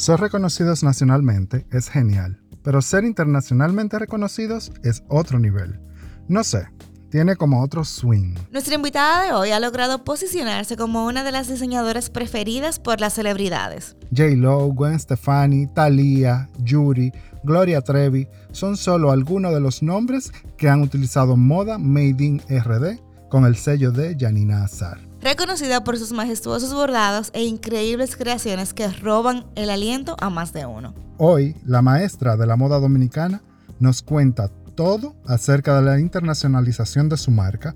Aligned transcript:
Ser 0.00 0.18
reconocidos 0.18 0.82
nacionalmente 0.82 1.66
es 1.70 1.90
genial, 1.90 2.40
pero 2.62 2.80
ser 2.80 3.04
internacionalmente 3.04 3.98
reconocidos 3.98 4.72
es 4.82 5.02
otro 5.08 5.38
nivel. 5.38 5.78
No 6.26 6.42
sé, 6.42 6.68
tiene 7.10 7.36
como 7.36 7.62
otro 7.62 7.84
swing. 7.84 8.34
Nuestra 8.50 8.76
invitada 8.76 9.24
de 9.24 9.32
hoy 9.34 9.50
ha 9.50 9.60
logrado 9.60 10.02
posicionarse 10.02 10.78
como 10.78 11.04
una 11.04 11.22
de 11.22 11.32
las 11.32 11.48
diseñadoras 11.48 12.08
preferidas 12.08 12.78
por 12.78 12.98
las 12.98 13.12
celebridades. 13.12 13.94
J. 14.10 14.36
Lo, 14.36 14.68
Gwen 14.68 14.98
Stefani, 14.98 15.66
Thalia, 15.66 16.48
Yuri, 16.60 17.12
Gloria 17.44 17.82
Trevi 17.82 18.26
son 18.52 18.78
solo 18.78 19.10
algunos 19.10 19.52
de 19.52 19.60
los 19.60 19.82
nombres 19.82 20.32
que 20.56 20.70
han 20.70 20.80
utilizado 20.80 21.36
moda 21.36 21.76
Made 21.76 22.24
in 22.24 22.40
RD 22.48 23.28
con 23.28 23.44
el 23.44 23.54
sello 23.54 23.92
de 23.92 24.16
Janina 24.18 24.64
Azar. 24.64 25.09
Reconocida 25.22 25.84
por 25.84 25.98
sus 25.98 26.12
majestuosos 26.12 26.72
bordados 26.72 27.30
e 27.34 27.44
increíbles 27.44 28.16
creaciones 28.16 28.72
que 28.72 28.88
roban 28.88 29.44
el 29.54 29.68
aliento 29.68 30.16
a 30.18 30.30
más 30.30 30.54
de 30.54 30.64
uno. 30.64 30.94
Hoy, 31.18 31.56
la 31.66 31.82
maestra 31.82 32.38
de 32.38 32.46
la 32.46 32.56
moda 32.56 32.80
dominicana 32.80 33.42
nos 33.78 34.00
cuenta 34.00 34.48
todo 34.74 35.14
acerca 35.26 35.76
de 35.76 35.82
la 35.82 36.00
internacionalización 36.00 37.10
de 37.10 37.18
su 37.18 37.30
marca. 37.30 37.74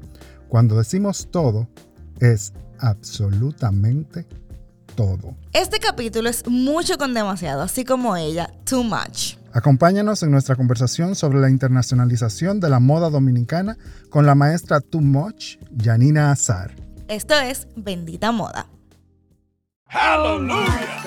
Cuando 0.49 0.77
decimos 0.79 1.29
todo, 1.31 1.69
es 2.19 2.55
absolutamente 2.79 4.27
todo. 4.97 5.37
Este 5.53 5.79
capítulo 5.81 6.31
es 6.31 6.47
mucho 6.49 6.97
con 6.97 7.13
demasiado, 7.13 7.61
así 7.61 7.85
como 7.85 8.17
ella, 8.17 8.51
too 8.65 8.85
much. 8.85 9.37
Acompáñanos 9.53 10.23
en 10.23 10.31
nuestra 10.31 10.57
conversación 10.57 11.15
sobre 11.15 11.41
la 11.41 11.51
internacionalización 11.51 12.59
de 12.59 12.71
la 12.71 12.81
moda 12.81 13.11
dominicana 13.11 13.77
con 14.09 14.25
la 14.25 14.35
maestra 14.35 14.81
Too 14.81 15.01
Much, 15.01 15.59
Janina 15.81 16.33
Azar. 16.33 16.84
Esto 17.09 17.35
es 17.35 17.69
Bendita 17.77 18.33
Moda. 18.33 18.67
¡Aleluya! 19.89 21.05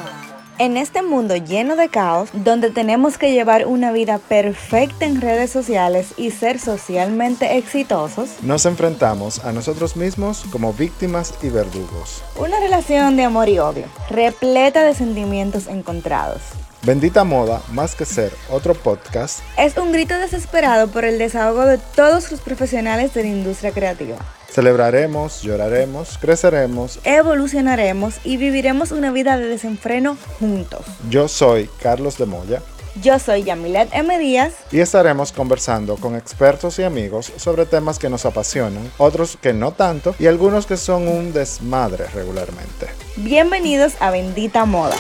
En 0.60 0.78
este 0.78 1.02
mundo 1.02 1.36
lleno 1.36 1.76
de 1.76 1.90
caos, 1.90 2.30
donde 2.34 2.70
tenemos 2.70 3.18
que 3.18 3.32
llevar 3.32 3.66
una 3.66 3.92
vida 3.92 4.20
perfecta 4.20 5.06
en 5.06 5.22
redes 5.22 5.50
sociales 5.50 6.14
y 6.16 6.30
ser 6.30 6.60
socialmente 6.60 7.58
exitosos, 7.58 8.44
nos 8.44 8.66
enfrentamos 8.68 9.44
a 9.44 9.52
nosotros 9.52 9.96
mismos 9.96 10.46
como 10.52 10.74
víctimas 10.74 11.34
y 11.42 11.50
verdugos. 11.50 12.24
Una 12.36 12.60
relación 12.60 13.16
de 13.16 13.24
amor 13.24 13.50
y 13.50 13.58
odio, 13.58 13.86
repleta 14.10 14.84
de 14.84 14.94
sentimientos 14.94 15.66
encontrados. 15.66 16.42
Bendita 16.84 17.24
Moda, 17.24 17.62
más 17.72 17.96
que 17.96 18.06
ser 18.06 18.32
otro 18.50 18.74
podcast, 18.74 19.40
es 19.58 19.76
un 19.78 19.92
grito 19.92 20.18
desesperado 20.20 20.88
por 20.88 21.06
el 21.06 21.18
desahogo 21.18 21.66
de 21.66 21.78
todos 21.78 22.32
los 22.32 22.40
profesionales 22.40 23.14
de 23.14 23.24
la 23.24 23.30
industria 23.30 23.72
creativa. 23.72 24.18
Celebraremos, 24.50 25.42
lloraremos, 25.42 26.18
creceremos, 26.20 27.00
evolucionaremos 27.04 28.16
y 28.24 28.38
viviremos 28.38 28.92
una 28.92 29.12
vida 29.12 29.38
de 29.38 29.48
desenfreno 29.48 30.18
juntos. 30.40 30.86
Yo 31.10 31.28
soy 31.28 31.70
Carlos 31.82 32.18
de 32.18 32.26
Moya. 32.26 32.62
Yo 33.02 33.20
soy 33.20 33.44
Yamilet 33.44 33.90
M. 33.92 34.18
Díaz. 34.18 34.54
Y 34.72 34.80
estaremos 34.80 35.32
conversando 35.32 35.98
con 35.98 36.16
expertos 36.16 36.80
y 36.80 36.84
amigos 36.84 37.32
sobre 37.38 37.66
temas 37.66 38.00
que 38.00 38.10
nos 38.10 38.26
apasionan, 38.26 38.92
otros 38.98 39.38
que 39.40 39.54
no 39.54 39.72
tanto 39.74 40.16
y 40.18 40.26
algunos 40.26 40.66
que 40.66 40.78
son 40.78 41.08
un 41.08 41.34
desmadre 41.34 42.08
regularmente. 42.08 42.88
Bienvenidos 43.18 43.94
a 44.00 44.10
Bendita 44.10 44.66
Moda. 44.66 44.96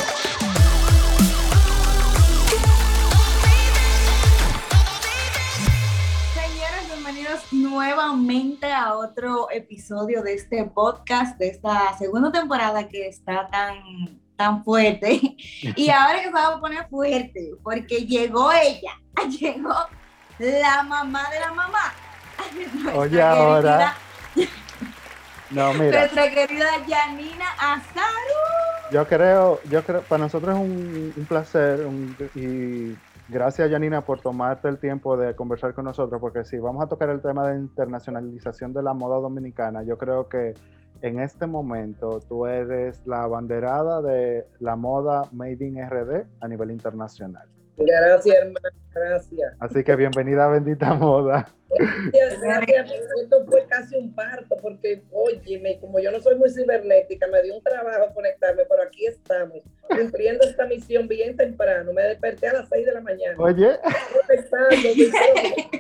Nuevamente 7.78 8.74
a 8.74 8.96
otro 8.96 9.50
episodio 9.52 10.24
de 10.24 10.34
este 10.34 10.64
podcast, 10.64 11.38
de 11.38 11.50
esta 11.50 11.96
segunda 11.96 12.32
temporada 12.32 12.88
que 12.88 13.08
está 13.08 13.48
tan, 13.52 14.20
tan 14.36 14.64
fuerte. 14.64 15.22
Y 15.76 15.90
ahora 15.92 16.20
que 16.20 16.26
se 16.26 16.32
va 16.32 16.48
a 16.48 16.60
poner 16.60 16.88
fuerte, 16.90 17.52
porque 17.62 18.08
llegó 18.08 18.52
ella, 18.52 19.00
llegó 19.40 19.76
la 20.40 20.82
mamá 20.82 21.30
de 21.32 21.40
la 21.40 21.54
mamá. 21.54 21.94
Oye, 22.96 23.22
ahora. 23.22 23.96
No, 25.52 25.74
mira. 25.74 26.00
Nuestra 26.00 26.32
querida 26.32 26.68
Janina 26.88 27.46
Azaru. 27.60 28.42
Yo 28.92 29.08
creo, 29.08 29.62
yo 29.70 29.84
creo, 29.84 30.02
para 30.02 30.24
nosotros 30.24 30.56
es 30.56 30.62
un, 30.62 31.14
un 31.16 31.26
placer 31.26 31.88
y 32.34 32.96
Gracias, 33.30 33.70
Janina, 33.70 34.06
por 34.06 34.22
tomarte 34.22 34.70
el 34.70 34.78
tiempo 34.78 35.18
de 35.18 35.36
conversar 35.36 35.74
con 35.74 35.84
nosotros, 35.84 36.22
porque 36.22 36.46
si 36.46 36.60
vamos 36.60 36.82
a 36.82 36.88
tocar 36.88 37.10
el 37.10 37.22
tema 37.22 37.46
de 37.50 37.58
internacionalización 37.58 38.72
de 38.72 38.82
la 38.82 38.94
moda 38.94 39.18
dominicana, 39.18 39.84
yo 39.84 39.98
creo 39.98 40.30
que 40.30 40.54
en 41.02 41.20
este 41.20 41.46
momento 41.46 42.22
tú 42.22 42.46
eres 42.46 43.06
la 43.06 43.24
abanderada 43.24 44.02
de 44.02 44.48
la 44.60 44.78
moda 44.78 45.24
Made 45.34 45.66
in 45.66 45.78
RD 45.78 46.26
a 46.40 46.48
nivel 46.48 46.72
internacional. 46.72 47.57
Gracias, 47.78 48.36
hermano, 48.36 48.70
gracias. 48.92 49.54
Así 49.60 49.84
que 49.84 49.96
bienvenida 49.96 50.46
a 50.46 50.50
Bendita 50.50 50.96
Moda. 50.96 51.48
Gracias, 51.70 52.42
gracias. 52.42 52.92
Esto 53.22 53.46
fue 53.46 53.68
casi 53.68 53.96
un 53.96 54.16
parto, 54.16 54.58
porque, 54.62 55.04
oye, 55.12 55.78
como 55.80 56.00
yo 56.00 56.12
no 56.12 56.20
soy 56.20 56.36
muy 56.38 56.50
cibernética, 56.50 57.28
me 57.28 57.44
dio 57.44 57.56
un 57.56 57.62
trabajo 57.62 58.12
conectarme, 58.16 58.64
pero 58.68 58.82
aquí 58.82 59.06
estamos, 59.06 59.60
cumpliendo 59.88 60.48
esta 60.48 60.66
misión 60.66 61.08
bien 61.08 61.38
temprano. 61.38 61.94
Me 61.94 62.02
desperté 62.02 62.48
a 62.48 62.54
las 62.54 62.70
6 62.70 62.84
de 62.84 62.94
la 62.94 63.02
mañana. 63.02 63.36
Oye. 63.38 63.68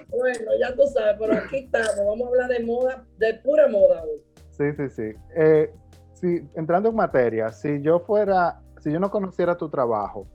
bueno, 0.09 0.51
ya 0.59 0.75
tú 0.75 0.83
sabes, 0.93 1.15
pero 1.19 1.33
aquí 1.33 1.57
estamos. 1.57 2.05
Vamos 2.05 2.27
a 2.27 2.29
hablar 2.29 2.49
de 2.49 2.59
moda, 2.63 3.03
de 3.17 3.33
pura 3.35 3.67
moda 3.67 4.03
hoy. 4.03 4.21
Sí, 4.51 4.71
sí, 4.73 4.89
sí. 4.89 5.13
Eh, 5.35 5.71
sí, 6.13 6.47
entrando 6.53 6.89
en 6.89 6.95
materia, 6.95 7.51
si 7.51 7.81
yo 7.81 8.01
fuera, 8.01 8.61
si 8.81 8.91
yo 8.91 8.99
no 8.99 9.09
conociera 9.09 9.57
tu 9.57 9.67
trabajo, 9.69 10.27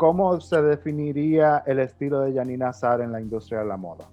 ¿cómo 0.00 0.40
se 0.40 0.62
definiría 0.62 1.62
el 1.66 1.78
estilo 1.78 2.22
de 2.22 2.32
Janina 2.32 2.70
Azar 2.70 3.02
en 3.02 3.12
la 3.12 3.20
industria 3.20 3.58
de 3.58 3.66
la 3.66 3.76
moda? 3.76 4.08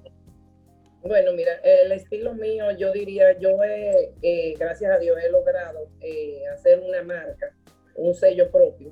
Bueno, 1.01 1.31
mira, 1.31 1.53
el 1.63 1.93
estilo 1.93 2.33
mío, 2.33 2.71
yo 2.77 2.91
diría, 2.91 3.39
yo 3.39 3.63
he, 3.63 4.11
eh, 4.21 4.55
gracias 4.59 4.91
a 4.91 4.99
Dios, 4.99 5.17
he 5.25 5.31
logrado 5.31 5.87
eh, 6.01 6.41
hacer 6.53 6.83
una 6.85 7.01
marca, 7.03 7.55
un 7.95 8.13
sello 8.13 8.51
propio. 8.51 8.91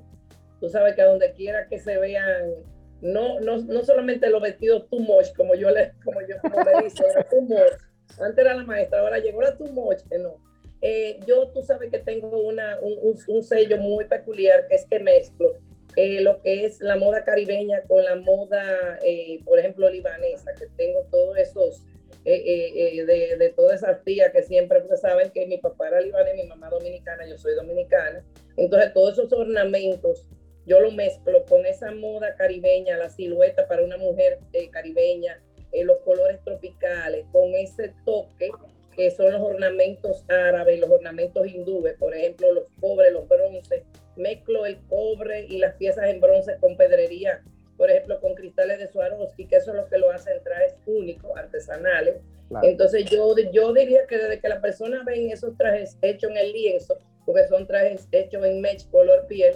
Tú 0.61 0.69
sabes 0.69 0.95
que 0.95 1.01
a 1.01 1.07
donde 1.07 1.33
quiera 1.33 1.67
que 1.67 1.79
se 1.79 1.97
vean, 1.97 2.53
no, 3.01 3.41
no, 3.41 3.57
no 3.57 3.83
solamente 3.83 4.29
los 4.29 4.41
vestidos 4.41 4.87
too 4.89 5.01
much, 5.01 5.35
como 5.35 5.53
yo 5.53 5.71
le, 5.71 5.91
como 6.05 6.21
yo 6.21 6.37
como 6.41 6.63
me 6.63 6.81
dice, 6.81 7.03
era 7.11 7.27
too 7.27 7.41
much. 7.41 7.73
Antes 8.21 8.45
era 8.45 8.55
la 8.55 8.63
maestra, 8.63 9.01
ahora 9.01 9.19
llegó 9.19 9.41
la 9.41 9.57
too 9.57 9.67
much, 9.67 9.97
que 10.09 10.17
no. 10.17 10.37
Eh, 10.81 11.19
yo, 11.27 11.49
tú 11.49 11.61
sabes 11.61 11.91
que 11.91 11.99
tengo 11.99 12.39
una, 12.39 12.79
un, 12.79 13.17
un 13.27 13.43
sello 13.43 13.77
muy 13.79 14.05
peculiar, 14.05 14.65
que 14.69 14.75
es 14.75 14.85
que 14.85 15.01
mezclo 15.01 15.57
eh, 15.95 16.21
lo 16.21 16.41
que 16.41 16.65
es 16.65 16.81
la 16.81 16.97
moda 16.97 17.23
caribeña 17.23 17.81
con 17.87 18.03
la 18.03 18.15
moda, 18.15 18.99
eh, 19.03 19.39
por 19.45 19.59
ejemplo, 19.59 19.89
libanesa, 19.89 20.53
que 20.53 20.67
tengo 20.77 21.03
todos 21.11 21.37
esos, 21.37 21.83
eh, 22.25 23.05
de, 23.05 23.53
todas 23.55 23.81
esas 23.81 24.03
tías 24.03 24.31
que 24.31 24.43
siempre 24.43 24.81
pues, 24.81 25.01
saben 25.01 25.31
que 25.31 25.45
mi 25.45 25.57
papá 25.57 25.87
era 25.87 26.01
libanés, 26.01 26.35
mi 26.35 26.47
mamá 26.47 26.69
dominicana, 26.69 27.25
yo 27.27 27.37
soy 27.37 27.55
dominicana. 27.55 28.23
Entonces, 28.57 28.93
todos 28.93 29.13
esos 29.13 29.31
ornamentos 29.31 30.25
yo 30.65 30.79
lo 30.79 30.91
mezclo 30.91 31.45
con 31.45 31.65
esa 31.65 31.91
moda 31.91 32.35
caribeña, 32.35 32.97
la 32.97 33.09
silueta 33.09 33.67
para 33.67 33.83
una 33.83 33.97
mujer 33.97 34.39
caribeña, 34.71 35.39
los 35.71 35.97
colores 35.99 36.39
tropicales, 36.43 37.25
con 37.31 37.53
ese 37.53 37.93
toque 38.03 38.49
que 38.95 39.11
son 39.11 39.31
los 39.31 39.41
ornamentos 39.41 40.23
árabes, 40.29 40.79
los 40.79 40.89
ornamentos 40.89 41.45
hindúes, 41.47 41.95
por 41.97 42.15
ejemplo, 42.15 42.51
los 42.53 42.63
pobres, 42.79 43.11
los 43.11 43.27
bronces, 43.27 43.83
mezclo 44.15 44.65
el 44.65 44.77
cobre 44.87 45.45
y 45.45 45.57
las 45.59 45.75
piezas 45.75 46.09
en 46.09 46.21
bronce 46.21 46.57
con 46.59 46.77
pedrería, 46.77 47.43
por 47.77 47.89
ejemplo, 47.89 48.19
con 48.21 48.35
cristales 48.35 48.79
de 48.79 48.87
Swarovski, 48.87 49.47
que 49.47 49.57
eso 49.57 49.71
es 49.71 49.77
lo 49.77 49.87
que 49.87 49.97
lo 49.97 50.11
hace 50.11 50.31
en 50.31 50.43
trajes 50.43 50.75
únicos, 50.85 51.31
artesanales. 51.35 52.15
Entonces 52.61 53.05
yo, 53.05 53.35
yo 53.51 53.73
diría 53.73 54.05
que 54.07 54.17
desde 54.17 54.39
que 54.39 54.47
la 54.47 54.61
persona 54.61 55.03
ven 55.05 55.31
esos 55.31 55.57
trajes 55.57 55.97
hechos 56.01 56.29
en 56.31 56.37
el 56.37 56.53
lienzo, 56.53 56.97
porque 57.25 57.47
son 57.47 57.65
trajes 57.65 58.07
hechos 58.11 58.45
en 58.45 58.61
mesh 58.61 58.87
color 58.91 59.25
piel, 59.27 59.55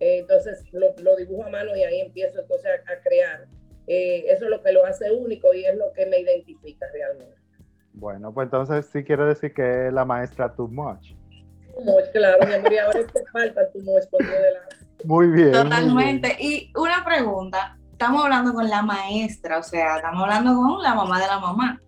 eh, 0.00 0.18
entonces 0.18 0.64
lo, 0.72 0.94
lo, 1.00 1.16
dibujo 1.16 1.44
a 1.44 1.50
mano 1.50 1.76
y 1.76 1.84
ahí 1.84 2.00
empiezo 2.00 2.40
entonces 2.40 2.70
a, 2.86 3.00
crear. 3.02 3.46
Eh, 3.86 4.24
eso 4.28 4.44
es 4.44 4.50
lo 4.50 4.62
que 4.62 4.72
lo 4.72 4.84
hace 4.84 5.12
único 5.12 5.54
y 5.54 5.64
es 5.64 5.76
lo 5.76 5.92
que 5.92 6.06
me 6.06 6.18
identifica 6.18 6.86
realmente. 6.92 7.36
Bueno, 7.92 8.34
pues 8.34 8.46
entonces 8.46 8.86
sí 8.86 9.04
quiere 9.04 9.24
decir 9.24 9.54
que 9.54 9.86
es 9.86 9.92
la 9.92 10.04
maestra 10.04 10.52
Too 10.52 10.66
Much 10.66 11.14
claro, 12.12 12.46
mi 12.46 12.54
amor, 12.54 12.72
y 12.72 12.78
ahora 12.78 13.00
es 13.00 13.06
que 13.06 13.24
falta 13.32 13.70
tu 13.70 13.80
Muy 15.04 15.28
bien. 15.28 15.52
Totalmente. 15.52 16.36
Y 16.38 16.72
una 16.76 17.04
pregunta, 17.04 17.76
estamos 17.92 18.24
hablando 18.24 18.52
con 18.52 18.68
la 18.68 18.82
maestra, 18.82 19.58
o 19.58 19.62
sea, 19.62 19.96
estamos 19.96 20.22
hablando 20.22 20.54
con 20.54 20.82
la 20.82 20.94
mamá 20.94 21.20
de 21.20 21.26
la 21.26 21.38
mamá. 21.38 21.80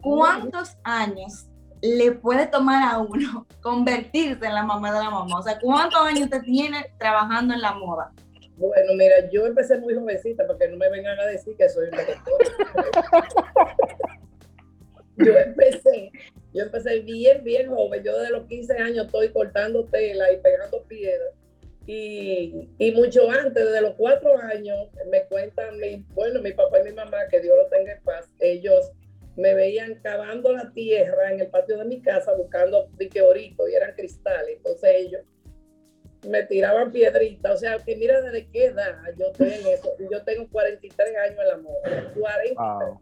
¿Cuántos 0.00 0.76
años 0.84 1.46
le 1.80 2.12
puede 2.12 2.46
tomar 2.46 2.94
a 2.94 2.98
uno 2.98 3.46
convertirse 3.62 4.46
en 4.46 4.54
la 4.54 4.62
mamá 4.62 4.92
de 4.92 4.98
la 4.98 5.10
mamá? 5.10 5.38
O 5.38 5.42
sea, 5.42 5.58
¿cuántos 5.60 6.00
años 6.00 6.24
usted 6.24 6.42
tiene 6.42 6.92
trabajando 6.98 7.54
en 7.54 7.60
la 7.60 7.74
moda? 7.74 8.12
Bueno, 8.56 8.92
mira, 8.96 9.16
yo 9.32 9.46
empecé 9.46 9.78
muy 9.78 9.94
jovencita 9.94 10.46
porque 10.46 10.68
no 10.68 10.76
me 10.76 10.88
vengan 10.88 11.18
a 11.18 11.26
decir 11.26 11.56
que 11.56 11.68
soy 11.68 11.88
una 11.88 12.02
yo 15.16 15.32
empecé 15.32 16.12
yo 16.54 16.62
empecé 16.62 17.00
bien, 17.00 17.42
bien 17.42 17.68
joven. 17.68 18.02
Yo 18.04 18.16
desde 18.16 18.32
los 18.32 18.46
15 18.46 18.74
años 18.74 19.06
estoy 19.06 19.30
cortando 19.30 19.84
tela 19.86 20.32
y 20.32 20.36
pegando 20.38 20.84
piedras. 20.84 21.34
Y, 21.86 22.70
y, 22.78 22.92
mucho 22.92 23.30
antes, 23.30 23.62
desde 23.62 23.82
los 23.82 23.94
cuatro 23.96 24.38
años, 24.38 24.88
me 25.10 25.24
cuentan, 25.24 25.76
mi, 25.76 25.96
bueno, 26.14 26.40
mi 26.40 26.52
papá 26.52 26.80
y 26.80 26.84
mi 26.84 26.92
mamá, 26.92 27.18
que 27.28 27.40
Dios 27.40 27.54
lo 27.56 27.68
tenga 27.68 27.92
en 27.92 28.02
paz, 28.02 28.30
ellos 28.38 28.90
me 29.36 29.52
veían 29.54 29.96
cavando 29.96 30.52
la 30.52 30.72
tierra 30.72 31.32
en 31.32 31.40
el 31.40 31.48
patio 31.48 31.76
de 31.76 31.84
mi 31.84 32.00
casa 32.00 32.32
buscando 32.34 32.88
diqueoritos 32.96 33.68
y 33.68 33.74
eran 33.74 33.92
cristales. 33.94 34.56
Entonces 34.56 34.90
ellos 34.94 35.22
me 36.28 36.44
tiraban 36.44 36.92
piedritas. 36.92 37.52
O 37.52 37.56
sea, 37.56 37.78
que 37.78 37.96
mira 37.96 38.20
desde 38.20 38.48
qué 38.50 38.66
edad 38.66 38.96
yo 39.18 39.26
estoy 39.26 39.52
en 39.52 39.66
eso. 39.66 39.92
Yo 40.10 40.22
tengo 40.22 40.48
43 40.48 41.16
años 41.16 41.38
en 41.40 41.48
la 41.48 41.56
moda. 41.56 42.12
40. 42.14 43.00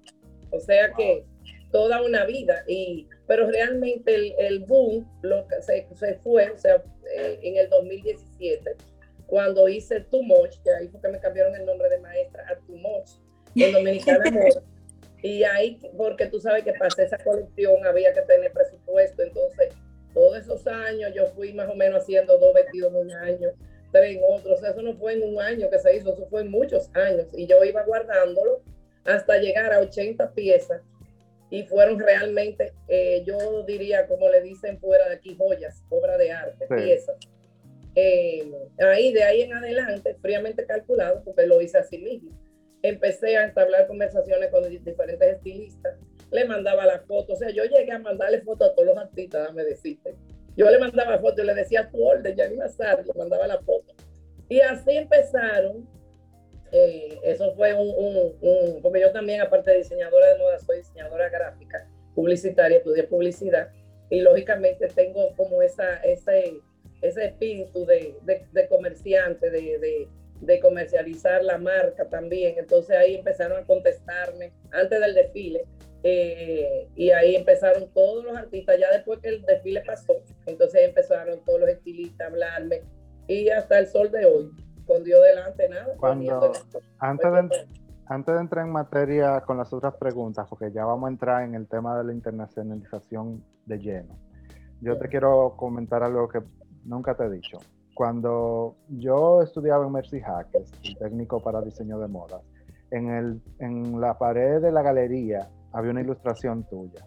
O 0.50 0.60
sea 0.60 0.92
que 0.92 1.24
toda 1.72 2.02
una 2.02 2.24
vida. 2.24 2.62
Y, 2.68 3.08
pero 3.26 3.50
realmente 3.50 4.14
el, 4.14 4.34
el 4.38 4.60
boom 4.60 5.08
lo 5.22 5.44
se, 5.60 5.88
se, 5.94 6.14
fue, 6.16 6.50
o 6.50 6.58
sea, 6.58 6.82
eh, 7.16 7.40
en 7.42 7.56
el 7.56 7.68
2017, 7.68 8.76
cuando 9.26 9.68
hice 9.68 10.00
Too 10.00 10.22
Much, 10.22 10.56
que 10.62 10.70
ahí 10.70 10.88
fue 10.88 11.00
que 11.00 11.08
me 11.08 11.18
cambiaron 11.18 11.56
el 11.56 11.66
nombre 11.66 11.88
de 11.88 11.98
maestra 11.98 12.46
a 12.48 12.56
Too 12.66 12.76
Much, 12.76 13.10
en 13.56 13.72
Dominicana 13.72 14.24
Y 15.22 15.44
ahí, 15.44 15.80
porque 15.96 16.26
tú 16.26 16.40
sabes 16.40 16.64
que 16.64 16.72
para 16.72 16.88
esa 16.98 17.16
colección 17.18 17.86
había 17.86 18.12
que 18.12 18.22
tener 18.22 18.52
presupuesto, 18.52 19.22
entonces 19.22 19.72
todos 20.12 20.36
esos 20.36 20.66
años 20.66 21.12
yo 21.14 21.26
fui 21.28 21.52
más 21.52 21.68
o 21.68 21.74
menos 21.74 22.02
haciendo 22.02 22.38
dos 22.38 22.52
vestidos 22.52 22.92
en 22.92 22.98
un 22.98 23.12
año, 23.12 23.50
tres 23.92 24.16
en 24.16 24.22
otro, 24.28 24.54
o 24.54 24.56
sea, 24.56 24.70
eso 24.70 24.82
no 24.82 24.94
fue 24.94 25.12
en 25.12 25.22
un 25.22 25.40
año 25.40 25.70
que 25.70 25.78
se 25.78 25.96
hizo, 25.96 26.12
eso 26.12 26.26
fue 26.28 26.40
en 26.40 26.50
muchos 26.50 26.90
años, 26.94 27.28
y 27.34 27.46
yo 27.46 27.62
iba 27.62 27.84
guardándolo 27.84 28.62
hasta 29.04 29.38
llegar 29.38 29.72
a 29.72 29.78
80 29.78 30.32
piezas, 30.32 30.82
y 31.52 31.62
fueron 31.62 32.00
realmente, 32.00 32.72
eh, 32.88 33.22
yo 33.24 33.62
diría, 33.62 34.08
como 34.08 34.28
le 34.28 34.40
dicen 34.40 34.80
fuera 34.80 35.08
de 35.08 35.14
aquí, 35.14 35.36
joyas, 35.36 35.84
obra 35.88 36.18
de 36.18 36.32
arte, 36.32 36.66
piezas. 36.66 37.16
Eh, 37.94 38.50
ahí, 38.78 39.12
de 39.12 39.22
ahí 39.22 39.42
en 39.42 39.52
adelante, 39.52 40.16
fríamente 40.20 40.66
calculado, 40.66 41.22
porque 41.22 41.46
lo 41.46 41.60
hice 41.60 41.78
así 41.78 41.98
mismo 41.98 42.32
empecé 42.82 43.36
a 43.36 43.44
entablar 43.44 43.86
conversaciones 43.86 44.50
con 44.50 44.68
diferentes 44.68 45.36
estilistas, 45.36 45.94
le 46.30 46.44
mandaba 46.44 46.84
la 46.84 47.00
foto, 47.00 47.34
o 47.34 47.36
sea, 47.36 47.50
yo 47.50 47.64
llegué 47.64 47.92
a 47.92 47.98
mandarle 47.98 48.42
fotos 48.42 48.70
a 48.70 48.74
todos 48.74 48.88
los 48.88 48.98
artistas, 48.98 49.46
dame 49.46 49.64
decirte. 49.64 50.14
Yo 50.56 50.68
le 50.70 50.78
mandaba 50.78 51.18
fotos 51.18 51.44
y 51.44 51.46
le 51.46 51.54
decía 51.54 51.88
tu 51.90 52.02
orden, 52.02 52.36
ya 52.36 52.50
Nazar, 52.50 53.04
le 53.06 53.12
mandaba 53.14 53.46
la 53.46 53.58
foto. 53.60 53.94
Y 54.48 54.60
así 54.60 54.96
empezaron, 54.96 55.88
eh, 56.72 57.18
eso 57.22 57.54
fue 57.54 57.74
un, 57.74 58.80
porque 58.82 59.00
yo 59.00 59.12
también, 59.12 59.40
aparte 59.40 59.70
de 59.70 59.78
diseñadora 59.78 60.32
de 60.32 60.38
moda, 60.38 60.58
soy 60.58 60.78
diseñadora 60.78 61.28
gráfica, 61.28 61.88
publicitaria, 62.14 62.78
estudié 62.78 63.04
publicidad, 63.04 63.70
y 64.10 64.20
lógicamente 64.20 64.88
tengo 64.88 65.34
como 65.36 65.62
esa, 65.62 65.96
ese, 66.02 66.54
ese 67.00 67.26
espíritu 67.26 67.86
de, 67.86 68.16
de, 68.24 68.68
comerciante, 68.68 69.50
de, 69.50 69.78
de 69.78 70.08
de 70.42 70.58
comercializar 70.58 71.44
la 71.44 71.56
marca 71.56 72.08
también. 72.08 72.56
Entonces 72.58 72.96
ahí 72.96 73.14
empezaron 73.14 73.62
a 73.62 73.64
contestarme 73.64 74.52
antes 74.72 75.00
del 75.00 75.14
desfile. 75.14 75.64
Eh, 76.04 76.88
y 76.96 77.10
ahí 77.10 77.36
empezaron 77.36 77.88
todos 77.94 78.24
los 78.24 78.36
artistas, 78.36 78.76
ya 78.76 78.90
después 78.90 79.20
que 79.20 79.28
el 79.28 79.42
desfile 79.42 79.82
pasó, 79.86 80.20
entonces 80.46 80.82
empezaron 80.82 81.44
todos 81.44 81.60
los 81.60 81.68
estilistas 81.68 82.22
a 82.22 82.26
hablarme 82.26 82.82
y 83.28 83.48
hasta 83.50 83.78
el 83.78 83.86
sol 83.86 84.10
de 84.10 84.26
hoy, 84.26 84.50
con 84.86 85.04
Dios 85.04 85.20
delante, 85.22 85.68
nada. 85.68 85.96
Cuando, 85.98 86.52
antes, 86.98 87.32
de, 87.32 87.66
antes 88.06 88.34
de 88.34 88.40
entrar 88.40 88.66
en 88.66 88.72
materia 88.72 89.40
con 89.40 89.58
las 89.58 89.72
otras 89.72 89.94
preguntas, 89.96 90.46
porque 90.48 90.70
ya 90.72 90.84
vamos 90.84 91.08
a 91.08 91.10
entrar 91.10 91.42
en 91.42 91.54
el 91.54 91.66
tema 91.66 91.96
de 91.98 92.04
la 92.04 92.12
internacionalización 92.12 93.44
de 93.66 93.78
lleno, 93.78 94.18
yo 94.80 94.98
te 94.98 95.08
quiero 95.08 95.54
comentar 95.56 96.02
algo 96.02 96.28
que 96.28 96.40
nunca 96.84 97.14
te 97.14 97.24
he 97.24 97.30
dicho 97.30 97.58
cuando 97.94 98.76
yo 98.88 99.42
estudiaba 99.42 99.86
en 99.86 99.92
Mercy 99.92 100.20
Hackers, 100.20 100.72
técnico 100.98 101.42
para 101.42 101.60
diseño 101.60 101.98
de 101.98 102.08
modas, 102.08 102.42
en, 102.90 103.10
el, 103.10 103.40
en 103.58 104.00
la 104.00 104.18
pared 104.18 104.60
de 104.60 104.72
la 104.72 104.82
galería 104.82 105.48
había 105.72 105.90
una 105.90 106.00
ilustración 106.00 106.64
tuya. 106.64 107.06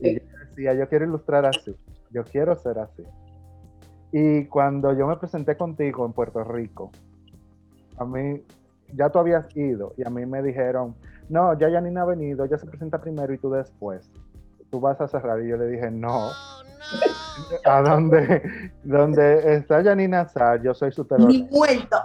Y 0.00 0.14
yo 0.14 0.20
decía, 0.48 0.74
yo 0.74 0.88
quiero 0.88 1.04
ilustrar 1.04 1.46
así, 1.46 1.76
yo 2.10 2.24
quiero 2.24 2.56
ser 2.56 2.78
así. 2.78 3.04
Y 4.12 4.46
cuando 4.46 4.92
yo 4.96 5.06
me 5.06 5.16
presenté 5.16 5.56
contigo 5.56 6.04
en 6.04 6.12
Puerto 6.12 6.42
Rico, 6.44 6.90
a 7.96 8.04
mí, 8.04 8.42
ya 8.94 9.08
tú 9.10 9.18
habías 9.18 9.54
ido 9.56 9.92
y 9.96 10.06
a 10.06 10.10
mí 10.10 10.26
me 10.26 10.42
dijeron, 10.42 10.94
no, 11.28 11.56
ya 11.58 11.70
Janina 11.70 12.02
ha 12.02 12.06
venido, 12.06 12.44
ya 12.46 12.58
se 12.58 12.66
presenta 12.66 13.00
primero 13.00 13.32
y 13.32 13.38
tú 13.38 13.50
después. 13.50 14.10
Tú 14.70 14.80
vas 14.80 15.00
a 15.00 15.08
cerrar. 15.08 15.40
Y 15.42 15.48
yo 15.48 15.56
le 15.56 15.66
dije, 15.66 15.90
no. 15.90 16.28
Oh, 16.28 16.62
a 17.64 17.82
donde, 17.82 18.72
donde 18.84 19.54
está 19.54 19.82
Janina 19.82 20.22
Azar, 20.22 20.62
yo 20.62 20.74
soy 20.74 20.92
su 20.92 21.04
terror. 21.04 21.28
Ni 21.28 21.42
muerto. 21.44 21.96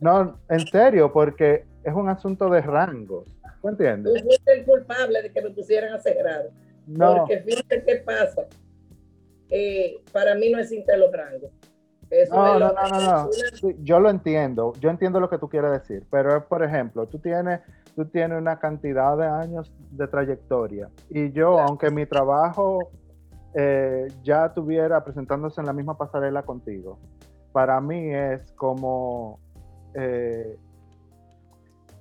No, 0.00 0.38
en 0.48 0.60
serio, 0.66 1.12
porque 1.12 1.64
es 1.82 1.94
un 1.94 2.08
asunto 2.08 2.48
de 2.50 2.60
rangos. 2.60 3.26
¿Tú 3.62 3.68
entiendes? 3.68 4.14
Tú 4.14 4.20
fuiste 4.24 4.52
el 4.52 4.64
culpable 4.64 5.22
de 5.22 5.32
que 5.32 5.42
me 5.42 5.50
pusieran 5.50 5.94
a 5.94 5.98
cerrar. 5.98 6.50
No. 6.86 7.18
Porque 7.18 7.38
fíjate 7.40 7.84
qué 7.84 7.96
pasa. 8.04 8.42
Eh, 9.56 10.02
para 10.10 10.34
mí 10.34 10.50
no 10.50 10.58
existe 10.58 10.96
los 10.96 11.12
rangos. 11.12 11.52
no, 12.28 12.58
no, 12.58 12.72
no, 12.72 13.00
no, 13.00 13.30
yo 13.84 14.00
lo 14.00 14.10
entiendo, 14.10 14.72
yo 14.80 14.90
entiendo 14.90 15.20
lo 15.20 15.30
que 15.30 15.38
tú 15.38 15.48
quieres 15.48 15.70
decir, 15.70 16.04
pero 16.10 16.44
por 16.48 16.64
ejemplo, 16.64 17.06
tú 17.06 17.20
tienes, 17.20 17.60
tú 17.94 18.04
tienes 18.06 18.36
una 18.36 18.58
cantidad 18.58 19.16
de 19.16 19.26
años 19.26 19.72
de 19.92 20.08
trayectoria 20.08 20.90
y 21.08 21.30
yo, 21.30 21.60
aunque 21.60 21.92
mi 21.92 22.04
trabajo 22.04 22.90
eh, 23.54 24.08
ya 24.24 24.52
tuviera 24.52 25.04
presentándose 25.04 25.60
en 25.60 25.68
la 25.68 25.72
misma 25.72 25.96
pasarela 25.96 26.42
contigo, 26.42 26.98
para 27.52 27.80
mí 27.80 28.12
es 28.12 28.50
como 28.56 29.38
eh, 29.94 30.56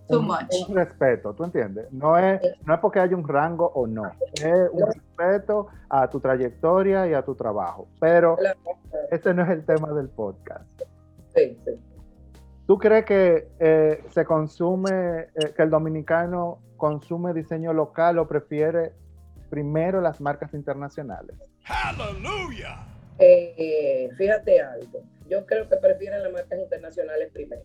un, 0.10 0.76
respeto, 0.76 1.34
¿tú 1.34 1.44
entiendes? 1.44 1.92
No 1.92 2.18
es, 2.18 2.42
no 2.66 2.74
es 2.74 2.80
porque 2.80 3.00
haya 3.00 3.16
un 3.16 3.28
rango 3.28 3.72
o 3.74 3.88
no, 3.88 4.12
es 4.34 4.70
un 4.72 4.86
respeto 4.88 5.68
a 5.90 6.10
tu 6.10 6.20
trayectoria 6.20 7.08
y 7.08 7.14
a 7.14 7.22
tu 7.24 7.36
trabajo, 7.36 7.88
pero 8.00 8.38
ese 9.12 9.34
no 9.34 9.44
es 9.44 9.50
el 9.50 9.66
tema 9.66 9.92
del 9.94 10.10
podcast. 10.10 10.66
¿Tú 12.68 12.78
crees 12.78 13.06
que 13.06 13.48
eh, 13.60 14.04
se 14.12 14.26
consume, 14.26 15.28
que 15.56 15.64
el 15.64 15.70
dominicano 15.70 16.60
consume 16.78 17.34
diseño 17.34 17.74
local 17.74 18.20
o 18.20 18.28
prefiere 18.28 18.94
primero 19.50 20.02
las 20.02 20.20
marcas 20.20 20.54
internacionales. 20.54 21.36
¡Aleluya! 21.66 22.88
Eh, 23.20 24.10
fíjate 24.18 24.60
algo, 24.60 25.04
yo 25.30 25.46
creo 25.46 25.70
que 25.70 25.78
prefieren 25.78 26.24
las 26.24 26.34
marcas 26.34 26.60
internacionales 26.60 27.30
primero. 27.32 27.62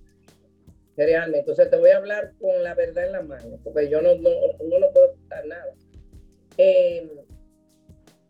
Realmente, 1.05 1.41
entonces 1.41 1.71
te 1.71 1.77
voy 1.77 1.91
a 1.91 1.97
hablar 1.97 2.33
con 2.41 2.63
la 2.63 2.75
verdad 2.75 3.07
en 3.07 3.13
la 3.13 3.23
mano, 3.23 3.59
porque 3.63 3.89
yo 3.89 4.03
no, 4.03 4.17
no, 4.17 4.31
no, 4.31 4.91
puedo 4.93 5.13
contar 5.13 5.47
nada. 5.47 5.75
Eh, 6.57 7.09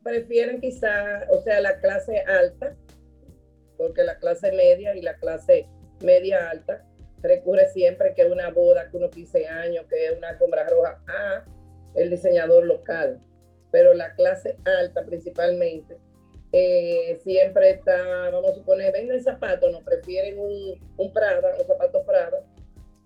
prefieren 0.02 0.60
quizá, 0.60 1.26
o 1.30 1.40
sea, 1.40 1.60
la 1.60 1.80
clase 1.80 2.20
alta, 2.20 2.76
porque 3.78 4.04
la 4.04 4.18
clase 4.18 4.52
media 4.52 4.94
y 4.94 5.02
la 5.02 5.14
clase 5.16 5.66
media 6.02 6.50
alta 6.50 6.84
recurre 7.22 7.68
siempre 7.70 8.14
que 8.14 8.26
una 8.26 8.50
boda, 8.50 8.90
que 8.90 8.98
unos 8.98 9.10
15 9.10 9.46
años, 9.46 9.86
que 9.88 10.06
es 10.06 10.16
una 10.16 10.28
alfombra 10.28 10.68
roja, 10.68 11.02
a 11.08 11.44
el 11.94 12.10
diseñador 12.10 12.66
local 12.66 13.20
pero 13.70 13.94
la 13.94 14.14
clase 14.14 14.56
alta 14.64 15.04
principalmente, 15.04 15.98
eh, 16.52 17.20
siempre 17.22 17.70
está, 17.70 18.30
vamos 18.30 18.52
a 18.52 18.54
suponer, 18.54 18.92
venden 18.92 19.22
zapatos, 19.22 19.70
no 19.70 19.82
prefieren 19.84 20.38
un, 20.38 20.80
un 20.96 21.12
Prada, 21.12 21.54
un 21.58 21.66
zapato 21.66 22.04
Prada, 22.04 22.42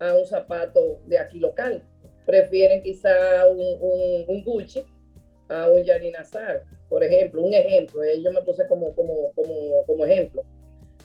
a 0.02 0.14
un 0.14 0.26
zapato 0.26 1.00
de 1.06 1.18
aquí 1.18 1.38
local. 1.38 1.82
Prefieren 2.26 2.82
quizá 2.82 3.46
un, 3.48 4.26
un, 4.28 4.44
Gucci 4.44 4.84
a 5.48 5.68
un 5.68 5.82
Yanni 5.82 6.10
Nazar, 6.10 6.64
por 6.88 7.02
ejemplo, 7.02 7.42
un 7.42 7.54
ejemplo, 7.54 8.02
eh, 8.02 8.22
yo 8.22 8.32
me 8.32 8.42
puse 8.42 8.66
como, 8.66 8.94
como, 8.94 9.32
como, 9.32 9.84
como 9.86 10.04
ejemplo. 10.04 10.42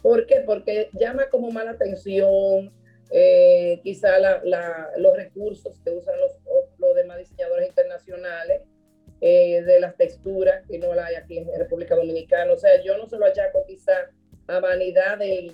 ¿Por 0.01 0.25
qué? 0.25 0.41
Porque 0.45 0.89
llama 0.93 1.29
como 1.29 1.51
mala 1.51 1.71
atención, 1.71 2.71
eh, 3.11 3.79
quizá 3.83 4.19
la, 4.19 4.41
la, 4.43 4.91
los 4.97 5.15
recursos 5.15 5.79
que 5.83 5.91
usan 5.91 6.19
los, 6.19 6.31
los 6.77 6.95
demás 6.95 7.17
diseñadores 7.17 7.67
internacionales, 7.67 8.61
eh, 9.19 9.63
de 9.63 9.79
las 9.79 9.97
texturas 9.97 10.63
que 10.67 10.77
no 10.77 10.93
la 10.93 11.07
hay 11.07 11.15
aquí 11.15 11.39
en 11.39 11.47
República 11.57 11.95
Dominicana. 11.95 12.53
O 12.53 12.57
sea, 12.57 12.81
yo 12.83 12.97
no 12.97 13.07
se 13.07 13.17
lo 13.17 13.25
achaco 13.25 13.65
quizá 13.65 14.11
a 14.47 14.59
vanidad 14.59 15.17
de, 15.17 15.51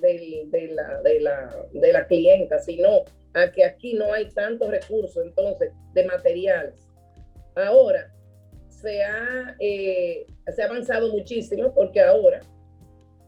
la, 0.72 1.02
de, 1.02 1.20
la, 1.20 1.66
de 1.74 1.94
la 1.94 2.08
clienta, 2.08 2.60
sino 2.60 3.04
a 3.34 3.52
que 3.52 3.64
aquí 3.64 3.94
no 3.94 4.14
hay 4.14 4.30
tantos 4.30 4.70
recursos, 4.70 5.26
entonces, 5.26 5.72
de 5.94 6.06
materiales. 6.06 6.76
Ahora, 7.56 8.12
se 8.70 9.04
ha, 9.04 9.56
eh, 9.60 10.26
se 10.54 10.62
ha 10.62 10.66
avanzado 10.66 11.10
muchísimo 11.12 11.74
porque 11.74 12.02
ahora, 12.02 12.42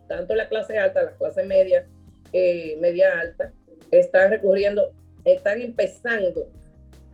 tanto 0.08 0.36
la 0.36 0.48
clase 0.48 0.78
alta, 0.78 1.04
la 1.04 1.12
clase 1.18 1.44
media, 1.44 1.88
eh, 2.34 2.78
media 2.80 3.20
alta, 3.20 3.52
están 3.92 4.32
recurriendo, 4.32 4.92
están 5.24 5.62
empezando 5.62 6.50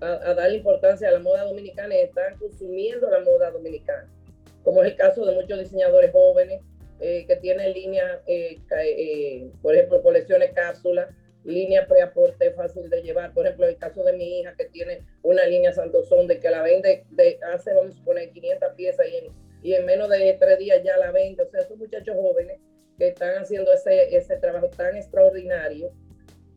a, 0.01 0.33
darle 0.33 0.57
importancia 0.57 1.07
a 1.07 1.11
la 1.11 1.19
moda 1.19 1.45
dominicana 1.45 1.95
y 1.95 2.01
están 2.01 2.37
consumiendo 2.37 3.09
la 3.09 3.19
moda 3.19 3.51
dominicana, 3.51 4.09
como 4.63 4.83
es 4.83 4.91
el 4.91 4.97
caso 4.97 5.25
de 5.25 5.35
muchos 5.35 5.59
diseñadores 5.59 6.11
jóvenes 6.11 6.61
eh, 7.01 7.25
que 7.27 7.35
tiene 7.37 7.69
línea, 7.69 8.21
eh, 8.27 9.49
por 9.61 9.75
ejemplo, 9.75 10.01
colecciones 10.01 10.51
cápsulas, 10.53 11.09
línea 11.43 11.87
preaporte 11.87 12.51
fácil 12.51 12.89
de 12.89 13.01
llevar. 13.01 13.33
Por 13.33 13.45
ejemplo, 13.45 13.67
el 13.67 13.77
caso 13.77 14.03
de 14.03 14.13
mi 14.13 14.39
hija 14.39 14.55
que 14.55 14.65
tiene 14.65 15.01
una 15.23 15.45
línea 15.45 15.73
Santosón 15.73 16.27
de 16.27 16.39
que 16.39 16.49
la 16.49 16.61
vende 16.61 17.05
de 17.09 17.39
hace, 17.53 17.73
vamos 17.73 17.95
a 17.95 17.97
suponer, 17.97 18.29
500 18.31 18.73
piezas 18.75 19.07
y 19.11 19.17
en, 19.17 19.33
y 19.63 19.73
en 19.73 19.85
menos 19.85 20.09
de 20.09 20.37
tres 20.39 20.59
días 20.59 20.81
ya 20.83 20.97
la 20.97 21.11
vende. 21.11 21.43
O 21.43 21.49
sea, 21.49 21.61
esos 21.61 21.77
muchachos 21.77 22.15
jóvenes 22.15 22.59
que 22.97 23.07
están 23.07 23.35
haciendo 23.35 23.73
ese, 23.73 24.15
ese 24.15 24.37
trabajo 24.37 24.69
tan 24.69 24.95
extraordinario, 24.95 25.91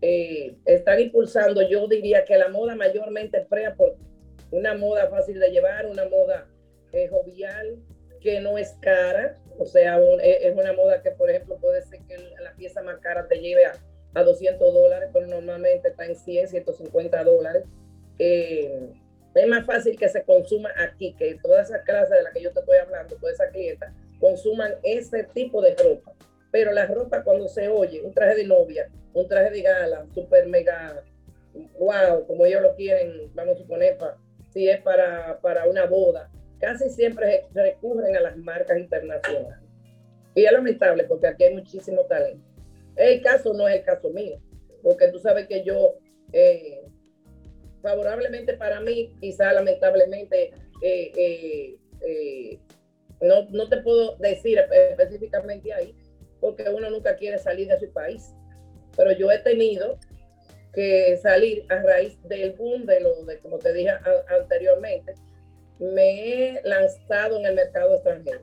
eh, 0.03 0.55
están 0.67 1.01
impulsando, 1.01 1.63
yo 1.67 1.89
diría 1.89 2.25
que 2.27 2.37
la 2.37 2.49
moda 2.49 2.77
mayormente 2.77 3.41
preaporte, 3.41 4.05
una 4.51 4.75
moda 4.75 5.09
fácil 5.09 5.41
de 5.41 5.51
llevar, 5.51 5.87
una 5.87 6.05
moda 6.05 6.47
eh, 6.93 7.09
jovial, 7.09 7.79
que 8.25 8.41
no 8.41 8.57
es 8.57 8.75
cara, 8.81 9.37
o 9.59 9.67
sea, 9.67 10.01
e, 10.01 10.49
es 10.49 10.57
una 10.57 10.73
moda 10.73 11.03
que, 11.03 11.11
por 11.11 11.29
ejemplo, 11.29 11.59
puede 11.59 11.83
ser 11.83 12.01
que 12.09 12.17
la 12.41 12.55
pieza 12.55 12.83
más 12.83 12.99
cara 13.01 13.29
te 13.29 13.39
lleve 13.39 13.67
a, 13.67 13.75
a 14.15 14.23
200 14.23 14.73
dólares, 14.73 15.11
pero 15.13 15.27
normalmente 15.27 15.89
está 15.89 16.07
en 16.07 16.17
100, 16.17 16.49
150 16.49 17.23
dólares. 17.23 17.65
Eh, 18.19 18.89
es 19.35 19.47
más 19.47 19.67
fácil 19.67 19.99
que 19.99 20.09
se 20.09 20.23
consuma 20.23 20.71
aquí, 20.79 21.15
que 21.19 21.39
toda 21.43 21.61
esa 21.61 21.83
clase 21.83 22.15
de 22.15 22.23
la 22.23 22.33
que 22.33 22.41
yo 22.41 22.51
te 22.51 22.61
estoy 22.61 22.79
hablando, 22.79 23.15
toda 23.17 23.31
esa 23.31 23.49
clienta, 23.49 23.93
consuman 24.19 24.73
ese 24.83 25.25
tipo 25.25 25.61
de 25.61 25.75
ropa. 25.75 26.15
Pero 26.51 26.73
la 26.73 26.87
ropa 26.87 27.23
cuando 27.25 27.47
se 27.47 27.69
oye, 27.69 28.01
un 28.01 28.15
traje 28.15 28.37
de 28.37 28.45
novia, 28.45 28.89
un 29.13 29.29
traje 29.29 29.51
de 29.51 29.61
gala, 29.61 30.07
super 30.15 30.47
mega, 30.47 31.05
wow, 31.79 32.27
como 32.27 32.47
ellos 32.47 32.63
lo 32.63 32.75
quieren, 32.75 33.31
vamos 33.35 33.57
a 33.57 33.59
suponer, 33.59 33.99
si 34.49 34.71
es 34.71 34.81
para, 34.81 35.39
para 35.43 35.67
una 35.67 35.85
boda, 35.85 36.31
casi 36.65 36.89
siempre 36.89 37.45
recurren 37.53 38.17
a 38.17 38.21
las 38.21 38.37
marcas 38.39 38.79
internacionales. 38.79 39.69
Y 40.35 40.47
es 40.47 40.53
lamentable 40.53 41.05
porque 41.05 41.27
aquí 41.27 41.45
hay 41.45 41.55
muchísimo 41.55 42.03
talento. 42.07 42.43
El 42.97 43.23
caso 43.23 43.53
no 43.53 43.69
es 43.69 43.77
el 43.77 43.85
caso 43.85 44.09
mío, 44.11 44.41
porque 44.83 45.09
tú 45.09 45.19
sabes 45.19 45.47
que 45.47 45.63
yo, 45.63 45.95
eh, 46.33 46.83
favorablemente 47.83 48.55
para 48.55 48.81
mí, 48.81 49.15
quizá 49.21 49.53
lamentablemente, 49.53 50.53
eh, 50.83 51.77
eh, 52.01 52.59
no, 53.21 53.47
no 53.51 53.69
te 53.69 53.79
puedo 53.79 54.17
decir 54.17 54.59
específicamente 54.91 55.73
ahí, 55.73 55.95
porque 56.41 56.65
uno 56.71 56.89
nunca 56.89 57.15
quiere 57.17 57.39
salir 57.39 57.69
de 57.69 57.79
su 57.79 57.93
país. 57.93 58.35
Pero 58.97 59.13
yo 59.13 59.31
he 59.31 59.39
tenido 59.39 59.99
que 60.73 61.19
salir 61.19 61.67
a 61.69 61.83
raíz 61.83 62.17
del 62.29 62.53
boom 62.53 62.87
de 62.87 63.01
lo 63.01 63.25
de, 63.25 63.39
como 63.41 63.59
te 63.59 63.73
dije 63.73 63.91
anteriormente, 64.29 65.15
me 65.79 66.57
he 66.57 66.63
lanzado 66.65 67.39
en 67.39 67.47
el 67.47 67.55
mercado 67.55 67.95
extranjero. 67.95 68.41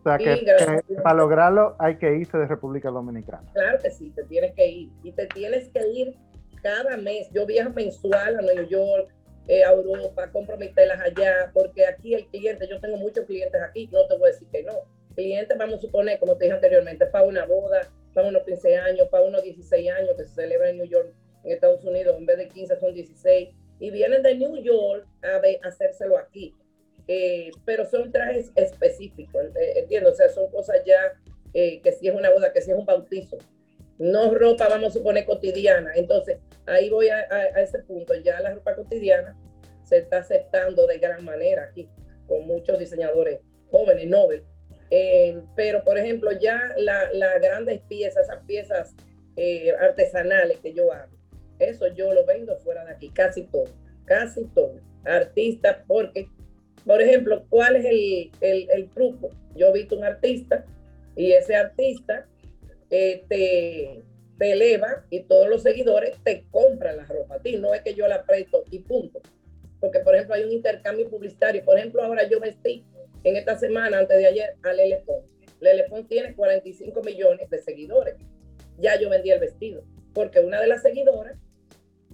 O 0.00 0.02
sea 0.02 0.18
que, 0.18 0.94
para 1.02 1.16
lograrlo 1.16 1.76
hay 1.78 1.96
que 1.96 2.14
irse 2.16 2.38
de 2.38 2.46
República 2.46 2.90
Dominicana. 2.90 3.42
Claro 3.52 3.78
que 3.82 3.90
sí, 3.90 4.10
te 4.10 4.24
tienes 4.24 4.54
que 4.54 4.66
ir. 4.66 4.90
Y 5.02 5.12
te 5.12 5.26
tienes 5.26 5.68
que 5.68 5.86
ir 5.88 6.14
cada 6.62 6.96
mes. 6.96 7.28
Yo 7.32 7.46
viajo 7.46 7.70
mensual 7.70 8.38
a 8.38 8.40
Nueva 8.40 8.62
York, 8.62 9.10
eh, 9.48 9.64
a 9.64 9.72
Europa, 9.72 10.30
compro 10.30 10.56
mis 10.56 10.74
telas 10.74 11.00
allá, 11.00 11.50
porque 11.52 11.86
aquí 11.86 12.14
el 12.14 12.26
cliente, 12.26 12.68
yo 12.68 12.80
tengo 12.80 12.96
muchos 12.96 13.24
clientes 13.24 13.60
aquí, 13.62 13.88
no 13.92 14.06
te 14.06 14.16
voy 14.16 14.28
a 14.28 14.32
decir 14.32 14.48
que 14.52 14.62
no. 14.62 14.74
Clientes, 15.14 15.56
vamos 15.58 15.78
a 15.78 15.80
suponer, 15.80 16.18
como 16.18 16.36
te 16.36 16.44
dije 16.44 16.54
anteriormente, 16.54 17.06
para 17.06 17.24
una 17.24 17.44
boda, 17.44 17.88
para 18.14 18.28
unos 18.28 18.42
15 18.42 18.76
años, 18.76 19.08
para 19.08 19.24
unos 19.24 19.42
16 19.42 19.90
años 19.90 20.10
que 20.16 20.24
se 20.24 20.34
celebra 20.34 20.70
en 20.70 20.78
New 20.78 20.86
York, 20.86 21.12
en 21.44 21.52
Estados 21.52 21.84
Unidos, 21.84 22.16
en 22.18 22.26
vez 22.26 22.36
de 22.36 22.48
15 22.48 22.78
son 22.78 22.92
16, 22.92 23.48
y 23.80 23.90
vienen 23.90 24.22
de 24.22 24.34
New 24.34 24.56
York 24.62 25.06
a, 25.22 25.38
ver, 25.38 25.60
a 25.62 25.68
hacérselo 25.68 26.18
aquí. 26.18 26.54
Eh, 27.10 27.50
pero 27.64 27.86
son 27.86 28.12
trajes 28.12 28.52
específicos, 28.54 29.46
entiendo, 29.76 30.10
o 30.10 30.14
sea, 30.14 30.28
son 30.28 30.50
cosas 30.50 30.76
ya 30.84 31.14
eh, 31.54 31.80
que 31.80 31.92
si 31.92 32.06
es 32.06 32.14
una 32.14 32.28
boda, 32.30 32.52
que 32.52 32.60
si 32.60 32.70
es 32.70 32.76
un 32.76 32.84
bautizo, 32.84 33.38
no 33.98 34.34
ropa, 34.34 34.68
vamos 34.68 34.90
a 34.90 34.98
suponer, 34.98 35.24
cotidiana. 35.24 35.92
Entonces, 35.94 36.36
ahí 36.66 36.90
voy 36.90 37.08
a, 37.08 37.22
ese 37.56 37.78
punto, 37.78 38.14
ya 38.14 38.40
la 38.40 38.52
ropa 38.52 38.76
cotidiana 38.76 39.34
se 39.84 39.98
está 39.98 40.18
aceptando 40.18 40.86
de 40.86 40.98
gran 40.98 41.24
manera 41.24 41.64
aquí, 41.64 41.88
con 42.26 42.46
muchos 42.46 42.78
diseñadores 42.78 43.40
jóvenes, 43.70 44.06
nobles. 44.06 44.42
Eh, 44.90 45.40
pero, 45.56 45.82
por 45.84 45.96
ejemplo, 45.96 46.30
ya 46.32 46.74
las 46.76 47.12
la 47.14 47.38
grandes 47.38 47.80
piezas, 47.88 48.24
esas 48.24 48.44
piezas 48.44 48.94
artesanales 49.80 50.58
que 50.58 50.74
yo 50.74 50.92
hago, 50.92 51.17
eso 51.58 51.86
yo 51.88 52.12
lo 52.12 52.24
vendo 52.24 52.56
fuera 52.58 52.84
de 52.84 52.92
aquí, 52.92 53.10
casi 53.10 53.44
todo, 53.44 53.68
casi 54.04 54.44
todo. 54.54 54.80
Artista, 55.04 55.84
porque 55.86 56.28
por 56.88 57.02
ejemplo, 57.02 57.44
¿cuál 57.50 57.76
es 57.76 57.84
el, 58.40 58.90
truco? 58.94 59.28
Yo 59.54 59.68
he 59.68 59.72
visto 59.72 59.94
un 59.94 60.04
artista 60.04 60.64
y 61.16 61.32
ese 61.32 61.54
artista 61.54 62.26
eh, 62.88 63.24
te, 63.28 64.02
eleva 64.40 65.04
y 65.10 65.20
todos 65.24 65.50
los 65.50 65.62
seguidores 65.62 66.16
te 66.24 66.46
compran 66.50 66.96
la 66.96 67.04
ropa 67.04 67.34
a 67.34 67.38
ti. 67.40 67.58
No 67.58 67.74
es 67.74 67.82
que 67.82 67.92
yo 67.92 68.08
la 68.08 68.24
presto 68.24 68.64
y 68.70 68.78
punto. 68.78 69.20
Porque, 69.80 70.00
por 70.00 70.14
ejemplo, 70.14 70.34
hay 70.34 70.44
un 70.44 70.52
intercambio 70.52 71.10
publicitario. 71.10 71.62
Por 71.62 71.76
ejemplo, 71.76 72.02
ahora 72.02 72.26
yo 72.26 72.40
vestí 72.40 72.86
en 73.22 73.36
esta 73.36 73.58
semana, 73.58 73.98
antes 73.98 74.16
de 74.16 74.26
ayer, 74.26 74.54
a 74.62 74.72
Lele 74.72 75.02
Pon. 75.04 75.20
Lele 75.60 75.84
tiene 76.08 76.34
45 76.34 77.02
millones 77.02 77.50
de 77.50 77.58
seguidores. 77.58 78.14
Ya 78.78 78.98
yo 78.98 79.10
vendí 79.10 79.30
el 79.30 79.40
vestido. 79.40 79.84
Porque 80.14 80.40
una 80.40 80.58
de 80.58 80.68
las 80.68 80.80
seguidoras 80.80 81.36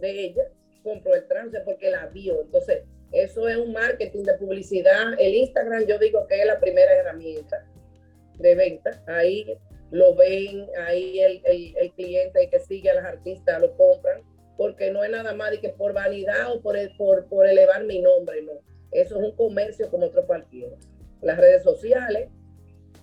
ella 0.04 0.44
compró 0.82 1.14
el 1.14 1.26
trance 1.26 1.60
porque 1.60 1.90
la 1.90 2.06
vio. 2.06 2.42
Entonces, 2.42 2.82
eso 3.12 3.48
es 3.48 3.56
un 3.56 3.72
marketing 3.72 4.24
de 4.24 4.34
publicidad. 4.34 5.14
El 5.18 5.34
Instagram 5.34 5.86
yo 5.86 5.98
digo 5.98 6.26
que 6.26 6.40
es 6.40 6.46
la 6.46 6.60
primera 6.60 6.92
herramienta 6.92 7.64
de 8.38 8.54
venta. 8.54 9.02
Ahí 9.06 9.58
lo 9.90 10.14
ven, 10.14 10.66
ahí 10.86 11.20
el, 11.20 11.40
el, 11.44 11.92
cliente 11.92 12.48
que 12.50 12.58
sigue 12.60 12.90
a 12.90 12.94
los 12.94 13.04
artistas 13.04 13.60
lo 13.60 13.76
compran, 13.76 14.22
porque 14.56 14.90
no 14.90 15.04
es 15.04 15.10
nada 15.10 15.34
más 15.34 15.52
de 15.52 15.60
que 15.60 15.68
por 15.68 15.92
vanidad 15.92 16.52
o 16.52 16.60
por, 16.60 16.76
por, 16.96 17.26
por 17.28 17.46
elevar 17.46 17.84
mi 17.84 18.00
nombre, 18.00 18.42
no. 18.42 18.52
Eso 18.90 19.18
es 19.18 19.24
un 19.24 19.36
comercio 19.36 19.88
como 19.90 20.06
otro 20.06 20.26
cualquiera. 20.26 20.76
Las 21.20 21.38
redes 21.38 21.62
sociales 21.62 22.28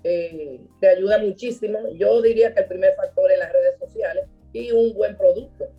eh, 0.03 0.59
te 0.79 0.87
ayudan 0.87 1.27
muchísimo. 1.27 1.87
Yo 1.93 2.21
diría 2.21 2.53
que 2.53 2.61
el 2.61 2.67
primer 2.67 2.95
factor 2.95 3.31
es 3.31 3.39
las 3.39 3.53
redes 3.53 3.77
sociales 3.79 4.25
y 4.53 4.71
un 4.71 4.93
buen 4.93 5.17
producto 5.17 5.69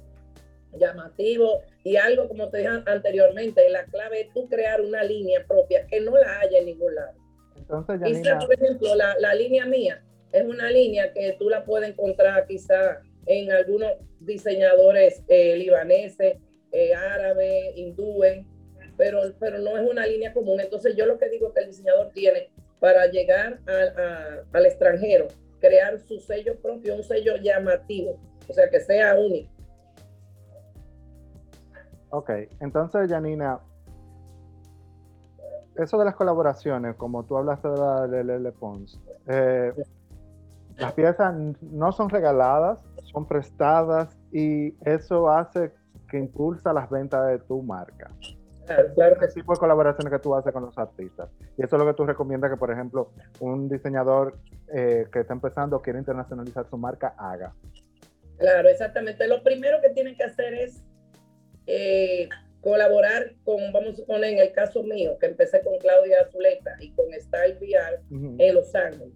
llamativo 0.78 1.62
y 1.84 1.96
algo 1.96 2.28
como 2.28 2.48
te 2.48 2.58
dije 2.58 2.70
anteriormente, 2.86 3.68
la 3.70 3.84
clave 3.84 4.22
es 4.22 4.32
tú 4.32 4.48
crear 4.48 4.80
una 4.80 5.02
línea 5.02 5.44
propia 5.46 5.86
que 5.86 6.00
no 6.00 6.16
la 6.16 6.40
haya 6.40 6.58
en 6.58 6.66
ningún 6.66 6.94
lado. 6.94 7.12
Entonces, 7.56 8.28
por 8.44 8.54
ejemplo, 8.54 8.94
la, 8.94 9.14
la, 9.18 9.34
línea 9.34 9.66
mía 9.66 10.02
es 10.32 10.44
una 10.44 10.70
línea 10.70 11.12
que 11.12 11.36
tú 11.38 11.48
la 11.48 11.64
puedes 11.64 11.90
encontrar 11.90 12.46
quizá 12.46 13.00
en 13.26 13.52
algunos 13.52 13.92
diseñadores 14.20 15.22
eh, 15.28 15.56
libaneses, 15.56 16.36
eh, 16.72 16.94
árabes, 16.94 17.76
hindúes, 17.76 18.44
pero, 18.96 19.20
pero 19.38 19.58
no 19.58 19.76
es 19.76 19.88
una 19.88 20.06
línea 20.06 20.32
común. 20.32 20.60
Entonces 20.60 20.96
yo 20.96 21.06
lo 21.06 21.18
que 21.18 21.28
digo 21.28 21.52
que 21.52 21.60
el 21.60 21.66
diseñador 21.68 22.10
tiene 22.12 22.50
para 22.80 23.06
llegar 23.06 23.60
al 24.52 24.66
extranjero, 24.66 25.28
crear 25.60 26.00
su 26.00 26.18
sello 26.18 26.56
propio, 26.60 26.96
un 26.96 27.04
sello 27.04 27.36
llamativo, 27.36 28.18
o 28.48 28.52
sea, 28.52 28.68
que 28.68 28.80
sea 28.80 29.14
único. 29.14 29.51
Ok, 32.14 32.30
entonces 32.60 33.10
Janina, 33.10 33.58
eso 35.76 35.98
de 35.98 36.04
las 36.04 36.14
colaboraciones, 36.14 36.94
como 36.96 37.24
tú 37.24 37.38
hablaste 37.38 37.68
de 37.68 37.78
la 37.78 38.06
de 38.06 38.22
Lele 38.22 38.52
Pons, 38.52 39.00
eh, 39.26 39.72
las 40.76 40.92
piezas 40.92 41.34
no 41.62 41.90
son 41.92 42.10
regaladas, 42.10 42.84
son 43.04 43.26
prestadas 43.26 44.14
y 44.30 44.74
eso 44.86 45.30
hace 45.30 45.72
que 46.10 46.18
impulsa 46.18 46.74
las 46.74 46.90
ventas 46.90 47.26
de 47.28 47.38
tu 47.38 47.62
marca. 47.62 48.10
Claro, 48.66 48.94
claro 48.94 49.18
que 49.18 49.28
sí. 49.28 49.40
tipo 49.40 49.54
de 49.54 49.58
colaboraciones 49.58 50.12
que 50.12 50.18
tú 50.18 50.34
haces 50.34 50.52
con 50.52 50.66
los 50.66 50.76
artistas. 50.76 51.30
Y 51.56 51.64
eso 51.64 51.76
es 51.76 51.82
lo 51.82 51.88
que 51.88 51.94
tú 51.94 52.04
recomiendas 52.04 52.50
que, 52.50 52.58
por 52.58 52.70
ejemplo, 52.70 53.10
un 53.40 53.70
diseñador 53.70 54.36
eh, 54.74 55.06
que 55.10 55.20
está 55.20 55.32
empezando 55.32 55.76
o 55.76 55.82
quiere 55.82 55.98
internacionalizar 55.98 56.66
su 56.68 56.76
marca 56.76 57.14
haga. 57.16 57.54
Claro, 58.36 58.68
exactamente. 58.68 59.26
Lo 59.26 59.42
primero 59.42 59.78
que 59.80 59.88
tienen 59.90 60.14
que 60.14 60.24
hacer 60.24 60.52
es 60.52 60.84
eh, 61.66 62.28
colaborar 62.60 63.34
con, 63.44 63.72
vamos 63.72 64.00
a 64.00 64.04
poner 64.04 64.32
en 64.32 64.38
el 64.38 64.52
caso 64.52 64.82
mío, 64.82 65.18
que 65.18 65.26
empecé 65.26 65.60
con 65.62 65.78
Claudia 65.78 66.22
Azuleta 66.22 66.76
y 66.80 66.92
con 66.92 67.06
Style 67.12 67.58
VR 67.60 68.00
en 68.38 68.54
Los 68.54 68.74
Ángeles. 68.74 69.14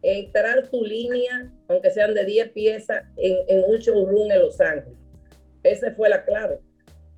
Entrar 0.00 0.68
tu 0.68 0.84
línea, 0.84 1.52
aunque 1.66 1.90
sean 1.90 2.14
de 2.14 2.24
10 2.24 2.50
piezas, 2.50 3.02
en, 3.16 3.36
en 3.48 3.64
un 3.68 3.78
showroom 3.78 4.30
en 4.30 4.40
Los 4.40 4.60
Ángeles. 4.60 4.98
Esa 5.64 5.92
fue 5.92 6.08
la 6.08 6.24
clave. 6.24 6.60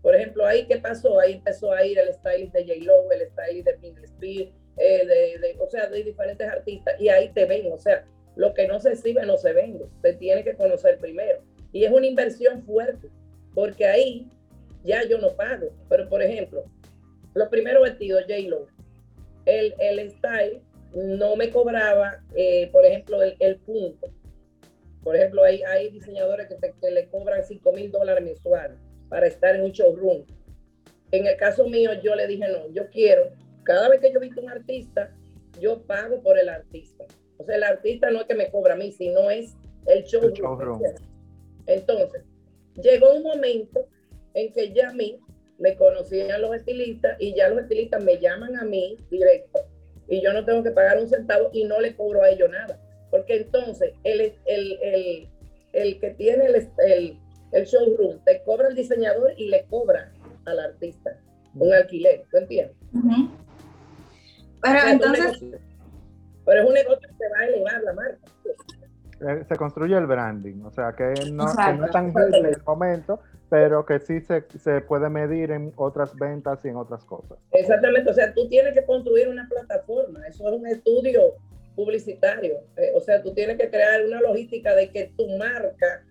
Por 0.02 0.14
ejemplo, 0.14 0.46
ahí, 0.46 0.66
¿qué 0.66 0.78
pasó? 0.78 1.20
Ahí 1.20 1.34
empezó 1.34 1.72
a 1.72 1.84
ir 1.84 1.98
el 1.98 2.12
stylist 2.14 2.54
de 2.54 2.64
J-Lo, 2.64 3.12
el 3.12 3.28
stylist 3.28 3.66
de 3.66 3.74
Pink 3.74 3.98
Speed, 4.04 4.48
eh, 4.78 5.06
de, 5.06 5.56
o 5.58 5.68
sea, 5.68 5.88
de 5.88 6.02
diferentes 6.02 6.48
artistas, 6.48 6.98
y 6.98 7.08
ahí 7.08 7.28
te 7.34 7.44
ven. 7.44 7.70
O 7.70 7.78
sea, 7.78 8.06
lo 8.36 8.54
que 8.54 8.66
no 8.66 8.80
se 8.80 8.92
exhibe 8.92 9.26
no 9.26 9.36
se 9.36 9.52
vende. 9.52 9.84
Se 10.00 10.14
tiene 10.14 10.42
que 10.42 10.54
conocer 10.54 10.98
primero. 10.98 11.42
Y 11.72 11.84
es 11.84 11.92
una 11.92 12.06
inversión 12.06 12.64
fuerte, 12.64 13.08
porque 13.54 13.84
ahí 13.86 14.26
ya 14.84 15.06
yo 15.06 15.18
no 15.18 15.34
pago. 15.36 15.70
Pero, 15.88 16.08
por 16.08 16.22
ejemplo, 16.22 16.64
los 17.34 17.48
primeros 17.48 17.82
vestidos, 17.82 18.22
J-Lo, 18.22 18.66
el, 19.46 19.74
el 19.78 20.10
style 20.10 20.62
no 20.94 21.36
me 21.36 21.50
cobraba, 21.50 22.22
eh, 22.34 22.68
por 22.72 22.84
ejemplo, 22.84 23.22
el, 23.22 23.36
el, 23.38 23.56
punto. 23.56 24.08
Por 25.02 25.16
ejemplo, 25.16 25.44
hay, 25.44 25.62
hay 25.62 25.90
diseñadores 25.90 26.48
que, 26.48 26.56
te, 26.56 26.90
le 26.90 27.08
cobran 27.08 27.44
5 27.44 27.72
mil 27.72 27.90
dólares 27.90 28.24
mensuales 28.24 28.78
para 29.08 29.26
estar 29.26 29.54
en 29.54 29.62
un 29.62 29.72
showroom. 29.72 30.24
En 31.12 31.26
el 31.26 31.36
caso 31.36 31.66
mío, 31.68 31.90
yo 32.02 32.14
le 32.14 32.26
dije, 32.26 32.46
no, 32.48 32.68
yo 32.72 32.88
quiero, 32.90 33.30
cada 33.64 33.88
vez 33.88 34.00
que 34.00 34.12
yo 34.12 34.20
visto 34.20 34.40
un 34.40 34.50
artista, 34.50 35.14
yo 35.60 35.82
pago 35.82 36.22
por 36.22 36.38
el 36.38 36.48
artista. 36.48 37.04
O 37.38 37.44
sea, 37.44 37.56
el 37.56 37.62
artista 37.62 38.10
no 38.10 38.20
es 38.20 38.26
que 38.26 38.34
me 38.34 38.50
cobra 38.50 38.74
a 38.74 38.76
mí, 38.76 38.92
sino 38.92 39.30
es 39.30 39.54
el 39.86 40.04
showroom. 40.04 40.82
Entonces, 41.66 42.22
llegó 42.82 43.12
un 43.14 43.22
momento 43.22 43.88
en 44.34 44.52
que 44.52 44.72
ya 44.72 44.90
a 44.90 44.92
mí 44.92 45.18
me 45.58 45.76
conocían 45.76 46.40
los 46.40 46.54
estilistas 46.56 47.16
y 47.20 47.34
ya 47.34 47.48
los 47.48 47.60
estilistas 47.60 48.02
me 48.02 48.18
llaman 48.18 48.56
a 48.56 48.64
mí 48.64 48.96
directo 49.10 49.60
y 50.08 50.20
yo 50.20 50.32
no 50.32 50.44
tengo 50.44 50.62
que 50.62 50.70
pagar 50.72 50.98
un 50.98 51.08
centavo 51.08 51.50
y 51.52 51.64
no 51.64 51.80
le 51.80 51.94
cobro 51.94 52.22
a 52.22 52.30
ellos 52.30 52.50
nada. 52.50 52.78
Porque 53.10 53.36
entonces 53.36 53.92
el, 54.02 54.20
el, 54.44 54.78
el, 54.82 55.28
el 55.72 56.00
que 56.00 56.10
tiene 56.10 56.46
el, 56.46 57.18
el, 57.52 57.64
showroom 57.64 58.18
te 58.24 58.42
cobra 58.42 58.68
el 58.68 58.74
diseñador 58.74 59.32
y 59.36 59.48
le 59.48 59.64
cobra 59.66 60.12
al 60.46 60.58
artista 60.58 61.16
un 61.54 61.72
alquiler, 61.72 62.24
¿tú 62.30 62.38
entiendes? 62.38 62.76
Pero 64.62 64.88
entonces... 64.88 65.42
pero 66.44 66.62
es 66.62 66.68
un 66.68 66.74
negocio 66.74 67.08
que 67.08 67.28
va 67.28 67.38
a 67.40 67.46
elevar 67.46 67.82
la 67.82 67.92
marca. 67.92 68.18
Eh, 69.20 69.44
se 69.46 69.56
construye 69.56 69.96
el 69.96 70.06
branding, 70.06 70.62
o 70.64 70.70
sea 70.70 70.92
que 70.92 71.12
no, 71.30 71.44
que 71.54 71.72
no 71.74 71.84
es 71.84 71.90
tangible 71.90 72.38
en 72.38 72.46
el 72.46 72.62
momento, 72.66 73.20
pero 73.50 73.84
que 73.84 74.00
sí 74.00 74.20
se, 74.20 74.44
se, 74.58 74.80
puede 74.80 75.10
medir 75.10 75.50
en 75.50 75.72
otras 75.76 76.16
ventas 76.16 76.64
y 76.64 76.68
en 76.68 76.76
otras 76.76 77.04
cosas. 77.04 77.36
Exactamente, 77.52 78.10
o 78.10 78.14
sea, 78.14 78.32
tú 78.32 78.48
tienes 78.48 78.72
que 78.72 78.84
construir 78.84 79.28
una 79.28 79.46
plataforma, 79.48 80.26
eso 80.26 80.48
es 80.48 80.54
un 80.54 80.66
estudio 80.66 81.34
publicitario, 81.76 82.60
eh, 82.76 82.92
o 82.94 83.00
sea, 83.00 83.22
tú 83.22 83.34
tienes 83.34 83.58
que 83.58 83.68
crear 83.68 84.04
una 84.06 84.22
logística 84.22 84.74
de 84.74 84.90
que 84.90 85.12
tu 85.16 85.28
marca 85.36 86.02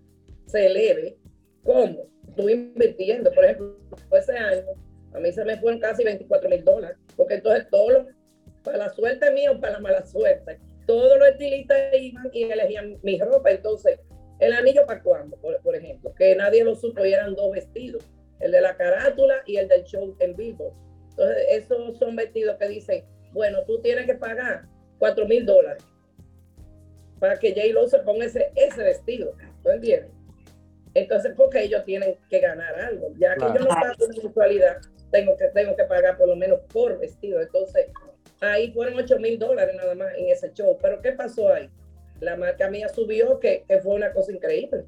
se 0.45 0.67
eleve. 0.67 1.17
¿Cómo? 1.63 2.05
Tú 2.35 2.47
invirtiendo, 2.47 3.31
por 3.31 3.43
ejemplo, 3.43 3.75
ese 4.11 4.37
año 4.37 4.65
a 5.13 5.19
mí 5.19 5.31
se 5.31 5.43
me 5.45 5.57
fueron 5.57 5.79
casi 5.79 6.03
24 6.03 6.49
mil 6.49 6.63
dólares, 6.63 6.97
porque 7.15 7.35
entonces 7.35 7.67
todo 7.69 8.07
para 8.63 8.77
la 8.77 8.89
suerte 8.89 9.31
mía 9.31 9.51
o 9.51 9.59
para 9.59 9.73
la 9.73 9.79
mala 9.79 10.05
suerte, 10.05 10.59
todos 10.89 11.19
los 11.19 11.27
estilistas 11.27 11.77
iban 11.93 12.31
y 12.33 12.45
elegían 12.45 12.97
mi 13.03 13.19
ropa, 13.19 13.51
entonces 13.51 13.99
el 14.39 14.53
anillo 14.53 14.87
para 14.87 15.03
cuándo, 15.03 15.37
por, 15.37 15.75
ejemplo, 15.75 16.11
que 16.15 16.35
nadie 16.35 16.63
lo 16.63 16.73
supo 16.73 17.05
y 17.05 17.13
eran 17.13 17.35
dos 17.35 17.51
vestidos, 17.51 18.03
el 18.39 18.51
de 18.51 18.59
la 18.59 18.75
carátula 18.75 19.43
y 19.45 19.57
el 19.57 19.67
del 19.67 19.83
show 19.83 20.15
en 20.17 20.35
vivo. 20.35 20.73
Entonces, 21.11 21.45
esos 21.51 21.99
son 21.99 22.15
vestidos 22.15 22.57
que 22.57 22.69
dicen, 22.69 23.05
bueno, 23.33 23.59
tú 23.67 23.79
tienes 23.83 24.07
que 24.07 24.15
pagar 24.15 24.63
cuatro 24.97 25.27
mil 25.27 25.45
dólares 25.45 25.83
para 27.19 27.37
que 27.37 27.53
J-Lo 27.53 27.87
se 27.87 27.99
ponga 27.99 28.25
ese, 28.25 28.51
ese 28.55 28.81
vestido. 28.81 29.33
¿Tú 29.61 29.69
entiendes? 29.69 30.09
Entonces, 30.95 31.33
porque 31.37 31.65
ellos 31.65 31.85
tienen 31.85 32.17
que 32.31 32.39
ganar 32.39 32.73
algo. 32.79 33.09
Ya 33.19 33.35
que 33.35 33.41
yo 33.41 33.59
no 33.59 33.67
pago 33.67 34.07
mensualidad, 34.23 34.77
tengo 35.11 35.37
que, 35.37 35.49
tengo 35.49 35.75
que 35.75 35.83
pagar 35.83 36.17
por 36.17 36.29
lo 36.29 36.35
menos 36.35 36.61
por 36.73 36.97
vestido. 36.97 37.41
Entonces, 37.41 37.91
ahí 38.41 38.71
fueron 38.71 38.95
8 38.97 39.19
mil 39.19 39.37
dólares 39.37 39.75
nada 39.75 39.95
más 39.95 40.09
en 40.17 40.29
ese 40.29 40.51
show. 40.53 40.77
Pero, 40.81 41.01
¿qué 41.01 41.11
pasó 41.11 41.53
ahí? 41.53 41.69
la 42.21 42.35
marca 42.35 42.69
mía 42.69 42.89
subió, 42.89 43.39
que, 43.39 43.65
fue 43.83 43.95
una 43.95 44.11
cosa 44.11 44.31
increíble. 44.31 44.85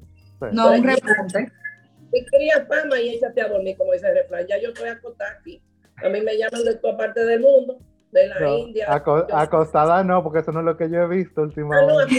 No, 0.52 0.72
un 0.72 0.84
repunte. 0.84 1.50
Y 2.12 2.26
quería 2.26 2.66
fama 2.66 3.00
y 3.00 3.14
échate 3.14 3.40
a 3.40 3.48
dormir, 3.48 3.76
como 3.76 3.92
dice 3.92 4.08
el 4.08 4.16
refrán. 4.16 4.46
Ya 4.46 4.58
yo 4.58 4.68
estoy 4.68 4.88
acostada 4.88 5.38
aquí. 5.40 5.62
A 5.96 6.08
mí 6.08 6.20
me 6.20 6.36
llaman 6.36 6.64
de 6.64 6.74
toda 6.76 6.96
parte 6.96 7.24
del 7.24 7.40
mundo, 7.40 7.78
de 8.10 8.26
la 8.26 8.48
India. 8.50 8.86
acostada 8.90 10.04
no, 10.04 10.22
porque 10.22 10.40
eso 10.40 10.52
no 10.52 10.60
es 10.60 10.66
lo 10.66 10.76
que 10.76 10.90
yo 10.90 11.02
he 11.02 11.08
visto 11.08 11.40
ah, 11.40 11.44
últimamente. 11.44 12.14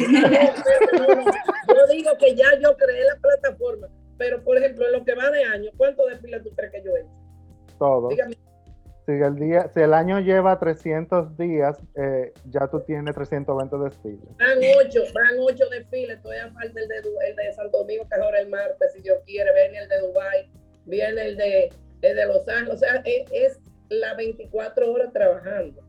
yo 1.68 1.88
digo 1.92 2.12
que 2.18 2.36
ya 2.36 2.58
yo 2.60 2.76
creé 2.78 3.04
la 3.06 3.18
plataforma, 3.22 3.88
pero 4.18 4.44
por 4.44 4.58
ejemplo, 4.58 4.86
en 4.88 4.94
lo 4.94 5.04
que 5.04 5.14
va 5.16 5.30
de 5.30 5.44
año, 5.44 5.70
¿cuántos 5.78 6.10
desfiles 6.10 6.44
tú 6.44 6.50
crees 6.56 6.72
que 6.72 6.84
yo 6.84 6.96
he 6.96 7.02
hecho? 7.02 7.12
Todo. 7.78 8.10
Dígame, 8.10 8.36
si 9.06 9.12
el, 9.12 9.36
día, 9.36 9.70
si 9.74 9.82
el 9.82 9.94
año 9.94 10.20
lleva 10.20 10.58
300 10.58 11.38
días, 11.38 11.78
eh, 11.96 12.34
ya 12.50 12.68
tú 12.68 12.80
tienes 12.82 13.14
320 13.14 13.78
desfiles. 13.78 14.26
Van 14.38 14.58
8, 14.88 15.02
van 15.14 15.40
8 15.40 15.70
desfiles, 15.70 16.22
todavía 16.22 16.52
falta 16.52 16.80
el 16.80 16.88
de, 16.88 16.98
el 16.98 17.36
de 17.36 17.54
Santo 17.54 17.80
Domingo, 17.80 18.08
que 18.08 18.16
es 18.16 18.22
ahora 18.22 18.40
el 18.40 18.50
martes, 18.50 18.94
si 18.94 19.02
Dios 19.02 19.18
quiere, 19.26 19.52
viene 19.54 19.80
el 19.80 19.90
de 19.90 20.00
Dubai, 20.00 20.50
viene 20.86 21.22
el 21.22 21.38
de, 21.38 21.74
el 22.02 22.16
de 22.16 22.26
Los 22.26 22.48
Ángeles, 22.48 22.76
o 22.76 22.78
sea, 22.78 22.96
es, 23.06 23.32
es 23.32 23.60
las 23.90 24.16
24 24.16 24.92
horas 24.92 25.12
trabajando. 25.12 25.82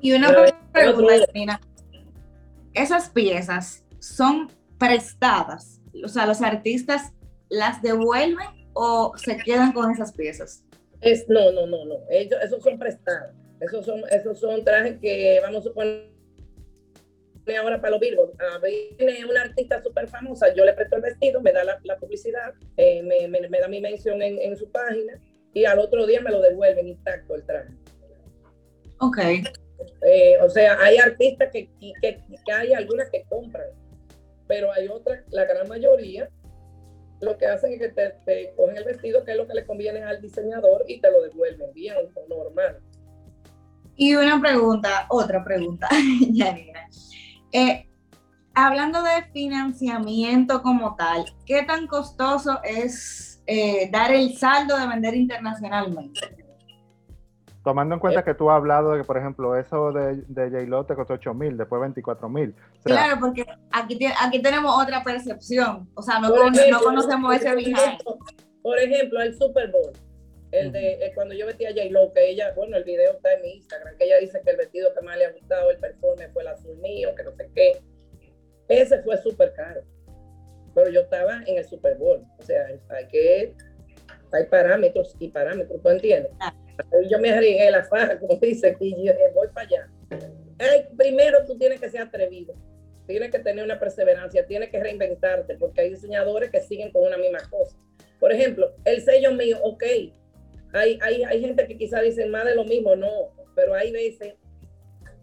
Y 0.00 0.12
una 0.12 0.28
pregunta, 0.72 1.60
esas 2.74 3.08
piezas 3.10 3.84
son 3.98 4.50
prestadas, 4.78 5.80
o 6.04 6.08
sea, 6.08 6.26
los 6.26 6.42
artistas 6.42 7.12
las 7.48 7.82
devuelven 7.82 8.66
o 8.74 9.12
se 9.16 9.38
quedan 9.38 9.72
con 9.72 9.90
esas 9.90 10.12
piezas? 10.12 10.62
Es, 11.00 11.28
no, 11.28 11.52
no, 11.52 11.66
no, 11.66 11.84
no. 11.84 12.00
Ellos, 12.10 12.38
esos 12.42 12.62
son 12.62 12.78
prestados. 12.78 13.34
Esos 13.60 13.84
son, 13.84 14.02
esos 14.10 14.38
son 14.38 14.64
trajes 14.64 14.98
que 15.00 15.38
vamos 15.42 15.66
a 15.66 15.72
poner 15.72 16.16
ahora 17.54 17.80
para 17.80 17.92
los 17.92 18.00
Virgos. 18.00 18.30
Ah, 18.38 18.60
viene 18.62 19.24
una 19.24 19.42
artista 19.42 19.82
súper 19.82 20.08
famosa, 20.08 20.52
yo 20.54 20.64
le 20.64 20.72
presto 20.72 20.96
el 20.96 21.02
vestido, 21.02 21.40
me 21.40 21.52
da 21.52 21.64
la, 21.64 21.78
publicidad, 21.98 22.54
eh, 22.76 23.02
me, 23.02 23.28
me, 23.28 23.58
da 23.60 23.68
mi 23.68 23.80
mención 23.80 24.20
en, 24.20 24.38
en, 24.40 24.56
su 24.56 24.70
página 24.70 25.20
y 25.54 25.64
al 25.64 25.78
otro 25.78 26.06
día 26.06 26.20
me 26.20 26.30
lo 26.30 26.40
devuelven 26.40 26.88
intacto 26.88 27.34
el 27.34 27.44
traje. 27.44 27.72
Ok. 28.98 29.18
Eh, 30.02 30.38
o 30.42 30.48
sea, 30.48 30.78
hay 30.80 30.96
artistas 30.96 31.50
que, 31.52 31.68
que, 31.80 31.94
que 32.00 32.52
hay 32.52 32.72
algunas 32.72 33.10
que 33.10 33.24
compran, 33.28 33.68
pero 34.48 34.72
hay 34.72 34.88
otras, 34.88 35.22
la 35.30 35.44
gran 35.44 35.68
mayoría, 35.68 36.28
lo 37.20 37.36
que 37.38 37.46
hacen 37.46 37.72
es 37.72 37.78
que 37.78 37.88
te, 37.88 38.54
cogen 38.56 38.76
el 38.76 38.84
vestido, 38.84 39.24
que 39.24 39.32
es 39.32 39.36
lo 39.36 39.46
que 39.46 39.54
le 39.54 39.66
conviene 39.66 40.02
al 40.02 40.20
diseñador, 40.20 40.84
y 40.86 41.00
te 41.00 41.10
lo 41.10 41.22
devuelven 41.22 41.72
bien, 41.72 41.94
normal. 42.28 42.78
Y 43.96 44.14
una 44.14 44.40
pregunta, 44.40 45.06
otra 45.08 45.42
pregunta, 45.42 45.88
Yanina. 46.30 46.88
Eh, 47.52 47.88
hablando 48.54 49.02
de 49.02 49.24
financiamiento 49.32 50.62
como 50.62 50.94
tal, 50.96 51.24
¿qué 51.46 51.62
tan 51.62 51.86
costoso 51.86 52.60
es 52.62 53.42
eh, 53.46 53.88
dar 53.90 54.12
el 54.12 54.36
saldo 54.36 54.78
de 54.78 54.86
vender 54.86 55.14
internacionalmente? 55.14 56.45
Tomando 57.66 57.96
en 57.96 58.00
cuenta 58.00 58.22
que 58.22 58.32
tú 58.32 58.48
has 58.48 58.58
hablado 58.58 58.92
de 58.92 59.00
que, 59.00 59.04
por 59.04 59.18
ejemplo, 59.18 59.56
eso 59.56 59.90
de, 59.90 60.22
de 60.28 60.50
J-Lo 60.50 60.86
te 60.86 60.94
costó 60.94 61.14
8 61.14 61.34
mil, 61.34 61.56
después 61.56 61.80
24 61.80 62.28
mil. 62.28 62.54
claro, 62.84 63.16
porque 63.18 63.44
aquí, 63.72 63.98
aquí 64.22 64.40
tenemos 64.40 64.72
otra 64.80 65.02
percepción. 65.02 65.90
O 65.94 66.00
sea, 66.00 66.20
no, 66.20 66.28
no 66.28 66.80
conocemos 66.84 67.34
ese 67.34 67.52
behind. 67.56 67.98
Por 68.62 68.78
ejemplo, 68.78 69.20
el 69.20 69.36
Super 69.36 69.72
Bowl. 69.72 69.90
El 70.52 70.70
de 70.70 70.92
eh, 70.92 71.12
cuando 71.16 71.34
yo 71.34 71.44
vestí 71.44 71.66
a 71.66 71.70
J-Lo, 71.70 72.12
que 72.12 72.30
ella, 72.30 72.52
bueno, 72.54 72.76
el 72.76 72.84
video 72.84 73.14
está 73.14 73.32
en 73.32 73.42
mi 73.42 73.54
Instagram, 73.54 73.96
que 73.96 74.04
ella 74.04 74.18
dice 74.18 74.40
que 74.44 74.50
el 74.52 74.58
vestido 74.58 74.94
que 74.94 75.04
más 75.04 75.18
le 75.18 75.24
ha 75.24 75.32
gustado, 75.32 75.68
el 75.72 75.78
performance 75.78 76.32
fue 76.32 76.42
el 76.44 76.48
azul 76.50 76.76
mío, 76.76 77.16
que 77.16 77.24
no 77.24 77.32
sé 77.32 77.50
qué. 77.52 77.80
Ese 78.68 79.02
fue 79.02 79.16
súper 79.16 79.52
caro. 79.54 79.80
Pero 80.72 80.88
yo 80.90 81.00
estaba 81.00 81.42
en 81.44 81.58
el 81.58 81.64
Super 81.64 81.96
Bowl. 81.98 82.24
O 82.38 82.42
sea, 82.44 82.64
hay 82.90 83.08
que. 83.08 83.56
Hay 84.30 84.44
parámetros 84.44 85.16
y 85.18 85.26
parámetros, 85.30 85.82
¿tú 85.82 85.88
entiendes? 85.88 86.30
Ah 86.38 86.54
yo 87.08 87.18
me 87.18 87.30
arriesgué 87.30 87.70
la 87.70 87.84
faja, 87.84 88.18
como 88.18 88.36
dice, 88.40 88.76
y 88.80 89.06
yo 89.06 89.12
voy 89.34 89.48
para 89.48 89.66
allá. 89.66 89.88
primero 90.96 91.44
tú 91.46 91.56
tienes 91.58 91.80
que 91.80 91.90
ser 91.90 92.02
atrevido, 92.02 92.54
tienes 93.06 93.30
que 93.30 93.38
tener 93.38 93.64
una 93.64 93.78
perseverancia, 93.78 94.46
tienes 94.46 94.70
que 94.70 94.80
reinventarte, 94.80 95.56
porque 95.56 95.82
hay 95.82 95.90
diseñadores 95.90 96.50
que 96.50 96.60
siguen 96.60 96.90
con 96.90 97.04
una 97.04 97.18
misma 97.18 97.38
cosa. 97.50 97.76
Por 98.18 98.32
ejemplo, 98.32 98.74
el 98.84 99.02
sello 99.02 99.32
mío, 99.32 99.58
ok, 99.62 99.84
hay, 100.72 100.98
hay, 101.00 101.24
hay 101.24 101.40
gente 101.40 101.66
que 101.66 101.76
quizá 101.76 102.00
dicen 102.00 102.30
más 102.30 102.44
de 102.44 102.54
lo 102.54 102.64
mismo, 102.64 102.96
no, 102.96 103.32
pero 103.54 103.74
hay 103.74 103.92
veces 103.92 104.34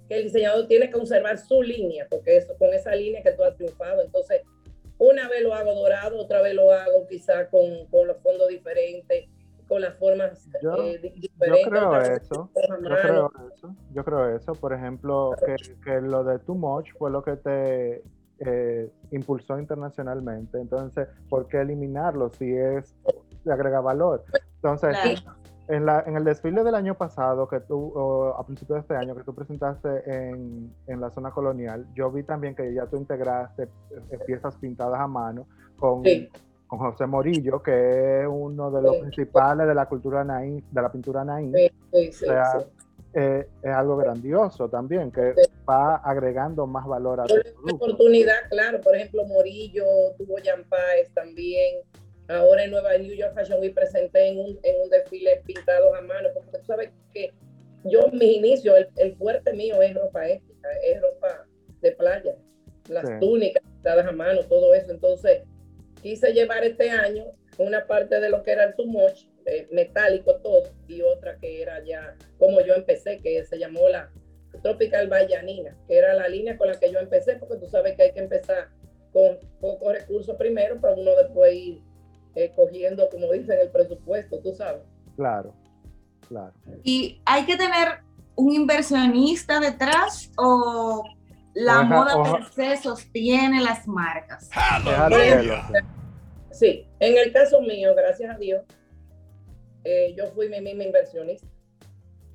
que 0.07 0.15
el 0.15 0.23
diseñador 0.23 0.67
tiene 0.67 0.87
que 0.87 0.93
conservar 0.93 1.37
su 1.37 1.61
línea, 1.61 2.07
porque 2.09 2.37
eso, 2.37 2.55
con 2.57 2.73
esa 2.73 2.95
línea 2.95 3.21
que 3.21 3.31
tú 3.31 3.43
has 3.43 3.55
triunfado, 3.55 4.01
entonces 4.01 4.41
una 4.97 5.27
vez 5.27 5.41
lo 5.41 5.53
hago 5.53 5.73
dorado, 5.73 6.17
otra 6.17 6.41
vez 6.41 6.53
lo 6.53 6.71
hago 6.71 7.07
quizá 7.07 7.49
con, 7.49 7.87
con 7.87 8.07
los 8.07 8.17
fondos 8.21 8.47
diferentes, 8.47 9.25
con 9.73 9.81
las 9.81 9.97
formas 9.97 10.49
yo, 10.62 10.75
eh, 10.83 10.99
diferentes. 10.99 11.63
Yo 11.63 11.69
creo 11.69 12.01
eso, 12.01 12.49
yo 12.53 12.89
creo 12.89 13.31
eso, 13.55 13.75
yo 13.91 14.05
creo 14.05 14.36
eso. 14.36 14.53
Por 14.53 14.73
ejemplo, 14.73 15.36
que, 15.43 15.55
que, 15.83 15.99
lo 15.99 16.23
de 16.23 16.38
Too 16.39 16.53
Much 16.53 16.91
fue 16.99 17.09
lo 17.09 17.23
que 17.23 17.38
te 17.38 18.03
eh, 18.39 18.91
impulsó 19.12 19.57
internacionalmente. 19.57 20.59
Entonces, 20.59 21.07
¿por 21.27 21.47
qué 21.47 21.62
eliminarlo 21.62 22.29
si 22.29 22.55
es 22.55 22.95
agrega 23.49 23.81
valor? 23.81 24.23
Entonces, 24.57 24.95
en, 25.67 25.86
la, 25.88 26.03
en 26.05 26.17
el 26.17 26.23
desfile 26.23 26.63
del 26.63 26.75
año 26.75 26.95
pasado, 26.95 27.47
que 27.47 27.59
tú, 27.62 27.97
a 28.38 28.45
principios 28.45 28.75
de 28.75 28.81
este 28.81 28.95
año, 28.95 29.15
que 29.15 29.23
tú 29.23 29.33
presentaste 29.33 30.03
en, 30.05 30.71
en 30.86 31.01
la 31.01 31.09
zona 31.09 31.31
colonial, 31.31 31.88
yo 31.95 32.12
vi 32.12 32.21
también 32.21 32.55
que 32.55 32.71
ya 32.75 32.86
tú 32.86 32.97
integraste 32.97 33.63
eh, 33.63 34.19
piezas 34.27 34.55
pintadas 34.57 34.99
a 34.99 35.07
mano 35.07 35.47
con 35.79 36.03
con 36.77 36.91
José 36.91 37.05
Morillo, 37.05 37.62
que 37.62 38.21
es 38.21 38.27
uno 38.27 38.71
de 38.71 38.81
los 38.81 38.97
principales 38.97 39.67
de 39.67 39.75
la 39.75 39.86
cultura 39.86 40.23
naí, 40.23 40.63
de 40.71 40.81
la 40.81 40.91
pintura 40.91 41.23
naí. 41.23 41.51
o 41.91 42.12
sea, 42.12 42.65
eh, 43.13 43.47
es 43.62 43.71
algo 43.71 43.97
grandioso 43.97 44.67
también, 44.69 45.12
que 45.12 45.36
va 45.69 45.97
agregando 45.97 46.65
más 46.65 46.88
valor 46.88 47.21
a 47.21 47.25
tu 47.25 47.36
oportunidad, 47.71 48.36
claro. 48.49 48.81
Por 48.81 48.95
ejemplo, 48.95 49.25
Morillo 49.25 49.86
tuvo 50.17 50.39
Yampáez 50.39 51.13
también. 51.13 51.81
Ahora 52.27 52.63
en 52.63 52.71
Nueva 52.71 52.97
New 52.97 53.13
York 53.13 53.33
Fashion 53.36 53.59
Week 53.59 53.75
presenté 53.75 54.29
en 54.29 54.39
un, 54.39 54.59
en 54.63 54.81
un 54.83 54.89
desfile 54.89 55.43
pintado 55.45 55.93
a 55.93 56.01
mano, 56.01 56.29
porque 56.33 56.57
tú 56.57 56.65
sabes 56.65 56.89
que 57.13 57.33
yo, 57.83 58.07
mi 58.13 58.38
inicio, 58.38 58.73
el, 58.77 59.15
fuerte 59.17 59.53
mío 59.53 59.81
es 59.81 59.93
ropa 59.93 60.27
ética, 60.27 60.69
es 60.83 61.01
ropa 61.01 61.45
de 61.81 61.91
playa, 61.91 62.36
las 62.88 63.19
túnicas 63.19 63.62
pintadas 63.62 64.07
a 64.07 64.12
mano, 64.12 64.41
todo 64.45 64.73
eso. 64.73 64.91
Entonces, 64.91 65.43
quise 66.03 66.33
llevar 66.33 66.63
este 66.63 66.91
año 66.91 67.23
una 67.57 67.87
parte 67.87 68.19
de 68.19 68.29
lo 68.29 68.43
que 68.43 68.51
era 68.51 68.65
el 68.65 68.75
too 68.75 68.85
much, 68.85 69.25
eh, 69.45 69.67
metálico 69.71 70.35
todo, 70.37 70.63
y 70.87 71.01
otra 71.01 71.37
que 71.37 71.61
era 71.61 71.83
ya 71.83 72.15
como 72.37 72.61
yo 72.61 72.75
empecé, 72.75 73.19
que 73.19 73.43
se 73.45 73.57
llamó 73.57 73.89
la 73.89 74.11
Tropical 74.61 75.07
Vallanina, 75.07 75.75
que 75.87 75.97
era 75.97 76.13
la 76.13 76.27
línea 76.27 76.57
con 76.57 76.67
la 76.67 76.79
que 76.79 76.91
yo 76.91 76.99
empecé, 76.99 77.37
porque 77.37 77.57
tú 77.57 77.67
sabes 77.67 77.95
que 77.95 78.03
hay 78.03 78.13
que 78.13 78.19
empezar 78.19 78.69
con 79.11 79.39
pocos 79.59 79.93
recursos 79.93 80.35
primero 80.37 80.79
para 80.79 80.95
uno 80.95 81.11
después 81.15 81.53
ir 81.53 81.81
eh, 82.35 82.51
cogiendo, 82.55 83.09
como 83.09 83.31
dicen, 83.31 83.59
el 83.59 83.69
presupuesto, 83.69 84.39
tú 84.39 84.53
sabes. 84.53 84.81
Claro, 85.15 85.53
claro. 86.27 86.53
Y 86.83 87.21
hay 87.25 87.45
que 87.45 87.55
tener 87.55 87.99
un 88.35 88.53
inversionista 88.53 89.59
detrás 89.59 90.31
o 90.37 91.03
la 91.53 91.83
moda 91.83 92.15
per 92.23 92.45
se 92.45 92.77
sostiene 92.77 93.61
las 93.61 93.87
marcas. 93.87 94.49
Sí, 96.53 96.87
en 96.99 97.17
el 97.17 97.33
caso 97.33 97.61
mío, 97.61 97.95
gracias 97.95 98.35
a 98.35 98.37
Dios, 98.37 98.63
eh, 99.83 100.13
yo 100.15 100.27
fui 100.27 100.49
mi 100.49 100.61
misma 100.61 100.83
inversionista 100.83 101.47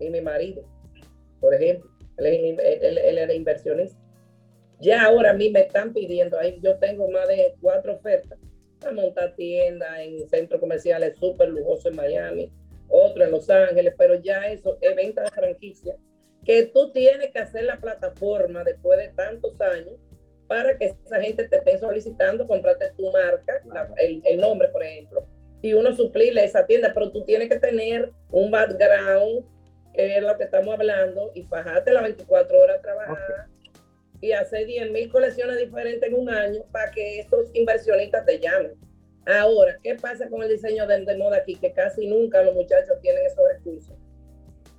y 0.00 0.11
mi 0.11 0.20
marido, 0.20 0.64
por 1.40 1.54
ejemplo, 1.54 1.88
él, 2.16 2.59
era 2.98 3.33
inversionista. 3.33 3.96
Ya 4.81 5.04
ahora 5.04 5.31
a 5.31 5.35
mí 5.35 5.50
me 5.50 5.61
están 5.61 5.92
pidiendo, 5.92 6.37
ahí 6.37 6.59
yo 6.61 6.78
tengo 6.78 7.09
más 7.09 7.28
de 7.28 7.54
cuatro 7.61 7.94
ofertas 7.94 8.40
para 8.81 8.92
montar 8.92 9.37
tiendas 9.37 10.00
en 10.00 10.28
centros 10.28 10.61
comerciales 10.61 11.16
súper 11.16 11.50
lujosos 11.50 11.87
en 11.87 11.96
Miami, 11.96 12.52
otro 12.88 13.24
en 13.24 13.31
Los 13.31 13.48
Ángeles, 13.48 13.94
pero 13.96 14.16
ya 14.16 14.50
eso 14.50 14.78
es 14.81 14.96
venta 14.96 15.22
de 15.22 15.31
franquicia, 15.31 15.94
que 16.44 16.66
tú 16.66 16.90
tienes 16.90 17.31
que 17.31 17.38
hacer 17.38 17.64
la 17.64 17.78
plataforma 17.78 18.64
después 18.64 18.98
de 18.98 19.11
tantos 19.11 19.61
años 19.61 19.94
para 20.49 20.77
que 20.79 20.87
esa 20.87 21.21
gente 21.21 21.47
te 21.47 21.57
esté 21.57 21.79
solicitando, 21.79 22.47
comprarte 22.47 22.91
tu 22.97 23.13
marca, 23.13 23.63
el, 23.99 24.23
el, 24.25 24.41
nombre, 24.41 24.69
por 24.69 24.83
ejemplo, 24.83 25.27
y 25.61 25.75
uno 25.75 25.95
suplirle 25.95 26.45
esa 26.45 26.67
tienda, 26.67 26.91
pero 26.95 27.13
tú 27.13 27.23
tienes 27.25 27.49
que 27.49 27.59
tener 27.59 28.11
un 28.31 28.51
background, 28.51 29.45
que 29.93 30.17
es 30.17 30.23
lo 30.23 30.37
que 30.39 30.45
estamos 30.45 30.75
hablando, 30.75 31.31
y 31.35 31.43
fajarte 31.45 31.93
las 31.93 32.03
24 32.03 32.59
horas 32.59 32.79
a 32.79 32.83
trabajar 32.83 33.47
y 34.21 34.33
hacer 34.33 34.67
10 34.67 34.91
mil 34.91 35.11
colecciones 35.11 35.59
diferentes 35.59 36.09
en 36.09 36.15
un 36.15 36.29
año 36.29 36.63
para 36.73 36.91
que 36.91 37.21
estos 37.21 37.51
inversionistas 37.55 38.25
te 38.25 38.39
llamen. 38.39 38.73
Ahora, 39.27 39.79
¿qué 39.83 39.95
pasa 39.95 40.29
con 40.29 40.43
el 40.43 40.49
diseño 40.49 40.87
de, 40.87 41.05
de 41.05 41.17
moda 41.17 41.37
aquí? 41.37 41.55
Que 41.55 41.73
casi 41.73 42.07
nunca 42.07 42.43
los 42.43 42.55
muchachos 42.55 42.99
tienen 43.03 43.27
esos 43.27 43.45
recursos. 43.47 43.95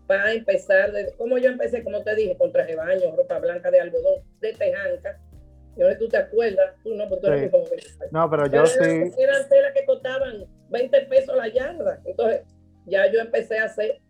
Para 0.07 0.33
empezar, 0.33 0.91
de, 0.91 1.13
como 1.13 1.37
yo 1.37 1.49
empecé, 1.51 1.83
como 1.83 2.03
te 2.03 2.15
dije, 2.15 2.35
con 2.35 2.51
traje 2.51 2.71
de 2.71 2.77
baño, 2.77 3.15
ropa 3.15 3.37
blanca 3.37 3.69
de 3.69 3.79
algodón, 3.79 4.23
de 4.41 4.53
tejanca, 4.53 5.21
yo 5.79 5.85
no 5.85 5.91
sé 5.91 5.97
tú 5.97 6.07
te 6.09 6.17
acuerdas, 6.17 6.75
tú 6.83 6.93
no, 6.93 7.05
pero 7.09 7.21
pues 7.21 7.45
tú 7.45 7.51
como 7.51 7.65
No, 8.11 8.29
pero 8.29 8.47
yo 8.47 8.65
sí. 8.65 8.79
Eran 9.17 9.47
telas 9.49 9.73
que 9.73 9.85
costaban 9.85 10.45
20 10.69 11.01
pesos 11.03 11.35
la 11.37 11.47
yarda. 11.47 12.01
Entonces, 12.03 12.41
ya 12.85 13.09
yo 13.11 13.21
empecé 13.21 13.59
a 13.59 13.65
hacer 13.65 14.01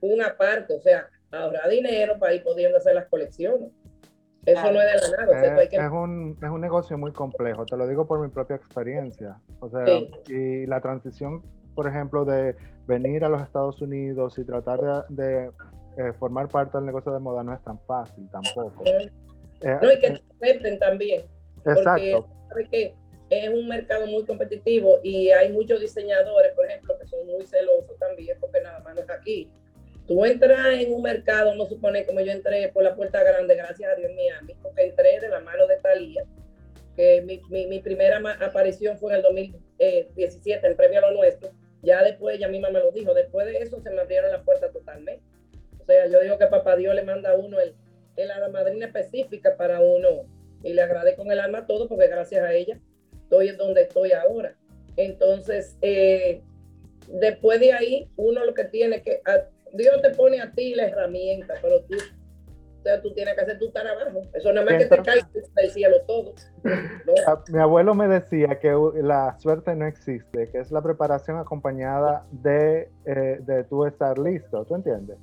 una 0.00 0.36
parte, 0.36 0.74
o 0.74 0.80
sea, 0.80 1.06
ahorrar 1.30 1.68
dinero 1.68 2.18
para 2.18 2.32
ir 2.32 2.42
pudiendo 2.42 2.78
hacer 2.78 2.94
las 2.94 3.06
colecciones. 3.08 3.70
Eso 4.46 4.72
no 4.72 4.80
es 4.80 5.02
de 5.02 5.08
la 5.10 5.26
nada. 5.26 5.62
es, 5.62 5.90
un, 5.92 6.38
es 6.42 6.48
un 6.48 6.60
negocio 6.62 6.96
muy 6.96 7.12
complejo, 7.12 7.66
te 7.66 7.76
lo 7.76 7.86
digo 7.86 8.06
por 8.06 8.20
mi 8.20 8.28
propia 8.28 8.56
experiencia. 8.56 9.38
O 9.60 9.68
sea, 9.68 9.84
y 10.28 10.64
la 10.64 10.80
transición, 10.80 11.42
por 11.74 11.86
ejemplo, 11.86 12.24
de 12.24 12.56
venir 12.86 13.24
a 13.24 13.28
los 13.28 13.42
Estados 13.42 13.82
Unidos 13.82 14.38
y 14.38 14.44
tratar 14.44 15.06
de, 15.10 15.50
eh, 15.98 16.12
formar 16.18 16.48
parte 16.48 16.78
del 16.78 16.86
negocio 16.86 17.12
de 17.12 17.18
moda 17.18 17.42
no 17.42 17.52
es 17.52 17.62
tan 17.62 17.78
fácil 17.80 18.26
tampoco. 18.30 18.82
Eh, 18.86 19.10
no, 19.62 19.92
y 19.92 19.98
que 19.98 20.06
eh, 20.06 20.22
te 20.40 20.46
acepten 20.46 20.78
también. 20.78 21.22
Exacto. 21.64 22.28
Porque 22.48 22.94
es 23.30 23.48
un 23.48 23.68
mercado 23.68 24.06
muy 24.06 24.24
competitivo 24.24 25.00
y 25.02 25.30
hay 25.30 25.52
muchos 25.52 25.80
diseñadores, 25.80 26.52
por 26.52 26.66
ejemplo, 26.66 26.98
que 26.98 27.06
son 27.06 27.26
muy 27.26 27.44
celosos 27.44 27.98
también, 27.98 28.38
porque 28.40 28.60
nada 28.60 28.80
más 28.80 28.94
no 28.94 29.02
es 29.02 29.10
aquí. 29.10 29.50
Tú 30.06 30.24
entras 30.24 30.66
en 30.72 30.92
un 30.92 31.02
mercado, 31.02 31.54
no 31.54 31.66
supone 31.66 32.06
como 32.06 32.20
yo 32.20 32.32
entré 32.32 32.68
por 32.68 32.82
la 32.82 32.96
puerta 32.96 33.22
grande, 33.22 33.54
gracias 33.54 33.92
a 33.92 33.94
Dios 33.96 34.10
en 34.10 34.16
Miami, 34.16 34.54
porque 34.62 34.86
entré 34.86 35.20
de 35.20 35.28
la 35.28 35.40
mano 35.40 35.66
de 35.66 35.76
Talía, 35.76 36.24
que 36.96 37.20
mi, 37.20 37.42
mi, 37.50 37.66
mi 37.66 37.80
primera 37.80 38.18
aparición 38.40 38.96
fue 38.96 39.12
en 39.12 39.16
el 39.18 39.22
2017, 39.22 40.66
en 40.66 40.76
Premio 40.76 40.98
a 41.00 41.10
lo 41.10 41.18
Nuestro. 41.18 41.50
Ya 41.82 42.02
después, 42.02 42.36
ella 42.36 42.48
misma 42.48 42.70
me 42.70 42.78
lo 42.78 42.90
dijo, 42.90 43.12
después 43.12 43.46
de 43.46 43.58
eso 43.58 43.80
se 43.80 43.90
me 43.90 44.00
abrieron 44.00 44.32
las 44.32 44.42
puertas 44.42 44.72
totalmente. 44.72 45.22
O 45.78 45.84
sea, 45.84 46.06
yo 46.06 46.20
digo 46.20 46.38
que 46.38 46.46
papá 46.46 46.74
Dios 46.76 46.94
le 46.94 47.02
manda 47.02 47.30
a 47.30 47.34
uno 47.34 47.60
el, 47.60 47.74
la 48.26 48.48
madrina 48.48 48.86
específica 48.86 49.56
para 49.56 49.80
uno. 49.80 50.26
Y 50.62 50.72
le 50.72 50.82
agradezco 50.82 51.22
con 51.22 51.30
el 51.30 51.38
alma 51.38 51.66
todo 51.66 51.88
porque 51.88 52.08
gracias 52.08 52.42
a 52.42 52.52
ella 52.52 52.80
estoy 53.22 53.48
en 53.48 53.56
donde 53.56 53.82
estoy 53.82 54.12
ahora. 54.12 54.56
Entonces, 54.96 55.76
eh, 55.82 56.42
después 57.08 57.60
de 57.60 57.72
ahí, 57.72 58.10
uno 58.16 58.44
lo 58.44 58.54
que 58.54 58.64
tiene 58.64 59.02
que, 59.02 59.20
Dios 59.72 60.02
te 60.02 60.10
pone 60.10 60.40
a 60.40 60.50
ti 60.52 60.74
la 60.74 60.86
herramienta, 60.86 61.54
pero 61.62 61.82
tú, 61.82 61.94
o 61.94 62.82
sea, 62.82 63.00
tú 63.00 63.12
tienes 63.12 63.34
que 63.34 63.40
hacer 63.42 63.58
tu 63.58 63.70
trabajo. 63.70 64.22
Eso 64.32 64.52
nada 64.52 64.66
más 64.66 64.82
que 64.82 64.86
te 64.86 65.02
cae 65.02 65.20
del 65.54 65.70
cielo 65.70 65.98
todo. 66.06 66.34
Mi 67.48 67.58
abuelo 67.60 67.94
me 67.94 68.08
decía 68.08 68.58
que 68.58 68.72
la 69.02 69.38
suerte 69.38 69.74
no 69.74 69.86
existe, 69.86 70.48
que 70.50 70.58
es 70.58 70.70
la 70.70 70.82
preparación 70.82 71.38
acompañada 71.38 72.26
de, 72.32 72.90
eh, 73.04 73.38
de 73.40 73.64
tú 73.64 73.84
estar 73.84 74.18
listo, 74.18 74.64
¿tú 74.64 74.74
entiendes? 74.74 75.16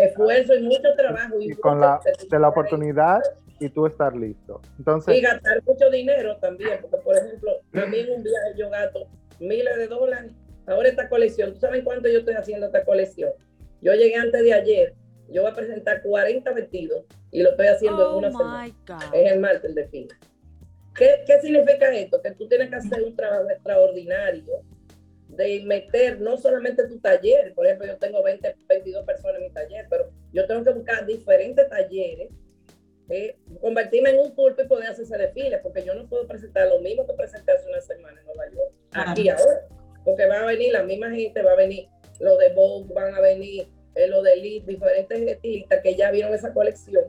Esfuerzo 0.00 0.54
y 0.54 0.62
mucho 0.62 0.94
trabajo. 0.96 1.40
Y, 1.40 1.54
con 1.54 1.80
la, 1.80 2.00
de 2.30 2.38
la 2.38 2.48
oportunidad 2.48 3.20
y 3.60 3.68
tú 3.68 3.86
estar 3.86 4.16
listo. 4.16 4.60
Entonces, 4.78 5.16
y 5.16 5.20
gastar 5.20 5.62
mucho 5.64 5.90
dinero 5.90 6.36
también, 6.38 6.78
porque 6.80 6.96
por 6.98 7.16
ejemplo, 7.16 7.52
también 7.72 8.10
un 8.10 8.22
viaje 8.22 8.54
yo 8.56 8.70
gasto 8.70 9.06
miles 9.38 9.76
de 9.76 9.86
dólares. 9.88 10.32
Ahora 10.66 10.88
esta 10.88 11.08
colección, 11.08 11.54
¿tú 11.54 11.60
sabes 11.60 11.82
cuánto 11.84 12.08
yo 12.08 12.20
estoy 12.20 12.34
haciendo 12.34 12.66
esta 12.66 12.84
colección? 12.84 13.30
Yo 13.80 13.92
llegué 13.94 14.14
antes 14.14 14.42
de 14.42 14.52
ayer, 14.52 14.94
yo 15.28 15.42
voy 15.42 15.50
a 15.50 15.54
presentar 15.54 16.02
40 16.02 16.52
vestidos 16.52 17.04
y 17.30 17.42
lo 17.42 17.50
estoy 17.50 17.66
haciendo 17.66 18.10
en 18.10 18.16
una 18.16 18.28
oh 18.28 18.38
semana. 18.38 18.74
Es 19.12 19.32
el 19.32 19.40
martes 19.40 19.64
el 19.64 19.74
desfile. 19.74 20.14
¿Qué, 20.94 21.24
¿Qué 21.26 21.40
significa 21.40 21.92
esto? 21.94 22.20
Que 22.20 22.32
tú 22.32 22.46
tienes 22.48 22.68
que 22.68 22.76
hacer 22.76 23.02
un 23.02 23.16
trabajo 23.16 23.48
extraordinario 23.50 24.62
de 25.36 25.62
meter 25.64 26.20
no 26.20 26.36
solamente 26.36 26.86
tu 26.88 26.98
taller, 27.00 27.54
por 27.54 27.66
ejemplo, 27.66 27.86
yo 27.86 27.96
tengo 27.96 28.22
20, 28.22 28.54
22 28.68 29.04
personas 29.04 29.36
en 29.36 29.42
mi 29.44 29.50
taller, 29.50 29.86
pero 29.88 30.10
yo 30.32 30.46
tengo 30.46 30.62
que 30.62 30.70
buscar 30.70 31.06
diferentes 31.06 31.68
talleres, 31.68 32.28
eh, 33.08 33.36
convertirme 33.60 34.10
en 34.10 34.18
un 34.18 34.34
pulpo 34.34 34.62
y 34.62 34.66
poder 34.66 34.88
hacer 34.88 35.04
ese 35.04 35.16
desfile, 35.16 35.58
porque 35.58 35.84
yo 35.84 35.94
no 35.94 36.06
puedo 36.06 36.26
presentar 36.26 36.68
lo 36.68 36.80
mismo 36.80 37.06
que 37.06 37.14
presenté 37.14 37.52
hace 37.52 37.66
una 37.68 37.80
semana 37.80 38.20
en 38.20 38.26
Nueva 38.26 38.50
York, 38.50 38.72
aquí 38.92 39.28
ahora, 39.30 39.66
porque 40.04 40.26
va 40.26 40.40
a 40.40 40.46
venir 40.46 40.72
la 40.72 40.82
misma 40.82 41.10
gente, 41.10 41.42
va 41.42 41.52
a 41.52 41.56
venir 41.56 41.88
lo 42.20 42.36
de 42.36 42.52
Vogue, 42.52 42.92
van 42.92 43.14
a 43.14 43.20
venir 43.20 43.68
eh, 43.94 44.06
lo 44.08 44.22
de 44.22 44.34
Elite, 44.34 44.70
diferentes 44.70 45.18
estilistas 45.18 45.80
que 45.82 45.94
ya 45.94 46.10
vieron 46.10 46.34
esa 46.34 46.52
colección, 46.52 47.04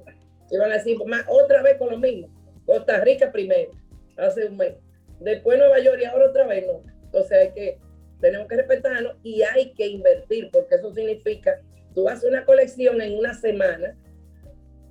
y 0.50 0.58
van 0.58 0.72
a 0.72 0.76
decir, 0.76 0.98
más, 1.06 1.26
otra 1.28 1.62
vez 1.62 1.78
con 1.78 1.90
lo 1.90 1.98
mismo, 1.98 2.30
Costa 2.66 3.02
Rica 3.02 3.34
primero, 3.34 3.72
hace 4.16 4.46
un 4.46 4.56
mes, 4.56 4.76
después 5.20 5.58
Nueva 5.58 5.80
York 5.80 6.00
y 6.02 6.06
ahora 6.06 6.30
otra 6.30 6.48
vez 6.48 6.66
no, 6.66 6.84
entonces 7.04 7.38
hay 7.38 7.52
que 7.52 7.80
tenemos 8.24 8.48
que 8.48 8.56
respetarlo 8.56 9.16
y 9.22 9.42
hay 9.42 9.74
que 9.74 9.86
invertir, 9.86 10.50
porque 10.52 10.76
eso 10.76 10.94
significa, 10.94 11.60
tú 11.94 12.08
haces 12.08 12.30
una 12.30 12.46
colección 12.46 13.02
en 13.02 13.20
una 13.20 13.34
semana, 13.34 13.98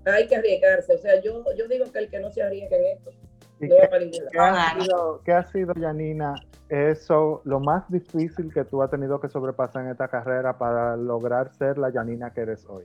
hay 0.05 0.27
que 0.27 0.37
arriesgarse. 0.37 0.95
O 0.95 0.99
sea, 0.99 1.18
yo, 1.23 1.42
yo 1.57 1.66
digo 1.66 1.90
que 1.90 1.99
el 1.99 2.11
que 2.11 2.21
no 2.21 2.31
se 2.31 2.42
arriesga 2.42 2.77
en 2.77 2.85
esto, 2.99 3.11
no 3.59 3.77
va 3.77 3.88
para 3.88 4.05
ningún 4.05 4.25
lado. 4.35 5.23
¿Qué 5.25 5.33
ha 5.33 5.45
sido, 5.45 5.73
Janina, 5.75 6.35
eso, 6.68 7.40
lo 7.45 7.59
más 7.59 7.90
difícil 7.90 8.53
que 8.53 8.64
tú 8.64 8.83
has 8.83 8.90
tenido 8.90 9.18
que 9.18 9.31
sobrepasar 9.31 9.87
en 9.87 9.92
esta 9.92 10.09
carrera 10.09 10.59
para 10.59 10.95
lograr 10.99 11.55
ser 11.55 11.79
la 11.79 11.90
Janina 11.90 12.35
que 12.35 12.42
eres 12.42 12.66
hoy? 12.68 12.85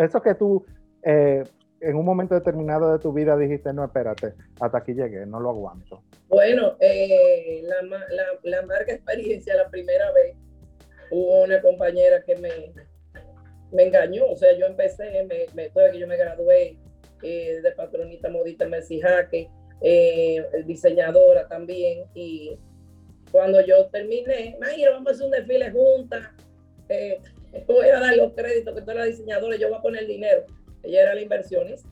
Eso 0.00 0.20
que 0.20 0.34
tú 0.34 0.66
eh, 1.04 1.44
en 1.80 1.96
un 1.96 2.04
momento 2.04 2.34
determinado 2.34 2.92
de 2.92 2.98
tu 2.98 3.12
vida 3.12 3.36
dijiste, 3.36 3.72
no, 3.72 3.84
espérate, 3.84 4.34
hasta 4.60 4.78
aquí 4.78 4.92
llegué, 4.92 5.24
no 5.26 5.40
lo 5.40 5.50
aguanto? 5.50 6.02
Bueno, 6.28 6.76
eh, 6.80 7.62
la, 7.64 7.82
la, 7.82 8.24
la, 8.42 8.62
marca 8.66 8.92
experiencia, 8.92 9.54
la 9.54 9.68
primera 9.68 10.12
vez, 10.12 10.36
hubo 11.10 11.42
una 11.42 11.60
compañera 11.62 12.22
que 12.22 12.36
me, 12.36 12.72
me 13.72 13.84
engañó, 13.84 14.26
o 14.26 14.36
sea, 14.36 14.56
yo 14.56 14.66
empecé, 14.66 15.24
me, 15.24 15.46
me 15.54 15.70
que 15.70 15.98
yo 15.98 16.06
me 16.06 16.16
gradué 16.16 16.76
eh, 17.22 17.60
de 17.62 17.72
patronita 17.72 18.28
modista 18.28 18.68
Messi 18.68 19.00
Jaque, 19.00 19.48
eh, 19.80 20.44
diseñadora 20.66 21.48
también, 21.48 22.04
y 22.14 22.58
cuando 23.32 23.60
yo 23.62 23.86
terminé, 23.86 24.56
imagínate, 24.56 24.92
vamos 24.92 25.08
a 25.08 25.10
hacer 25.12 25.26
un 25.26 25.32
desfile 25.32 25.70
juntas, 25.70 26.28
voy 27.66 27.88
a 27.88 28.00
dar 28.00 28.16
los 28.16 28.34
créditos 28.34 28.74
que 28.74 28.82
tú 28.82 28.90
eres 28.90 29.06
diseñadora, 29.06 29.56
yo 29.56 29.70
voy 29.70 29.78
a 29.78 29.82
poner 29.82 30.06
dinero 30.06 30.44
ella 30.82 31.02
era 31.02 31.14
la 31.14 31.20
inversionista. 31.20 31.88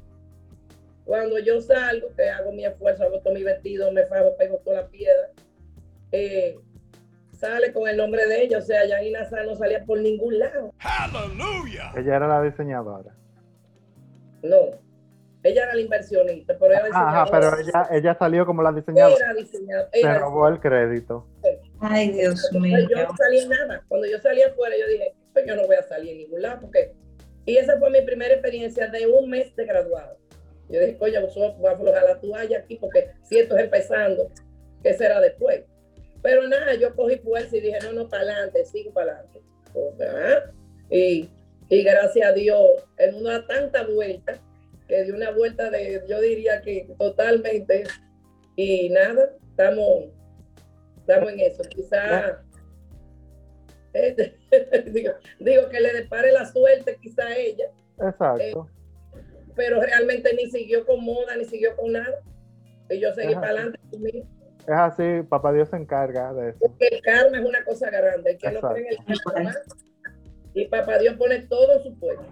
Cuando 1.05 1.39
yo 1.39 1.61
salgo, 1.61 2.09
que 2.15 2.29
hago 2.29 2.53
mi 2.53 2.65
esfuerzo, 2.65 3.05
hago 3.05 3.21
todo 3.21 3.33
mi 3.33 3.43
vestido, 3.43 3.91
me 3.93 4.05
fajo, 4.07 4.37
pego 4.37 4.59
toda 4.59 4.83
la 4.83 4.89
piedra, 4.89 5.31
eh, 6.13 6.59
sale 7.33 7.73
con 7.73 7.89
el 7.89 7.97
nombre 7.97 8.27
de 8.27 8.43
ella, 8.43 8.59
o 8.59 8.63
sea, 8.63 8.85
Yanina 8.87 9.25
Sá 9.25 9.43
no 9.45 9.55
salía 9.55 9.85
por 9.85 9.99
ningún 10.01 10.39
lado. 10.39 10.75
¡Aleluya! 10.81 11.93
Ella 11.97 12.17
era 12.17 12.29
la 12.29 12.43
diseñadora. 12.43 13.15
No, 14.43 14.71
ella 15.43 15.65
era 15.65 15.75
la 15.75 15.81
inversionista, 15.81 16.57
pero 16.59 16.75
ella 16.75 16.89
Ajá, 16.93 17.27
pero 17.31 17.59
ella, 17.59 17.89
ella 17.91 18.17
salió 18.19 18.45
como 18.45 18.63
la 18.63 18.73
diseñadora. 18.73 19.17
Era 19.25 19.35
diseñadora. 19.35 19.91
Se 19.93 20.19
robó 20.19 20.49
el 20.49 20.61
crédito. 20.61 21.27
Ay, 21.81 22.11
Dios 22.11 22.51
mío. 22.53 22.79
Yo 22.91 23.05
no 23.05 23.17
salí 23.17 23.47
nada. 23.47 23.83
Cuando 23.89 24.07
yo 24.09 24.19
salí 24.19 24.43
afuera, 24.43 24.75
yo 24.79 24.87
dije, 24.89 25.15
pues 25.33 25.47
yo 25.47 25.55
no 25.55 25.67
voy 25.67 25.77
a 25.77 25.83
salir 25.83 26.13
en 26.13 26.19
ningún 26.19 26.43
lado, 26.43 26.61
porque... 26.61 26.93
Y 27.49 27.57
esa 27.57 27.79
fue 27.79 27.89
mi 27.89 28.03
primera 28.03 28.35
experiencia 28.35 28.89
de 28.89 29.07
un 29.07 29.31
mes 29.31 29.57
de 29.57 29.65
graduado. 29.65 30.19
Yo 30.69 30.81
dije, 30.81 30.99
oye, 31.01 31.19
voy 31.57 31.71
a 31.71 31.73
aflojar 31.73 32.05
la 32.05 32.21
toalla 32.21 32.59
aquí, 32.59 32.77
porque 32.77 33.09
si 33.23 33.39
esto 33.39 33.57
es 33.57 33.65
empezando, 33.65 34.31
¿qué 34.83 34.93
será 34.93 35.19
después? 35.19 35.63
Pero 36.23 36.47
nada, 36.47 36.75
yo 36.75 36.95
cogí 36.95 37.17
fuerza 37.21 37.57
y 37.57 37.61
dije, 37.61 37.79
no, 37.85 37.93
no, 37.95 38.07
para 38.11 38.25
adelante, 38.25 38.67
sigo 38.67 38.93
para 38.93 39.13
adelante. 39.13 39.41
y, 40.91 41.31
y 41.71 41.83
gracias 41.85 42.29
a 42.29 42.35
Dios, 42.35 42.69
en 42.99 43.15
una 43.15 43.47
tanta 43.47 43.87
vuelta, 43.87 44.39
que 44.87 45.05
dio 45.05 45.15
una 45.15 45.31
vuelta 45.31 45.71
de, 45.71 46.03
yo 46.07 46.21
diría 46.21 46.61
que 46.61 46.87
totalmente, 46.99 47.85
y 48.57 48.91
nada, 48.91 49.31
estamos, 49.49 50.05
estamos 50.99 51.33
en 51.33 51.41
eso. 51.41 51.63
Quizá, 51.63 52.43
digo, 55.41 55.69
que 55.69 55.81
le 55.81 55.93
depare 55.93 56.33
la 56.33 56.47
suerte 56.47 56.99
quizá 57.01 57.25
a 57.25 57.37
ella. 57.37 57.65
Exacto. 58.01 58.43
Eh, 58.43 58.55
pero 59.55 59.81
realmente 59.81 60.35
ni 60.35 60.51
siguió 60.51 60.87
con 60.87 61.05
moda, 61.05 61.37
ni 61.37 61.45
siguió 61.45 61.75
con 61.77 61.93
nada. 61.93 62.15
Y 62.91 63.01
yo 63.01 63.13
seguí 63.13 63.35
para 63.35 63.49
adelante 63.49 63.79
conmigo. 63.91 64.27
Es 64.61 64.75
así, 64.75 65.23
papá 65.29 65.53
Dios 65.53 65.69
se 65.71 65.77
encarga 65.77 66.33
de 66.33 66.51
eso. 66.51 66.59
Porque 66.61 66.89
el 66.93 67.03
karma 67.03 67.39
es 67.39 67.45
una 67.45 67.65
cosa 67.65 67.91
grande. 67.91 68.33
El 68.33 68.39
que 68.39 68.53
no 68.53 68.61
cree 68.61 68.87
en 68.89 69.13
el 69.13 69.21
karma, 69.21 69.55
y 70.55 70.67
papá 70.67 70.99
Dios 70.99 71.17
pone 71.17 71.41
todo 71.43 71.75
en 71.75 71.83
su 71.83 71.99
puesto. 71.99 72.25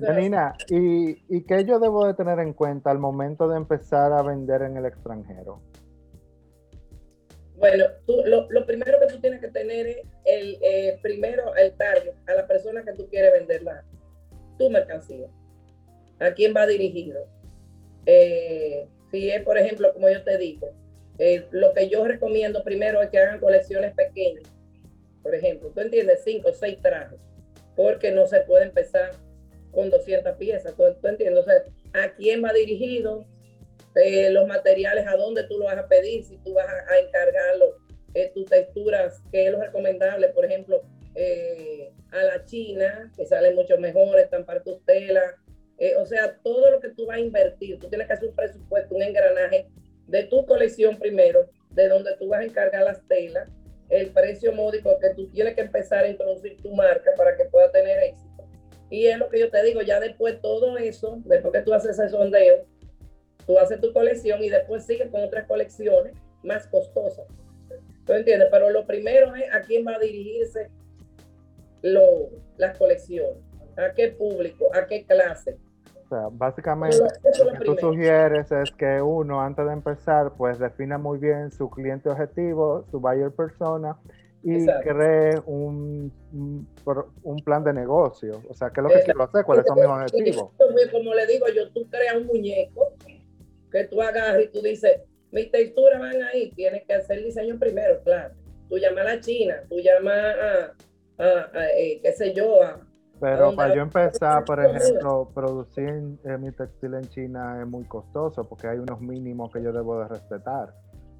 Janina, 0.00 0.54
¿y, 0.68 1.22
¿y 1.28 1.42
qué 1.44 1.64
yo 1.64 1.78
debo 1.78 2.06
de 2.06 2.14
tener 2.14 2.38
en 2.38 2.52
cuenta 2.52 2.90
al 2.90 2.98
momento 2.98 3.48
de 3.48 3.56
empezar 3.56 4.12
a 4.12 4.22
vender 4.22 4.62
en 4.62 4.76
el 4.76 4.86
extranjero? 4.86 5.60
Bueno, 7.60 7.84
tú, 8.06 8.22
lo, 8.24 8.50
lo, 8.50 8.64
primero 8.64 8.98
que 8.98 9.12
tú 9.12 9.20
tienes 9.20 9.40
que 9.40 9.48
tener 9.48 9.86
es 9.86 9.98
el 10.24 10.58
eh, 10.62 10.98
primero 11.02 11.54
el 11.56 11.72
target, 11.76 12.14
a 12.26 12.32
la 12.32 12.46
persona 12.46 12.82
que 12.82 12.94
tú 12.94 13.06
quieres 13.08 13.32
venderla, 13.32 13.84
tu 14.58 14.70
mercancía. 14.70 15.28
¿A 16.20 16.32
quién 16.32 16.54
va 16.56 16.66
dirigido? 16.66 17.28
Eh, 18.06 18.88
si 19.10 19.30
es, 19.30 19.42
por 19.42 19.58
ejemplo, 19.58 19.92
como 19.92 20.08
yo 20.08 20.24
te 20.24 20.38
digo, 20.38 20.70
eh, 21.18 21.46
lo 21.50 21.74
que 21.74 21.90
yo 21.90 22.02
recomiendo 22.06 22.64
primero 22.64 23.02
es 23.02 23.10
que 23.10 23.18
hagan 23.18 23.40
colecciones 23.40 23.92
pequeñas. 23.94 24.44
Por 25.22 25.34
ejemplo, 25.34 25.68
tú 25.68 25.80
entiendes, 25.80 26.22
cinco 26.24 26.48
o 26.48 26.54
seis 26.54 26.78
trajes, 26.80 27.20
porque 27.76 28.10
no 28.10 28.26
se 28.26 28.40
puede 28.40 28.64
empezar 28.64 29.12
con 29.70 29.90
200 29.90 30.34
piezas. 30.36 30.74
¿Tú, 30.74 31.06
entiendes? 31.06 31.44
O 31.44 31.44
sea, 31.44 31.62
¿a 31.92 32.14
quién 32.14 32.42
va 32.42 32.54
dirigido? 32.54 33.26
Eh, 33.96 34.30
los 34.30 34.46
materiales, 34.46 35.06
a 35.06 35.16
dónde 35.16 35.44
tú 35.44 35.58
lo 35.58 35.64
vas 35.64 35.78
a 35.78 35.88
pedir, 35.88 36.24
si 36.24 36.36
tú 36.38 36.54
vas 36.54 36.66
a, 36.66 36.98
encargarlo, 36.98 37.76
eh, 38.14 38.30
tus 38.34 38.46
texturas, 38.46 39.22
que 39.32 39.46
es 39.46 39.52
lo 39.52 39.60
recomendable, 39.60 40.28
por 40.28 40.44
ejemplo, 40.44 40.82
a 42.12 42.22
la 42.22 42.44
China, 42.46 43.10
que 43.16 43.26
sale 43.26 43.52
mucho 43.52 43.76
mejor, 43.78 44.18
estampar 44.18 44.62
tus 44.62 44.82
telas. 44.86 45.34
o 45.98 46.06
sea, 46.06 46.38
todo 46.42 46.70
lo 46.70 46.80
que 46.80 46.90
tú 46.90 47.06
vas 47.06 47.16
a 47.16 47.20
invertir, 47.20 47.78
tú 47.78 47.88
tienes 47.88 48.06
que 48.06 48.12
hacer 48.12 48.28
un 48.28 48.36
presupuesto, 48.36 48.94
un 48.94 49.02
engranaje 49.02 49.66
de 50.06 50.24
tu 50.24 50.46
colección 50.46 50.98
primero, 50.98 51.50
de 51.70 51.88
donde 51.88 52.16
tú 52.16 52.28
vas 52.28 52.40
a 52.40 52.44
encargar 52.44 52.84
las 52.84 53.06
telas, 53.06 53.48
el 53.88 54.10
precio 54.10 54.52
módico 54.52 54.98
que 54.98 55.10
tú 55.10 55.28
tienes 55.28 55.54
que 55.54 55.62
empezar 55.62 56.04
a 56.04 56.08
introducir 56.08 56.56
tu 56.62 56.72
marca 56.74 57.10
para 57.16 57.36
que 57.36 57.44
pueda 57.46 57.70
tener 57.70 57.98
éxito. 58.02 58.44
Y 58.88 59.06
es 59.06 59.18
lo 59.18 59.28
que 59.28 59.38
yo 59.38 59.50
te 59.50 59.62
digo, 59.62 59.82
ya 59.82 60.00
después 60.00 60.40
todo 60.40 60.76
eso, 60.78 61.20
después 61.24 61.52
que 61.52 61.62
tú 61.62 61.72
haces 61.72 61.98
ese 61.98 62.08
sondeo, 62.08 62.64
tú 63.50 63.58
haces 63.58 63.80
tu 63.80 63.92
colección 63.92 64.42
y 64.44 64.48
después 64.48 64.86
sigues 64.86 65.10
con 65.10 65.24
otras 65.24 65.44
colecciones 65.46 66.14
más 66.44 66.68
costosas. 66.68 67.26
¿Tú 68.06 68.12
entiendes? 68.12 68.48
Pero 68.48 68.70
lo 68.70 68.86
primero 68.86 69.34
es 69.34 69.52
a 69.52 69.60
quién 69.62 69.84
va 69.84 69.96
a 69.96 69.98
dirigirse 69.98 70.70
lo, 71.82 72.30
las 72.58 72.78
colecciones, 72.78 73.42
a 73.76 73.92
qué 73.92 74.08
público, 74.12 74.66
a 74.72 74.86
qué 74.86 75.04
clase, 75.04 75.58
o 76.04 76.08
sea, 76.08 76.28
básicamente 76.32 76.98
lo, 76.98 77.52
que 77.52 77.64
tú 77.64 77.76
sugieres 77.76 78.50
es 78.50 78.72
que 78.72 79.00
uno 79.00 79.40
antes 79.40 79.64
de 79.64 79.72
empezar 79.72 80.32
pues 80.36 80.58
defina 80.58 80.98
muy 80.98 81.18
bien 81.18 81.52
su 81.52 81.70
cliente 81.70 82.08
objetivo, 82.08 82.84
su 82.90 82.98
buyer 82.98 83.30
persona 83.30 83.96
y 84.42 84.66
cree 84.66 85.40
un, 85.46 86.12
un, 87.22 87.36
plan 87.44 87.62
de 87.62 87.72
negocio. 87.72 88.42
O 88.48 88.54
sea, 88.54 88.70
¿qué 88.70 88.80
es 88.80 88.84
lo 88.84 88.88
que 88.88 89.02
quiero 89.04 89.22
hacer? 89.22 89.44
¿Cuáles 89.44 89.64
son 89.66 89.76
mis 89.76 89.86
objetivos? 89.86 90.50
Como 90.90 91.14
le 91.14 91.26
digo 91.26 91.46
yo, 91.54 91.70
tú 91.72 91.86
creas 91.88 92.16
un 92.16 92.26
muñeco 92.26 92.92
que 93.70 93.84
tú 93.84 94.00
agarras 94.02 94.42
y 94.42 94.48
tú 94.48 94.60
dices, 94.62 95.00
mis 95.30 95.50
texturas 95.50 96.00
van 96.00 96.22
ahí, 96.22 96.50
tienes 96.50 96.84
que 96.84 96.94
hacer 96.94 97.22
diseño 97.22 97.58
primero, 97.58 98.02
claro. 98.02 98.34
Tú 98.68 98.78
llamas 98.78 99.06
a 99.06 99.14
la 99.14 99.20
China, 99.20 99.62
tú 99.68 99.76
llamas 99.80 100.14
a, 100.16 100.74
a, 101.18 101.68
eh, 101.76 102.00
qué 102.02 102.12
sé 102.12 102.32
yo, 102.32 102.62
a, 102.62 102.80
pero 103.20 103.54
para 103.54 103.74
yo 103.74 103.82
empezar, 103.82 104.44
por 104.46 104.64
ejemplo, 104.64 105.30
producir 105.34 106.18
eh, 106.24 106.38
mi 106.38 106.50
textil 106.52 106.94
en 106.94 107.06
China 107.10 107.58
es 107.60 107.68
muy 107.68 107.84
costoso 107.84 108.48
porque 108.48 108.66
hay 108.66 108.78
unos 108.78 109.00
mínimos 109.00 109.52
que 109.52 109.62
yo 109.62 109.72
debo 109.72 110.00
de 110.00 110.08
respetar 110.08 110.74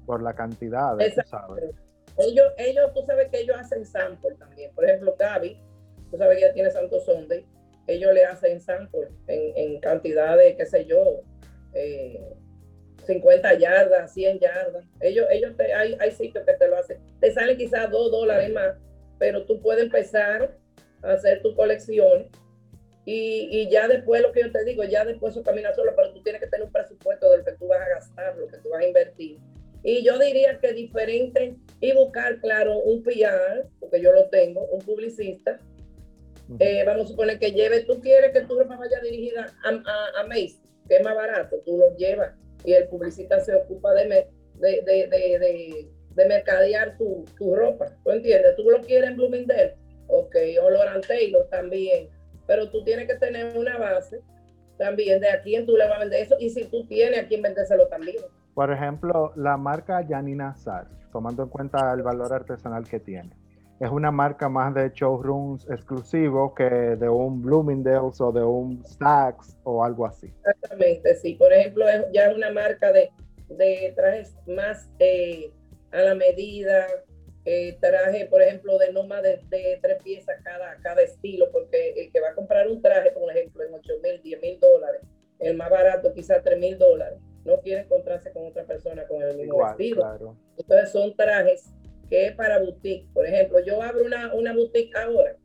por 0.05 0.23
la 0.23 0.33
cantidad, 0.33 0.97
sabes. 1.25 1.75
Ellos, 2.17 2.47
ellos, 2.57 2.91
tú 2.93 3.01
sabes 3.05 3.29
que 3.29 3.41
ellos 3.41 3.55
hacen 3.57 3.85
sample 3.85 4.35
también. 4.35 4.73
Por 4.73 4.83
ejemplo, 4.83 5.15
Gaby, 5.17 5.61
tú 6.09 6.17
sabes 6.17 6.37
que 6.37 6.45
ella 6.45 6.53
tiene 6.53 6.71
Santo 6.71 6.99
Sonde, 7.01 7.45
ellos 7.87 8.13
le 8.13 8.25
hacen 8.25 8.59
sample 8.59 9.07
en, 9.27 9.55
en 9.55 9.79
cantidad 9.79 10.37
de, 10.37 10.57
qué 10.57 10.65
sé 10.65 10.85
yo, 10.85 11.21
50 13.05 13.53
eh, 13.53 13.59
yardas, 13.59 14.13
100 14.13 14.39
yardas. 14.39 14.85
Ellos, 14.99 15.27
ellos 15.31 15.55
te, 15.57 15.73
hay, 15.73 15.97
hay 15.99 16.11
sitios 16.11 16.45
que 16.45 16.53
te 16.53 16.67
lo 16.67 16.77
hacen. 16.77 16.99
Te 17.19 17.31
salen 17.31 17.57
quizás 17.57 17.89
2 17.89 18.11
dólares 18.11 18.51
más, 18.51 18.75
pero 19.17 19.45
tú 19.45 19.61
puedes 19.61 19.83
empezar 19.83 20.57
hacer 21.03 21.41
tu 21.41 21.55
colección 21.55 22.27
y, 23.05 23.47
y, 23.51 23.69
ya 23.69 23.87
después 23.87 24.21
lo 24.21 24.31
que 24.31 24.41
yo 24.41 24.51
te 24.51 24.63
digo, 24.63 24.83
ya 24.83 25.03
después 25.03 25.33
eso 25.33 25.43
camina 25.43 25.73
solo, 25.73 25.93
pero 25.95 26.13
tú 26.13 26.21
tienes 26.21 26.39
que 26.39 26.47
tener 26.47 26.67
un 26.67 26.71
presupuesto 26.71 27.31
de 27.31 27.39
lo 27.39 27.45
que 27.45 27.53
tú 27.53 27.67
vas 27.67 27.81
a 27.81 27.89
gastar, 27.89 28.37
lo 28.37 28.47
que 28.47 28.57
tú 28.57 28.69
vas 28.69 28.83
a 28.83 28.87
invertir. 28.87 29.39
Y 29.83 30.03
yo 30.03 30.19
diría 30.19 30.59
que 30.59 30.73
diferente 30.73 31.55
y 31.79 31.93
buscar, 31.93 32.39
claro, 32.39 32.77
un 32.77 33.01
PR, 33.01 33.67
porque 33.79 33.99
yo 33.99 34.11
lo 34.11 34.29
tengo, 34.29 34.65
un 34.65 34.81
publicista. 34.81 35.59
Eh, 36.59 36.83
vamos 36.85 37.05
a 37.05 37.07
suponer 37.07 37.39
que 37.39 37.53
lleve, 37.53 37.85
tú 37.85 37.99
quieres 38.01 38.33
que 38.33 38.41
tu 38.41 38.59
ropa 38.59 38.75
vaya 38.75 38.99
dirigida 39.01 39.51
a, 39.63 39.69
a, 39.69 40.21
a 40.21 40.27
Macy, 40.27 40.60
que 40.87 40.97
es 40.97 41.03
más 41.03 41.15
barato, 41.15 41.57
tú 41.65 41.77
lo 41.77 41.95
llevas 41.95 42.33
y 42.63 42.73
el 42.73 42.87
publicista 42.87 43.39
se 43.39 43.55
ocupa 43.55 43.93
de, 43.93 44.27
de, 44.55 44.81
de, 44.83 45.07
de, 45.07 45.91
de 46.15 46.25
mercadear 46.25 46.97
tu, 46.97 47.25
tu, 47.37 47.55
ropa. 47.55 47.87
¿Tú 48.03 48.11
entiendes? 48.11 48.55
Tú 48.55 48.69
lo 48.69 48.81
quieres 48.81 49.09
en 49.09 49.17
Bloomingdale, 49.17 49.75
ok, 50.07 50.35
o 50.61 50.69
Laurent 50.69 51.05
Taylor 51.05 51.47
también, 51.49 52.09
pero 52.47 52.69
tú 52.69 52.83
tienes 52.83 53.07
que 53.07 53.15
tener 53.15 53.57
una 53.57 53.77
base 53.77 54.21
también 54.77 55.21
de 55.21 55.29
a 55.29 55.41
quién 55.41 55.65
tú 55.65 55.77
le 55.77 55.87
vas 55.87 55.97
a 55.97 55.99
vender 55.99 56.21
eso 56.21 56.35
y 56.39 56.49
si 56.49 56.65
tú 56.65 56.85
tienes 56.87 57.23
a 57.23 57.27
quién 57.27 57.41
vendérselo 57.41 57.87
también. 57.87 58.17
Por 58.53 58.71
ejemplo, 58.71 59.31
la 59.35 59.55
marca 59.55 60.05
Janina 60.07 60.55
Sar, 60.55 60.87
tomando 61.11 61.43
en 61.43 61.49
cuenta 61.49 61.93
el 61.93 62.01
valor 62.01 62.33
artesanal 62.33 62.87
que 62.87 62.99
tiene, 62.99 63.31
es 63.81 63.89
una 63.89 64.11
marca 64.11 64.47
más 64.47 64.75
de 64.75 64.91
showrooms 64.93 65.67
exclusivo 65.71 66.53
que 66.53 66.65
de 66.65 67.09
un 67.09 67.41
Bloomingdale's 67.41 68.21
o 68.21 68.31
de 68.31 68.43
un 68.43 68.85
Saks 68.85 69.57
o 69.63 69.83
algo 69.83 70.05
así. 70.05 70.27
Exactamente, 70.27 71.15
sí. 71.15 71.33
Por 71.33 71.51
ejemplo, 71.51 71.85
ya 72.13 72.27
es 72.27 72.35
una 72.35 72.51
marca 72.51 72.91
de, 72.91 73.09
de 73.49 73.91
trajes 73.95 74.37
más 74.45 74.87
eh, 74.99 75.51
a 75.91 76.01
la 76.01 76.13
medida, 76.13 76.85
eh, 77.45 77.75
traje, 77.81 78.27
por 78.27 78.43
ejemplo, 78.43 78.77
de 78.77 78.93
no 78.93 79.03
más 79.07 79.23
de, 79.23 79.39
tres 79.81 80.03
piezas 80.03 80.35
cada, 80.43 80.75
cada 80.83 81.01
estilo, 81.01 81.49
porque 81.51 81.93
el 81.97 82.11
que 82.11 82.19
va 82.19 82.29
a 82.29 82.35
comprar 82.35 82.67
un 82.67 82.83
traje, 82.83 83.09
por 83.11 83.31
ejemplo, 83.31 83.63
en 83.63 83.73
8 83.73 83.93
mil, 84.03 84.21
10 84.21 84.41
mil 84.43 84.59
dólares, 84.59 85.01
el 85.39 85.57
más 85.57 85.71
barato 85.71 86.13
quizás 86.13 86.43
3 86.43 86.59
mil 86.59 86.77
dólares, 86.77 87.17
no 87.45 87.59
quiere 87.61 87.81
encontrarse 87.81 88.31
con 88.31 88.45
otra 88.45 88.63
persona 88.63 89.07
con 89.07 89.23
el 89.23 89.37
mismo 89.37 89.67
estilo. 89.67 90.37
Entonces 90.55 90.91
son 90.91 91.15
trajes 91.15 91.73
que 92.11 92.27
es 92.27 92.35
para 92.35 92.59
boutique. 92.59 93.07
Por 93.13 93.25
ejemplo, 93.25 93.59
yo 93.61 93.81
abro 93.81 94.05
una, 94.05 94.33
una 94.35 94.53
boutique 94.53 94.95
ahora 94.95 95.35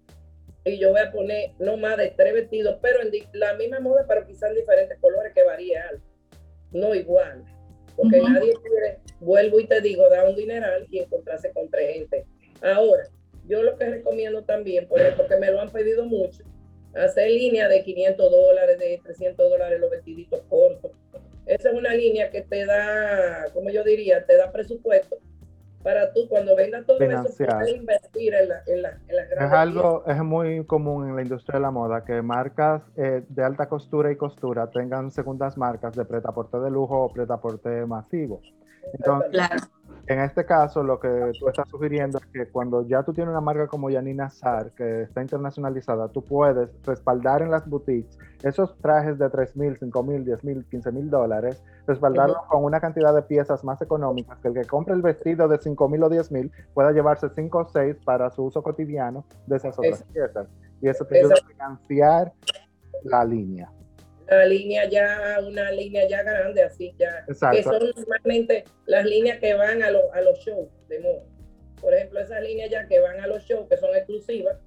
y 0.64 0.78
yo 0.78 0.90
voy 0.90 1.00
a 1.00 1.12
poner 1.12 1.52
no 1.60 1.76
más 1.76 1.96
de 1.96 2.12
tres 2.16 2.34
vestidos, 2.34 2.78
pero 2.82 3.00
en 3.00 3.10
la 3.32 3.54
misma 3.54 3.78
moda, 3.80 4.04
pero 4.06 4.26
quizás 4.26 4.50
en 4.50 4.56
diferentes 4.56 4.98
colores 4.98 5.32
que 5.32 5.44
varía 5.44 5.88
algo. 5.88 6.04
No 6.72 6.94
igual 6.94 7.44
porque 7.96 8.20
nadie 8.20 8.52
quiere, 8.62 8.98
vuelvo 9.20 9.58
y 9.58 9.66
te 9.66 9.80
digo, 9.80 10.08
dar 10.10 10.28
un 10.28 10.36
dineral 10.36 10.86
y 10.90 10.98
encontrarse 10.98 11.50
con 11.52 11.70
tres 11.70 11.94
gente. 11.94 12.26
Ahora, 12.60 13.04
yo 13.46 13.62
lo 13.62 13.76
que 13.78 13.86
recomiendo 13.86 14.44
también, 14.44 14.86
por 14.86 15.00
ejemplo, 15.00 15.26
que 15.26 15.36
me 15.36 15.50
lo 15.50 15.60
han 15.60 15.70
pedido 15.70 16.04
mucho, 16.04 16.44
hacer 16.94 17.30
línea 17.30 17.68
de 17.68 17.82
500 17.82 18.30
dólares, 18.30 18.78
de 18.78 19.00
300 19.02 19.48
dólares 19.48 19.80
los 19.80 19.90
vestiditos 19.90 20.42
cortos. 20.48 20.90
Esa 21.46 21.70
es 21.70 21.74
una 21.74 21.94
línea 21.94 22.30
que 22.30 22.42
te 22.42 22.66
da, 22.66 23.46
como 23.54 23.70
yo 23.70 23.82
diría, 23.82 24.26
te 24.26 24.36
da 24.36 24.52
presupuesto 24.52 25.16
para 25.86 26.12
tú 26.12 26.28
cuando 26.28 26.56
venga 26.56 26.82
todo 26.82 26.98
Financiar. 26.98 27.62
eso 27.62 27.76
invertir 27.76 28.34
en 28.34 28.48
la, 28.48 28.60
en 28.66 28.82
la, 28.82 28.98
en 29.06 29.16
la 29.16 29.22
Es 29.46 29.52
algo, 29.52 30.02
es 30.04 30.20
muy 30.20 30.66
común 30.66 31.08
en 31.08 31.14
la 31.14 31.22
industria 31.22 31.60
de 31.60 31.62
la 31.62 31.70
moda 31.70 32.04
que 32.04 32.22
marcas 32.22 32.82
eh, 32.96 33.22
de 33.28 33.44
alta 33.44 33.68
costura 33.68 34.10
y 34.10 34.16
costura 34.16 34.68
tengan 34.68 35.12
segundas 35.12 35.56
marcas 35.56 35.94
de 35.94 36.04
pretaporte 36.04 36.58
de 36.58 36.72
lujo 36.72 37.04
o 37.04 37.12
pretaporte 37.12 37.86
masivo. 37.86 38.42
Entonces, 38.94 39.30
Claro. 39.30 39.54
En 40.08 40.20
este 40.20 40.44
caso, 40.44 40.82
lo 40.82 41.00
que 41.00 41.32
tú 41.38 41.48
estás 41.48 41.68
sugiriendo 41.68 42.18
es 42.18 42.26
que 42.26 42.46
cuando 42.46 42.86
ya 42.86 43.02
tú 43.02 43.12
tienes 43.12 43.32
una 43.32 43.40
marca 43.40 43.66
como 43.66 43.90
Yanina 43.90 44.30
Sar, 44.30 44.70
que 44.72 45.02
está 45.02 45.20
internacionalizada, 45.20 46.08
tú 46.08 46.22
puedes 46.22 46.70
respaldar 46.84 47.42
en 47.42 47.50
las 47.50 47.68
boutiques 47.68 48.16
esos 48.42 48.76
trajes 48.78 49.18
de 49.18 49.28
3 49.28 49.56
mil, 49.56 49.76
5 49.78 50.02
mil, 50.04 50.24
10 50.24 50.44
mil, 50.44 50.64
15 50.66 50.92
mil 50.92 51.10
dólares, 51.10 51.62
respaldarlos 51.86 52.42
con 52.48 52.62
una 52.62 52.80
cantidad 52.80 53.12
de 53.14 53.22
piezas 53.22 53.64
más 53.64 53.82
económicas, 53.82 54.38
que 54.38 54.48
el 54.48 54.54
que 54.54 54.64
compre 54.64 54.94
el 54.94 55.02
vestido 55.02 55.48
de 55.48 55.58
5 55.58 55.88
mil 55.88 56.02
o 56.04 56.08
10 56.08 56.30
mil 56.30 56.52
pueda 56.72 56.92
llevarse 56.92 57.28
5 57.34 57.58
o 57.58 57.64
6 57.64 57.96
para 58.04 58.30
su 58.30 58.44
uso 58.44 58.62
cotidiano 58.62 59.24
de 59.46 59.56
esas 59.56 59.76
otras 59.76 60.04
piezas. 60.04 60.46
Y 60.80 60.88
eso 60.88 61.04
te 61.04 61.18
ayuda 61.18 61.34
a 61.34 61.46
financiar 61.48 62.32
la 63.02 63.24
línea. 63.24 63.70
Una 64.28 64.44
línea 64.46 64.88
ya, 64.88 65.38
una 65.46 65.70
línea 65.70 66.08
ya 66.08 66.22
grande, 66.22 66.62
así 66.62 66.94
ya, 66.98 67.24
que 67.26 67.32
Exacto. 67.32 67.62
son 67.62 67.90
normalmente 67.96 68.64
las 68.86 69.04
líneas 69.04 69.38
que 69.38 69.54
van 69.54 69.82
a, 69.82 69.90
lo- 69.90 70.12
a 70.12 70.20
los 70.20 70.38
shows 70.40 70.68
de 70.88 71.00
moda. 71.00 71.22
Por 71.80 71.94
ejemplo, 71.94 72.20
esas 72.20 72.42
líneas 72.42 72.70
ya 72.70 72.86
que 72.88 72.98
van 73.00 73.20
a 73.20 73.26
los 73.26 73.42
shows, 73.44 73.68
que 73.68 73.76
son 73.76 73.94
exclusivas, 73.94 74.58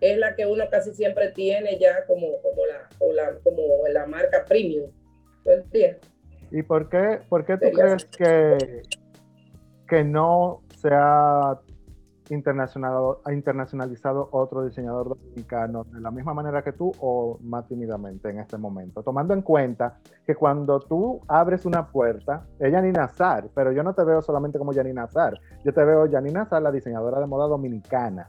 es 0.00 0.18
la 0.18 0.34
que 0.34 0.44
uno 0.46 0.68
casi 0.70 0.92
siempre 0.92 1.30
tiene 1.30 1.78
ya 1.78 2.04
como, 2.06 2.40
como, 2.42 2.66
la, 2.66 2.88
o 2.98 3.12
la, 3.12 3.34
como 3.42 3.62
la 3.88 4.04
marca 4.06 4.44
premium. 4.44 4.90
¿Tú 5.44 5.50
entiendes? 5.50 6.00
¿Y 6.50 6.62
por 6.62 6.88
qué, 6.90 7.20
por 7.28 7.44
qué 7.46 7.54
tú 7.54 7.60
Sería 7.66 7.84
crees 7.84 8.04
que, 8.06 8.82
que 9.88 10.04
no 10.04 10.62
se 10.80 10.88
ha 10.92 11.58
internacionalizado, 12.30 13.20
internacionalizado 13.32 14.28
otro 14.32 14.64
diseñador 14.64 15.08
dominicano 15.10 15.84
de 15.84 16.00
la 16.00 16.10
misma 16.10 16.34
manera 16.34 16.62
que 16.62 16.72
tú 16.72 16.92
o 17.00 17.38
más 17.42 17.66
tímidamente 17.66 18.30
en 18.30 18.40
este 18.40 18.58
momento? 18.58 19.02
Tomando 19.02 19.34
en 19.34 19.42
cuenta 19.42 19.98
que 20.26 20.34
cuando 20.34 20.80
tú 20.80 21.20
abres 21.28 21.64
una 21.64 21.86
puerta, 21.86 22.46
es 22.58 22.72
Yanina 22.72 23.04
Azar, 23.04 23.48
pero 23.54 23.72
yo 23.72 23.82
no 23.82 23.94
te 23.94 24.04
veo 24.04 24.22
solamente 24.22 24.58
como 24.58 24.72
Yanina 24.72 25.04
Azar, 25.04 25.38
yo 25.64 25.72
te 25.72 25.84
veo 25.84 26.06
Yanina 26.06 26.42
Azar, 26.42 26.62
la 26.62 26.72
diseñadora 26.72 27.20
de 27.20 27.26
moda 27.26 27.46
dominicana. 27.46 28.28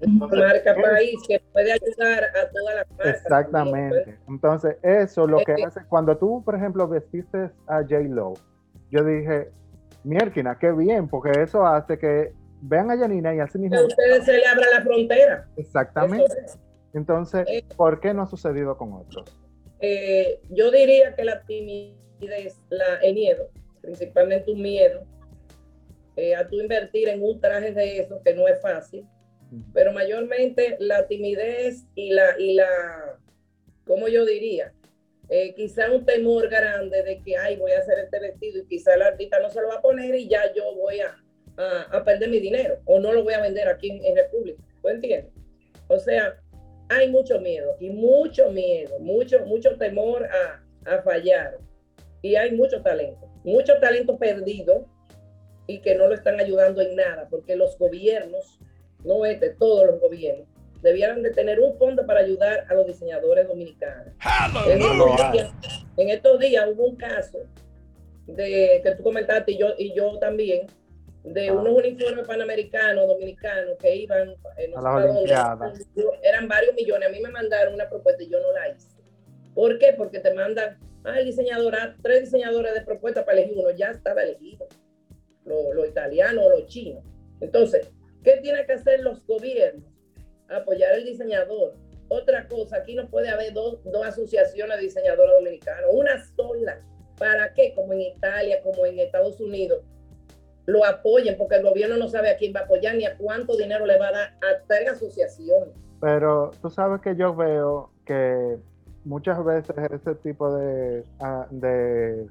Entonces, 0.00 0.40
marca 0.40 0.74
país 0.74 1.16
que 1.28 1.40
puede 1.52 1.72
ayudar 1.72 2.24
a 2.24 2.50
todas 2.50 2.74
las 2.74 2.90
marcas. 2.90 3.06
Exactamente. 3.06 4.18
Entonces, 4.28 4.76
eso 4.82 5.26
lo 5.28 5.38
que- 5.38 5.62
hace, 5.64 5.84
cuando 5.88 6.16
tú, 6.16 6.42
por 6.44 6.56
ejemplo, 6.56 6.88
vestiste 6.88 7.50
a 7.68 7.82
J. 7.82 8.00
Lo, 8.08 8.34
yo 8.90 9.04
dije, 9.04 9.52
Mierkina, 10.02 10.58
qué 10.58 10.72
bien, 10.72 11.06
porque 11.06 11.30
eso 11.40 11.64
hace 11.64 11.98
que 11.98 12.34
vean 12.62 12.90
a 12.90 12.96
Yanina 12.96 13.34
y 13.34 13.40
así 13.40 13.58
mismo. 13.58 13.78
ustedes 13.84 14.24
se 14.24 14.32
le 14.38 14.46
abra 14.46 14.66
la 14.70 14.82
frontera. 14.82 15.46
Exactamente. 15.56 16.32
Es. 16.44 16.58
Entonces, 16.94 17.44
Eh. 17.48 17.64
¿por 17.76 18.00
qué 18.00 18.14
no 18.14 18.22
ha 18.22 18.26
sucedido 18.26 18.76
con 18.76 18.92
otros? 18.94 19.24
Eh, 19.80 20.40
yo 20.50 20.70
diría 20.70 21.14
que 21.14 21.24
la 21.24 21.42
timidez, 21.42 22.60
la, 22.70 22.96
el 23.02 23.14
miedo, 23.14 23.48
principalmente 23.80 24.50
un 24.50 24.62
miedo, 24.62 25.04
eh, 26.16 26.34
a 26.36 26.46
tú 26.46 26.60
invertir 26.60 27.08
en 27.08 27.22
un 27.22 27.40
traje 27.40 27.72
de 27.72 27.98
eso, 27.98 28.20
que 28.24 28.34
no 28.34 28.46
es 28.46 28.60
fácil, 28.60 29.06
pero 29.74 29.92
mayormente 29.92 30.76
la 30.78 31.06
timidez 31.08 31.84
y 31.94 32.10
la, 32.12 32.38
y 32.38 32.54
la 32.54 32.68
¿cómo 33.86 34.08
yo 34.08 34.24
diría? 34.24 34.72
Eh, 35.28 35.54
quizá 35.54 35.90
un 35.90 36.04
temor 36.04 36.48
grande 36.48 37.02
de 37.02 37.20
que, 37.22 37.36
ay, 37.36 37.56
voy 37.56 37.72
a 37.72 37.78
hacer 37.78 37.98
este 37.98 38.20
vestido 38.20 38.60
y 38.62 38.66
quizá 38.66 38.94
el 38.94 39.02
artista 39.02 39.40
no 39.40 39.50
se 39.50 39.60
lo 39.60 39.68
va 39.68 39.74
a 39.76 39.82
poner 39.82 40.14
y 40.14 40.28
ya 40.28 40.52
yo 40.54 40.74
voy 40.74 41.00
a, 41.00 41.16
a, 41.56 41.96
a 41.96 42.04
perder 42.04 42.28
mi 42.28 42.40
dinero 42.40 42.78
o 42.84 42.98
no 42.98 43.12
lo 43.12 43.24
voy 43.24 43.34
a 43.34 43.40
vender 43.40 43.68
aquí 43.68 43.90
en, 43.90 44.04
en 44.04 44.16
República. 44.16 44.62
¿Tú 44.80 44.88
entiendes? 44.88 45.32
O 45.88 45.98
sea, 45.98 46.36
hay 46.88 47.08
mucho 47.10 47.40
miedo 47.40 47.76
y 47.80 47.90
mucho 47.90 48.50
miedo, 48.50 48.98
mucho, 48.98 49.44
mucho 49.46 49.76
temor 49.76 50.26
a, 50.26 50.62
a 50.90 51.02
fallar. 51.02 51.58
Y 52.22 52.36
hay 52.36 52.52
mucho 52.52 52.82
talento, 52.82 53.26
mucho 53.44 53.78
talento 53.80 54.16
perdido 54.16 54.86
y 55.66 55.80
que 55.80 55.94
no 55.94 56.08
lo 56.08 56.14
están 56.14 56.38
ayudando 56.38 56.80
en 56.80 56.94
nada, 56.96 57.28
porque 57.28 57.56
los 57.56 57.76
gobiernos, 57.78 58.60
no 59.04 59.24
este, 59.24 59.50
todos 59.50 59.86
los 59.86 60.00
gobiernos, 60.00 60.46
debieran 60.82 61.22
de 61.22 61.30
tener 61.30 61.60
un 61.60 61.76
fondo 61.78 62.04
para 62.06 62.20
ayudar 62.20 62.66
a 62.68 62.74
los 62.74 62.86
diseñadores 62.86 63.46
dominicanos. 63.46 64.14
En 64.66 64.80
estos, 64.82 65.32
días, 65.32 65.52
en 65.96 66.08
estos 66.10 66.38
días 66.40 66.68
hubo 66.72 66.86
un 66.86 66.96
caso 66.96 67.38
de 68.26 68.80
que 68.82 68.94
tú 68.96 69.02
comentaste 69.02 69.52
y 69.52 69.58
yo, 69.58 69.74
y 69.78 69.94
yo 69.94 70.18
también, 70.18 70.66
de 71.24 71.48
Ah. 71.48 71.52
unos 71.52 71.72
uniformes 71.78 72.26
panamericanos 72.26 73.06
dominicanos 73.06 73.76
que 73.78 73.94
iban 73.96 74.30
eh, 74.58 74.68
no 74.68 74.78
A 74.78 75.00
las 75.00 75.14
dónde, 75.14 76.18
eran 76.22 76.48
varios 76.48 76.74
millones. 76.74 77.08
A 77.08 77.12
mí 77.12 77.20
me 77.20 77.30
mandaron 77.30 77.74
una 77.74 77.88
propuesta 77.88 78.22
y 78.22 78.28
yo 78.28 78.40
no 78.40 78.52
la 78.52 78.68
hice. 78.70 78.88
¿Por 79.54 79.78
qué? 79.78 79.92
Porque 79.92 80.18
te 80.18 80.32
mandan, 80.34 80.78
ah, 81.04 81.18
el 81.18 81.26
diseñador, 81.26 81.74
ah, 81.76 81.94
tres 82.02 82.22
diseñadores 82.22 82.74
de 82.74 82.80
propuesta 82.82 83.24
para 83.24 83.38
elegir 83.38 83.58
uno, 83.58 83.70
ya 83.70 83.90
estaba 83.90 84.22
elegido, 84.22 84.66
lo, 85.44 85.72
lo 85.74 85.86
italiano 85.86 86.44
o 86.44 86.50
lo 86.50 86.66
chino. 86.66 87.02
Entonces, 87.40 87.88
¿qué 88.24 88.38
tienen 88.38 88.66
que 88.66 88.72
hacer 88.72 89.00
los 89.00 89.24
gobiernos? 89.26 89.84
Apoyar 90.48 90.92
al 90.94 91.04
diseñador. 91.04 91.74
Otra 92.08 92.46
cosa, 92.46 92.76
aquí 92.76 92.94
no 92.94 93.08
puede 93.08 93.28
haber 93.30 93.52
dos, 93.52 93.82
dos 93.84 94.04
asociaciones 94.04 94.76
de 94.76 94.82
diseñadores 94.82 95.32
dominicanos, 95.38 95.90
una 95.92 96.22
sola. 96.36 96.82
¿Para 97.18 97.54
qué? 97.54 97.72
Como 97.74 97.92
en 97.92 98.00
Italia, 98.00 98.60
como 98.62 98.84
en 98.84 98.98
Estados 98.98 99.40
Unidos, 99.40 99.82
lo 100.66 100.84
apoyen, 100.84 101.36
porque 101.36 101.56
el 101.56 101.62
gobierno 101.62 101.96
no 101.96 102.08
sabe 102.08 102.30
a 102.30 102.36
quién 102.36 102.52
va 102.54 102.60
a 102.60 102.64
apoyar 102.64 102.94
ni 102.94 103.04
a 103.04 103.16
cuánto 103.16 103.56
dinero 103.56 103.86
le 103.86 103.98
va 103.98 104.08
a 104.08 104.12
dar 104.12 104.28
a 104.28 104.66
tres 104.66 104.90
asociaciones. 104.90 105.74
Pero 106.00 106.50
tú 106.60 106.70
sabes 106.70 107.00
que 107.00 107.16
yo 107.16 107.34
veo 107.34 107.90
que 108.04 108.58
muchas 109.04 109.44
veces 109.44 109.76
ese 109.90 110.14
tipo 110.16 110.54
de, 110.56 111.04
ah, 111.20 111.46
de 111.50 112.26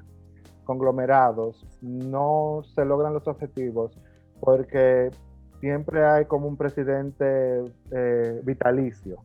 conglomerados 0.64 1.66
no 1.82 2.62
se 2.76 2.86
logran 2.86 3.14
los 3.14 3.28
objetivos 3.28 3.92
porque 4.40 5.12
siempre 5.60 6.06
hay 6.06 6.26
como 6.26 6.48
un 6.48 6.58
presidente 6.58 7.64
eh, 7.92 8.42
vitalicio. 8.44 9.18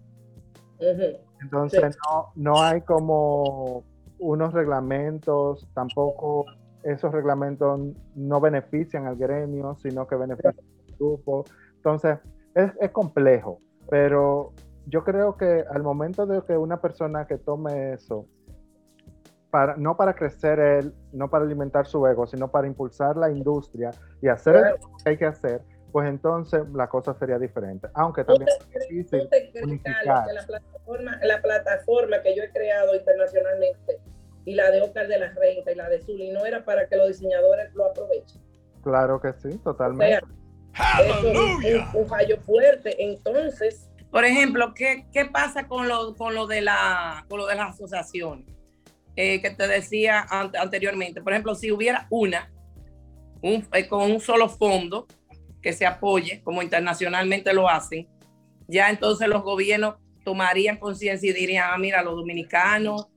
Entonces 1.41 1.97
no, 2.07 2.33
no 2.35 2.63
hay 2.63 2.83
como 2.83 3.85
unos 4.19 4.53
reglamentos, 4.53 5.67
tampoco 5.75 6.45
esos 6.87 7.13
reglamentos 7.13 7.81
no 8.15 8.41
benefician 8.41 9.07
al 9.07 9.17
gremio, 9.17 9.77
sino 9.77 10.07
que 10.07 10.17
benefician 10.17 10.55
al 10.57 10.97
grupo. 10.97 11.45
Entonces 11.77 12.19
es, 12.55 12.73
es 12.81 12.91
complejo, 12.91 13.61
pero 13.91 14.53
yo 14.87 15.03
creo 15.05 15.37
que 15.37 15.65
al 15.69 15.83
momento 15.83 16.27
de 16.27 16.43
que 16.43 16.57
una 16.57 16.81
persona 16.81 17.27
que 17.27 17.39
tome 17.39 17.93
eso, 17.93 18.27
para, 19.51 19.77
no 19.77 19.97
para 19.97 20.15
crecer 20.15 20.59
él, 20.59 20.95
no 21.13 21.29
para 21.29 21.45
alimentar 21.45 21.87
su 21.87 22.07
ego, 22.07 22.27
sino 22.27 22.51
para 22.51 22.67
impulsar 22.67 23.17
la 23.17 23.31
industria 23.31 23.91
y 24.23 24.29
hacer 24.29 24.79
lo 24.81 24.97
que 25.03 25.11
hay 25.11 25.17
que 25.17 25.27
hacer, 25.27 25.63
pues 25.91 26.09
entonces 26.09 26.63
la 26.73 26.89
cosa 26.89 27.15
sería 27.15 27.39
diferente. 27.39 27.89
Aunque 27.95 28.23
también 28.23 28.49
es 28.49 28.89
difícil. 28.89 29.23
¿Tú 29.23 29.29
te 29.29 29.51
crees, 29.51 29.67
unificar. 29.67 30.05
Carlos, 30.05 30.27
que 30.27 30.35
la 30.35 30.47
plataforma, 30.47 31.19
la 31.23 31.43
plataforma 31.43 32.23
que 32.23 32.37
yo 32.37 32.43
he 32.43 32.51
creado 32.53 32.95
internacionalmente 32.95 34.01
y 34.47 34.55
la 34.55 34.71
de 34.71 34.81
Oscar 34.81 35.07
de 35.09 35.19
la 35.19 35.29
Renta 35.33 35.71
y 35.73 35.75
la 35.75 35.89
de 35.91 36.01
Zuli 36.01 36.31
no 36.31 36.47
era 36.47 36.65
para 36.65 36.89
que 36.89 36.97
los 36.97 37.09
diseñadores 37.09 37.75
lo 37.75 37.85
aprovechen? 37.91 38.41
Claro 38.83 39.21
que 39.21 39.33
sí, 39.35 39.49
O 39.49 39.51
sea, 39.53 39.59
totalmente. 39.65 40.21
eso 41.05 41.31
es 41.33 41.39
un, 41.95 42.01
un 42.03 42.09
fallo 42.09 42.41
fuerte. 42.43 42.97
Entonces, 43.05 43.91
Por 44.11 44.25
ejemplo, 44.25 44.73
¿qué, 44.75 45.05
qué 45.13 45.27
pasa 45.27 45.67
con 45.67 45.89
lo, 45.89 46.15
con, 46.15 46.35
lo 46.35 46.47
de 46.47 46.63
la, 46.63 47.27
con 47.29 47.39
lo 47.41 47.47
de 47.47 47.57
las 47.57 47.75
asociaciones? 47.75 48.47
Eh, 49.17 49.41
que 49.43 49.51
te 49.51 49.67
decía 49.67 50.25
an- 50.31 50.53
anteriormente. 50.59 51.21
Por 51.23 51.33
ejemplo, 51.33 51.55
si 51.55 51.73
hubiera 51.73 52.07
una, 52.11 52.51
un- 53.43 53.67
eh, 53.73 53.89
con 53.89 54.03
un 54.11 54.21
solo 54.21 54.49
fondo 54.49 55.07
que 55.63 55.73
se 55.73 55.85
apoye, 55.87 56.41
como 56.45 56.63
internacionalmente 56.63 57.53
lo 57.53 57.69
hacen, 57.69 58.07
ya 58.69 58.91
entonces 58.91 59.27
los 59.27 59.43
gobiernos 59.43 59.97
tomarían 60.25 60.77
conciencia 60.77 61.31
y 61.31 61.33
dirían, 61.33 61.71
ah, 61.73 61.79
mira, 61.79 62.03
los 62.03 62.15
dominicanos 62.15 63.09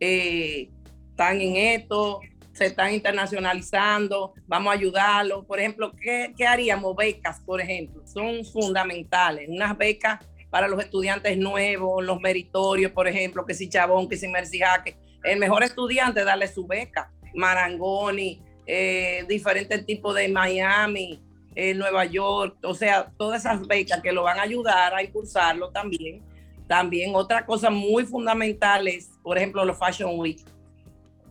eh, 0.00 0.70
están 1.18 1.40
en 1.40 1.56
esto, 1.56 2.20
se 2.52 2.66
están 2.66 2.94
internacionalizando, 2.94 4.34
vamos 4.46 4.70
a 4.70 4.76
ayudarlos. 4.76 5.44
Por 5.46 5.58
ejemplo, 5.58 5.90
¿qué, 6.00 6.32
qué 6.36 6.46
haríamos? 6.46 6.94
Becas, 6.94 7.40
por 7.40 7.60
ejemplo, 7.60 8.06
son 8.06 8.44
fundamentales. 8.44 9.48
Unas 9.48 9.76
becas 9.76 10.24
para 10.48 10.68
los 10.68 10.80
estudiantes 10.80 11.36
nuevos, 11.36 12.04
los 12.04 12.20
meritorios, 12.20 12.92
por 12.92 13.08
ejemplo, 13.08 13.44
que 13.44 13.54
si 13.54 13.68
Chabón, 13.68 14.08
que 14.08 14.16
si 14.16 14.28
Mercy 14.28 14.60
Jaque. 14.60 14.96
El 15.24 15.40
mejor 15.40 15.64
estudiante, 15.64 16.22
darle 16.22 16.46
su 16.46 16.68
beca. 16.68 17.10
Marangoni, 17.34 18.40
eh, 18.64 19.24
diferentes 19.28 19.84
tipos 19.84 20.14
de 20.14 20.28
Miami, 20.28 21.20
eh, 21.56 21.74
Nueva 21.74 22.04
York, 22.04 22.58
o 22.62 22.74
sea, 22.74 23.10
todas 23.18 23.40
esas 23.40 23.66
becas 23.66 24.00
que 24.02 24.12
lo 24.12 24.22
van 24.22 24.38
a 24.38 24.42
ayudar 24.42 24.94
a 24.94 25.02
impulsarlo 25.02 25.70
también 25.70 26.22
También 26.68 27.14
otra 27.16 27.44
cosa 27.44 27.70
muy 27.70 28.04
fundamental 28.06 28.86
es, 28.86 29.10
por 29.22 29.36
ejemplo, 29.36 29.64
los 29.64 29.76
Fashion 29.76 30.16
Week. 30.16 30.38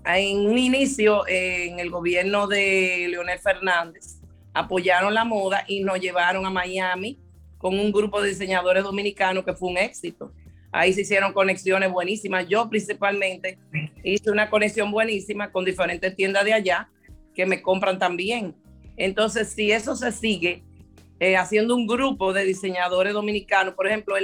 En 0.10 0.46
un 0.46 0.58
inicio, 0.58 1.28
en 1.28 1.80
el 1.80 1.90
gobierno 1.90 2.48
de 2.48 3.08
Leonel 3.10 3.40
Fernández, 3.40 4.22
apoyaron 4.54 5.14
la 5.14 5.26
moda 5.26 5.66
y 5.68 5.82
nos 5.82 6.00
llevaron 6.00 6.46
a 6.46 6.50
Miami 6.50 7.20
con 7.58 7.78
un 7.78 7.92
grupo 7.92 8.22
de 8.22 8.30
diseñadores 8.30 8.84
dominicanos 8.84 9.44
que 9.44 9.54
fue 9.54 9.70
un 9.70 9.78
éxito. 9.78 10.32
Ahí 10.72 10.94
se 10.94 11.02
hicieron 11.02 11.34
conexiones 11.34 11.92
buenísimas. 11.92 12.48
Yo 12.48 12.70
principalmente 12.70 13.60
hice 14.02 14.32
una 14.32 14.50
conexión 14.50 14.92
buenísima 14.92 15.52
con 15.52 15.66
diferentes 15.66 16.16
tiendas 16.16 16.46
de 16.46 16.54
allá 16.54 16.90
que 17.36 17.46
me 17.46 17.62
compran 17.62 18.00
también. 18.00 18.56
Entonces, 18.96 19.50
si 19.50 19.72
eso 19.72 19.96
se 19.98 20.14
sigue 20.14 20.64
eh, 21.20 21.36
haciendo 21.36 21.76
un 21.76 21.86
grupo 21.86 22.32
de 22.32 22.46
diseñadores 22.46 23.14
dominicanos, 23.14 23.74
por 23.74 23.88
ejemplo, 23.88 24.16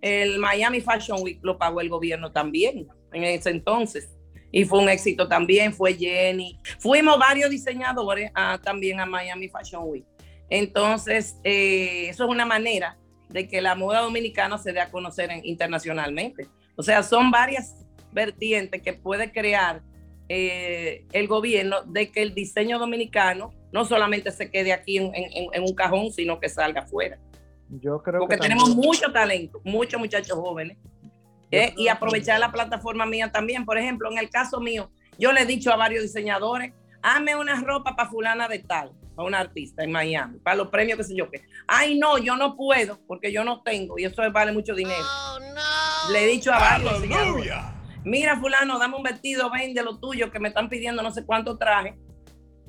el 0.00 0.38
Miami 0.38 0.80
Fashion 0.80 1.18
Week 1.20 1.40
lo 1.42 1.58
pagó 1.58 1.80
el 1.80 1.88
gobierno 1.88 2.30
también 2.30 2.86
en 3.12 3.24
ese 3.24 3.50
entonces. 3.50 4.15
Y 4.56 4.64
fue 4.64 4.78
un 4.78 4.88
éxito 4.88 5.28
también, 5.28 5.74
fue 5.74 5.92
Jenny. 5.92 6.58
Fuimos 6.78 7.18
varios 7.18 7.50
diseñadores 7.50 8.32
también 8.62 8.98
a 8.98 9.04
Miami 9.04 9.50
Fashion 9.50 9.82
Week. 9.84 10.06
Entonces, 10.48 11.38
eh, 11.44 12.08
eso 12.08 12.24
es 12.24 12.30
una 12.30 12.46
manera 12.46 12.96
de 13.28 13.46
que 13.48 13.60
la 13.60 13.74
moda 13.74 14.00
dominicana 14.00 14.56
se 14.56 14.72
dé 14.72 14.80
a 14.80 14.90
conocer 14.90 15.28
internacionalmente. 15.44 16.48
O 16.74 16.82
sea, 16.82 17.02
son 17.02 17.30
varias 17.30 17.76
vertientes 18.12 18.80
que 18.80 18.94
puede 18.94 19.30
crear 19.30 19.82
eh, 20.30 21.04
el 21.12 21.28
gobierno 21.28 21.82
de 21.82 22.10
que 22.10 22.22
el 22.22 22.32
diseño 22.32 22.78
dominicano 22.78 23.52
no 23.72 23.84
solamente 23.84 24.30
se 24.30 24.50
quede 24.50 24.72
aquí 24.72 24.96
en, 24.96 25.62
un 25.62 25.74
cajón, 25.74 26.10
sino 26.12 26.40
que 26.40 26.48
salga 26.48 26.80
afuera. 26.80 27.18
Yo 27.68 28.02
creo 28.02 28.20
Porque 28.20 28.38
tenemos 28.38 28.74
mucho 28.74 29.12
talento, 29.12 29.60
muchos 29.64 30.00
muchachos 30.00 30.38
jóvenes. 30.38 30.78
Eh, 31.50 31.74
y 31.76 31.88
aprovechar 31.88 32.40
la 32.40 32.50
plataforma 32.50 33.06
mía 33.06 33.30
también. 33.30 33.64
Por 33.64 33.78
ejemplo, 33.78 34.10
en 34.10 34.18
el 34.18 34.30
caso 34.30 34.60
mío, 34.60 34.90
yo 35.18 35.32
le 35.32 35.42
he 35.42 35.46
dicho 35.46 35.72
a 35.72 35.76
varios 35.76 36.02
diseñadores, 36.02 36.72
hazme 37.02 37.36
una 37.36 37.60
ropa 37.60 37.94
para 37.94 38.08
fulana 38.08 38.48
de 38.48 38.58
tal 38.60 38.92
a 39.16 39.22
un 39.22 39.34
artista 39.34 39.82
en 39.82 39.92
Miami, 39.92 40.38
para 40.40 40.56
los 40.56 40.68
premios, 40.68 40.98
qué 40.98 41.04
sé 41.04 41.16
yo 41.16 41.30
qué. 41.30 41.42
Ay, 41.66 41.98
no, 41.98 42.18
yo 42.18 42.36
no 42.36 42.54
puedo, 42.54 42.98
porque 43.06 43.32
yo 43.32 43.44
no 43.44 43.62
tengo, 43.62 43.98
y 43.98 44.04
eso 44.04 44.22
vale 44.30 44.52
mucho 44.52 44.74
dinero. 44.74 45.00
Oh, 45.00 45.38
Le 46.12 46.24
he 46.24 46.26
dicho 46.26 46.52
a 46.52 46.58
varios 46.58 47.00
mira, 48.04 48.38
fulano, 48.38 48.78
dame 48.78 48.96
un 48.96 49.02
vestido, 49.02 49.50
vende 49.50 49.82
lo 49.82 49.98
tuyo, 49.98 50.30
que 50.30 50.38
me 50.38 50.48
están 50.48 50.68
pidiendo 50.68 51.02
no 51.02 51.10
sé 51.10 51.24
cuánto 51.24 51.56
traje, 51.56 51.96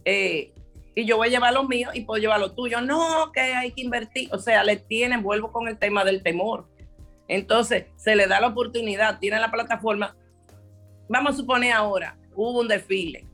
eh, 0.06 0.54
y 0.98 1.06
yo 1.06 1.18
voy 1.18 1.28
a 1.28 1.32
llevar 1.32 1.54
los 1.54 1.68
míos 1.68 1.92
y 1.94 2.02
puedo 2.02 2.20
llevar 2.20 2.40
lo 2.40 2.56
tuyo. 2.56 2.82
No, 2.82 3.32
que 3.32 3.40
hay 3.40 3.72
que 3.72 3.84
invertir. 3.84 4.30
O 4.34 4.40
sea, 4.40 4.64
le 4.64 4.78
tienen, 4.78 5.22
vuelvo 5.22 5.52
con 5.52 5.68
el 5.68 5.78
tema 5.78 6.04
del 6.04 6.24
temor. 6.24 6.68
Entonces, 7.28 7.86
se 7.96 8.16
le 8.16 8.28
da 8.28 8.40
la 8.40 8.48
oportunidad, 8.48 9.20
tiene 9.20 9.40
la 9.40 9.52
plataforma. 9.52 10.16
Vamos 11.10 11.34
a 11.34 11.38
suponer 11.38 11.74
ahora, 11.74 12.18
hubo 12.36 12.60
un 12.60 12.68
desfile 12.68 13.26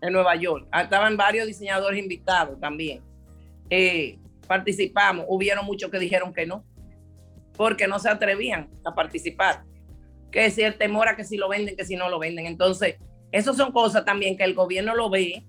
en 0.00 0.12
Nueva 0.12 0.34
York. 0.36 0.66
Ah, 0.70 0.82
estaban 0.82 1.16
varios 1.16 1.46
diseñadores 1.46 1.98
invitados 1.98 2.58
también. 2.60 3.02
Eh, 3.70 4.18
participamos. 4.46 5.24
Hubieron 5.28 5.64
muchos 5.64 5.90
que 5.90 5.98
dijeron 5.98 6.32
que 6.32 6.46
no, 6.46 6.64
porque 7.56 7.86
no 7.86 7.98
se 7.98 8.08
atrevían 8.08 8.68
a 8.84 8.94
participar. 8.94 9.64
Que 10.30 10.50
si 10.50 10.62
el 10.62 10.76
temor 10.76 11.08
a 11.08 11.16
que 11.16 11.24
si 11.24 11.36
lo 11.36 11.48
venden, 11.48 11.76
que 11.76 11.84
si 11.84 11.96
no 11.96 12.08
lo 12.08 12.18
venden. 12.18 12.46
Entonces, 12.46 12.96
esas 13.30 13.56
son 13.56 13.72
cosas 13.72 14.04
también 14.04 14.36
que 14.36 14.44
el 14.44 14.54
gobierno 14.54 14.94
lo 14.94 15.08
ve 15.10 15.44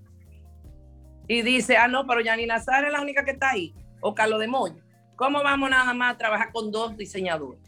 y 1.26 1.42
dice, 1.42 1.76
ah, 1.76 1.88
no, 1.88 2.06
pero 2.06 2.20
Yanina 2.20 2.60
Sara 2.60 2.86
es 2.86 2.92
la 2.92 3.00
única 3.00 3.24
que 3.24 3.32
está 3.32 3.50
ahí, 3.50 3.74
o 4.00 4.14
Carlos 4.14 4.40
de 4.40 4.46
Moya. 4.46 4.82
¿Cómo 5.16 5.42
vamos 5.42 5.70
nada 5.70 5.94
más 5.94 6.14
a 6.14 6.18
trabajar 6.18 6.52
con 6.52 6.70
dos 6.70 6.96
diseñadores? 6.96 7.63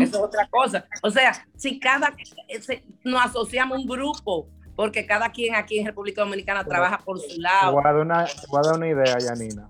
Eso 0.00 0.16
es 0.16 0.22
otra 0.22 0.48
cosa. 0.48 0.84
O 1.02 1.10
sea, 1.10 1.32
si 1.56 1.78
cada, 1.78 2.12
nos 3.04 3.24
asociamos 3.24 3.78
un 3.78 3.86
grupo 3.86 4.48
porque 4.74 5.06
cada 5.06 5.30
quien 5.30 5.54
aquí 5.54 5.78
en 5.78 5.86
República 5.86 6.22
Dominicana 6.22 6.64
trabaja 6.64 6.98
por 6.98 7.20
su 7.20 7.40
lado. 7.40 7.72
Voy 7.72 7.82
a 7.84 7.92
dar 7.92 7.96
una, 7.96 8.20
a 8.24 8.74
una 8.74 8.88
idea, 8.88 9.18
Yanina. 9.18 9.68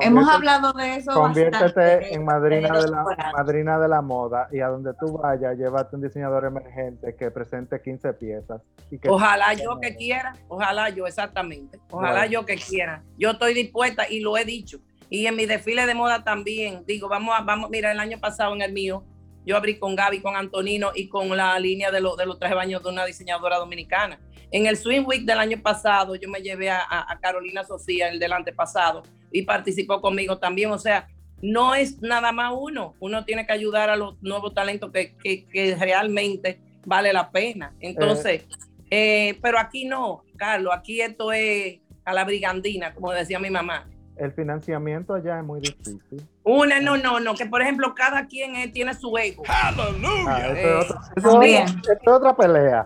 Hemos, 0.00 0.28
hablado 0.28 0.72
de 0.74 0.96
eso. 0.96 1.12
Conviértete 1.12 2.14
en 2.14 2.24
madrina 2.24 2.78
de, 2.78 2.88
la, 2.88 3.04
madrina 3.36 3.78
de 3.78 3.88
la 3.88 4.02
moda 4.02 4.48
y 4.52 4.60
a 4.60 4.68
donde 4.68 4.92
tú 4.94 5.18
vayas, 5.18 5.56
llévate 5.56 5.96
un 5.96 6.02
diseñador 6.02 6.44
emergente 6.44 7.16
que 7.16 7.30
presente 7.30 7.80
15 7.80 8.12
piezas. 8.14 8.60
ojalá 9.08 9.54
yo 9.54 9.80
que 9.80 9.96
quiera, 9.96 10.34
ojalá 10.48 10.90
yo, 10.90 11.06
exactamente. 11.06 11.80
Ojalá 11.90 12.26
yo 12.26 12.44
que 12.44 12.56
quiera. 12.56 13.02
Yo 13.16 13.30
estoy 13.30 13.54
dispuesta 13.54 14.08
y 14.08 14.20
lo 14.20 14.36
he 14.36 14.44
dicho. 14.44 14.78
Y 15.12 15.26
en 15.26 15.36
mi 15.36 15.44
desfile 15.44 15.84
de 15.84 15.94
moda 15.94 16.24
también, 16.24 16.84
digo, 16.86 17.06
vamos 17.06 17.34
a, 17.38 17.42
vamos, 17.42 17.68
mira, 17.68 17.92
el 17.92 18.00
año 18.00 18.18
pasado 18.18 18.54
en 18.54 18.62
el 18.62 18.72
mío, 18.72 19.04
yo 19.44 19.58
abrí 19.58 19.78
con 19.78 19.94
Gaby, 19.94 20.20
con 20.20 20.36
Antonino 20.36 20.90
y 20.94 21.08
con 21.08 21.36
la 21.36 21.58
línea 21.58 21.90
de, 21.90 21.98
de 21.98 22.26
los 22.26 22.38
trajes 22.38 22.56
baños 22.56 22.82
de 22.82 22.88
una 22.88 23.04
diseñadora 23.04 23.58
dominicana. 23.58 24.18
En 24.50 24.64
el 24.64 24.78
Swing 24.78 25.04
Week 25.04 25.24
del 25.26 25.38
año 25.38 25.60
pasado, 25.60 26.14
yo 26.14 26.30
me 26.30 26.40
llevé 26.40 26.70
a, 26.70 27.18
Carolina 27.20 27.62
Sofía, 27.62 28.08
el 28.08 28.18
del 28.18 28.32
antepasado, 28.32 29.02
y 29.30 29.42
participó 29.42 30.00
conmigo 30.00 30.38
también. 30.38 30.70
O 30.70 30.78
sea, 30.78 31.06
no 31.42 31.74
es 31.74 32.00
nada 32.00 32.32
más 32.32 32.54
uno. 32.56 32.94
Uno 32.98 33.26
tiene 33.26 33.46
que 33.46 33.52
ayudar 33.52 33.90
a 33.90 33.96
los 33.96 34.16
nuevos 34.22 34.54
talentos 34.54 34.90
que, 34.92 35.14
que, 35.18 35.76
realmente 35.78 36.58
vale 36.86 37.12
la 37.12 37.30
pena. 37.30 37.76
Entonces, 37.80 38.44
eh. 38.44 38.48
Eh, 38.90 39.38
pero 39.42 39.58
aquí 39.58 39.84
no, 39.84 40.24
Carlos, 40.38 40.72
aquí 40.74 41.02
esto 41.02 41.32
es 41.32 41.80
a 42.02 42.14
la 42.14 42.24
brigandina, 42.24 42.94
como 42.94 43.12
decía 43.12 43.38
mi 43.38 43.50
mamá 43.50 43.91
el 44.22 44.32
financiamiento 44.32 45.14
allá 45.14 45.38
es 45.38 45.44
muy 45.44 45.60
difícil. 45.60 46.26
Una, 46.44 46.80
no, 46.80 46.96
no, 46.96 47.18
no, 47.18 47.34
que 47.34 47.46
por 47.46 47.60
ejemplo 47.60 47.94
cada 47.94 48.26
quien 48.26 48.54
eh, 48.56 48.68
tiene 48.68 48.94
su 48.94 49.16
ego. 49.18 49.42
¡Aleluya! 49.48 50.24
Ah, 50.28 50.48
es, 50.48 52.06
otra, 52.06 52.36
pelea. 52.36 52.84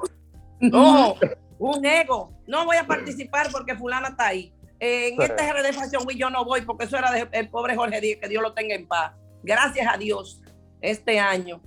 No, 0.60 1.14
un 1.58 1.84
ego. 1.84 2.32
No 2.46 2.64
voy 2.64 2.76
a 2.78 2.86
participar 2.86 3.48
porque 3.52 3.76
fulana 3.76 4.08
está 4.08 4.28
ahí. 4.28 4.52
en 4.80 5.20
este 5.20 5.52
RD 5.52 5.74
Fashion 5.74 6.06
Week 6.06 6.18
yo 6.18 6.30
no 6.30 6.44
voy 6.44 6.62
porque 6.62 6.84
eso 6.84 6.96
era 6.96 7.12
del 7.12 7.48
pobre 7.50 7.76
Jorge 7.76 8.00
Díaz, 8.00 8.18
que 8.22 8.28
Dios 8.28 8.42
lo 8.42 8.54
tenga 8.54 8.74
en 8.74 8.86
paz. 8.86 9.12
Gracias 9.42 9.86
a 9.92 9.98
Dios, 9.98 10.40
este 10.80 11.18
año 11.18 11.60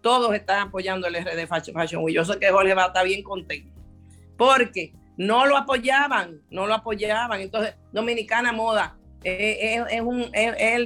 todos 0.00 0.34
están 0.34 0.68
apoyando 0.68 1.08
el 1.08 1.14
RD 1.14 1.46
Fashion 1.46 2.02
Week. 2.02 2.16
Yo 2.16 2.24
sé 2.24 2.38
que 2.38 2.50
Jorge 2.50 2.72
va 2.72 2.84
a 2.84 2.86
estar 2.86 3.04
bien 3.04 3.22
contento. 3.22 3.70
Porque 4.38 4.94
no 5.18 5.44
lo 5.44 5.58
apoyaban, 5.58 6.40
no 6.48 6.66
lo 6.66 6.72
apoyaban. 6.72 7.42
Entonces, 7.42 7.74
Dominicana 7.92 8.52
Moda 8.52 8.96
es, 9.22 10.00
un, 10.00 10.30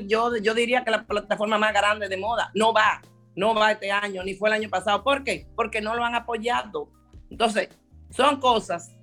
yo, 0.09 0.37
yo 0.37 0.55
diría 0.55 0.85
que 0.85 0.91
la 0.91 1.05
plataforma 1.05 1.59
más 1.59 1.73
grande 1.73 2.09
de 2.09 2.17
moda 2.17 2.51
no 2.55 2.73
va, 2.73 3.01
no 3.37 3.55
va 3.55 3.73
este 3.73 3.91
año, 3.91 4.23
ni 4.25 4.35
fue 4.35 4.49
el 4.49 4.55
año 4.55 4.69
pasado. 4.69 5.03
¿Por 5.03 5.25
qué? 5.25 5.47
Porque 5.55 5.81
no 5.81 5.95
lo 5.95 6.05
han 6.05 6.15
apoyado. 6.15 6.91
Entonces, 7.31 7.69
son 8.11 8.41
cosas 8.41 8.95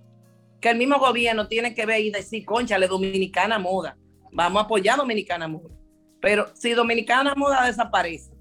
que 0.59 0.69
el 0.69 0.77
mismo 0.77 0.99
gobierno 0.99 1.47
tiene 1.47 1.73
que 1.73 1.85
ver 1.85 2.01
y 2.01 2.11
decir, 2.11 2.45
conchale, 2.45 2.87
Dominicana 2.87 3.57
Moda, 3.57 3.97
vamos 4.31 4.61
a 4.61 4.65
apoyar 4.65 4.97
Dominicana 4.97 5.47
Moda. 5.47 5.75
Pero 6.21 6.47
si 6.53 6.73
Dominicana 6.73 7.33
Moda 7.35 7.65
desaparece 7.65 8.31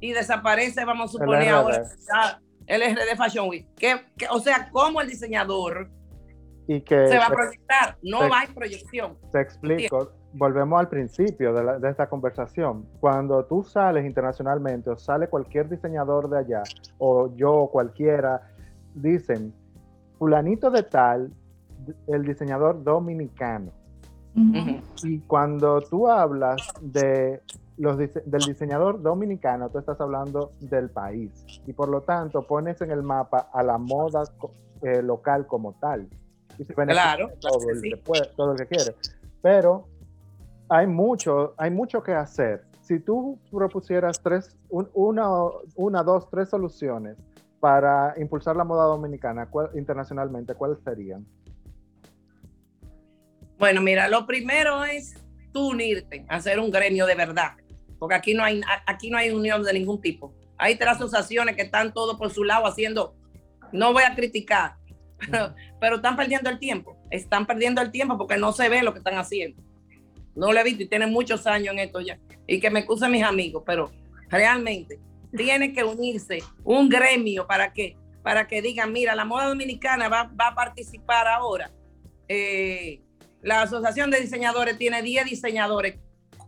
y 0.00 0.12
desaparece, 0.12 0.84
vamos 0.84 1.10
a 1.10 1.12
suponer 1.18 1.50
ahora 1.50 1.84
el 2.66 2.82
RD 2.82 3.16
Fashion 3.16 3.48
Week, 3.48 3.66
que, 3.76 4.00
o 4.30 4.40
sea, 4.40 4.70
como 4.70 5.00
el 5.00 5.08
diseñador 5.08 5.90
y 6.68 6.82
que 6.82 7.08
se 7.08 7.18
va 7.18 7.26
a 7.26 7.30
proyectar, 7.30 7.96
no 8.02 8.28
va 8.28 8.42
a 8.42 8.54
proyección. 8.54 9.16
Te 9.32 9.40
explico, 9.40 10.12
volvemos 10.34 10.78
al 10.78 10.88
principio 10.88 11.54
de, 11.54 11.88
esta 11.88 12.08
conversación. 12.10 12.84
Cuando 13.00 13.42
tú 13.46 13.64
sales 13.64 14.04
internacionalmente 14.04 14.90
o 14.90 14.96
sale 14.98 15.28
cualquier 15.28 15.70
diseñador 15.70 16.28
de 16.28 16.38
allá, 16.38 16.62
o 16.98 17.34
yo 17.34 17.54
o 17.54 17.70
cualquiera, 17.70 18.50
dicen, 18.94 19.54
fulanito 20.18 20.70
de 20.70 20.82
tal, 20.82 21.32
el 22.06 22.22
diseñador 22.24 22.84
dominicano. 22.84 23.72
Y 25.02 25.20
cuando 25.20 25.80
tú 25.80 26.06
hablas 26.06 26.68
de 26.82 27.40
los, 27.78 27.96
del 27.96 28.42
diseñador 28.46 29.00
dominicano, 29.00 29.70
tú 29.70 29.78
estás 29.78 29.98
hablando 30.02 30.52
del 30.60 30.90
país. 30.90 31.32
Y 31.66 31.72
por 31.72 31.88
lo 31.88 32.02
tanto, 32.02 32.42
pones 32.42 32.80
en 32.82 32.90
el 32.90 33.02
mapa 33.02 33.48
a 33.52 33.62
la 33.62 33.78
moda 33.78 34.24
eh, 34.82 35.02
local 35.02 35.46
como 35.46 35.72
tal. 35.80 36.08
Y 36.58 36.64
se 36.64 36.74
claro, 36.74 37.30
todo, 37.40 37.60
todo 38.36 38.52
el 38.52 38.58
que 38.58 38.66
quiere. 38.66 38.94
Pero 39.40 39.86
hay 40.68 40.86
mucho, 40.86 41.54
hay 41.56 41.70
mucho 41.70 42.02
que 42.02 42.12
hacer. 42.12 42.64
Si 42.82 42.98
tú 43.00 43.38
propusieras 43.50 44.20
tres, 44.22 44.56
una, 44.70 45.28
una, 45.74 46.02
dos, 46.02 46.28
tres 46.30 46.48
soluciones 46.48 47.16
para 47.60 48.14
impulsar 48.18 48.56
la 48.56 48.64
moda 48.64 48.84
dominicana 48.84 49.48
internacionalmente, 49.74 50.54
¿cuáles 50.54 50.78
serían? 50.84 51.26
Bueno, 53.58 53.80
mira, 53.82 54.08
lo 54.08 54.26
primero 54.26 54.84
es 54.84 55.14
tú 55.52 55.70
unirte, 55.70 56.24
hacer 56.28 56.60
un 56.60 56.70
gremio 56.70 57.06
de 57.06 57.14
verdad, 57.14 57.52
porque 57.98 58.14
aquí 58.14 58.34
no 58.34 58.42
hay, 58.44 58.60
aquí 58.86 59.10
no 59.10 59.18
hay 59.18 59.30
unión 59.30 59.62
de 59.62 59.72
ningún 59.72 60.00
tipo. 60.00 60.32
Hay 60.56 60.76
tres 60.76 60.92
asociaciones 60.92 61.56
que 61.56 61.62
están 61.62 61.92
todos 61.92 62.16
por 62.16 62.30
su 62.30 62.44
lado 62.44 62.66
haciendo, 62.66 63.14
no 63.72 63.92
voy 63.92 64.04
a 64.04 64.14
criticar, 64.14 64.76
pero, 65.18 65.54
pero 65.80 65.96
están 65.96 66.16
perdiendo 66.16 66.50
el 66.50 66.58
tiempo, 66.58 66.96
están 67.10 67.46
perdiendo 67.46 67.80
el 67.80 67.90
tiempo 67.90 68.16
porque 68.18 68.36
no 68.36 68.52
se 68.52 68.68
ve 68.68 68.82
lo 68.82 68.92
que 68.92 68.98
están 68.98 69.18
haciendo 69.18 69.62
no 70.38 70.52
lo 70.52 70.60
he 70.60 70.64
visto 70.64 70.84
y 70.84 70.86
tiene 70.86 71.06
muchos 71.06 71.46
años 71.46 71.74
en 71.74 71.80
esto 71.80 72.00
ya. 72.00 72.18
Y 72.46 72.60
que 72.60 72.70
me 72.70 72.80
excusen 72.80 73.10
mis 73.10 73.24
amigos, 73.24 73.64
pero 73.66 73.90
realmente 74.28 74.98
tiene 75.36 75.72
que 75.72 75.84
unirse 75.84 76.38
un 76.64 76.88
gremio 76.88 77.46
para 77.46 77.72
que, 77.72 77.96
para 78.22 78.46
que 78.46 78.62
digan, 78.62 78.92
mira, 78.92 79.14
la 79.14 79.24
moda 79.24 79.48
dominicana 79.48 80.08
va, 80.08 80.30
va 80.40 80.48
a 80.48 80.54
participar 80.54 81.26
ahora. 81.26 81.70
Eh, 82.28 83.02
la 83.42 83.62
Asociación 83.62 84.10
de 84.10 84.20
Diseñadores 84.20 84.78
tiene 84.78 85.02
10 85.02 85.26
diseñadores 85.26 85.98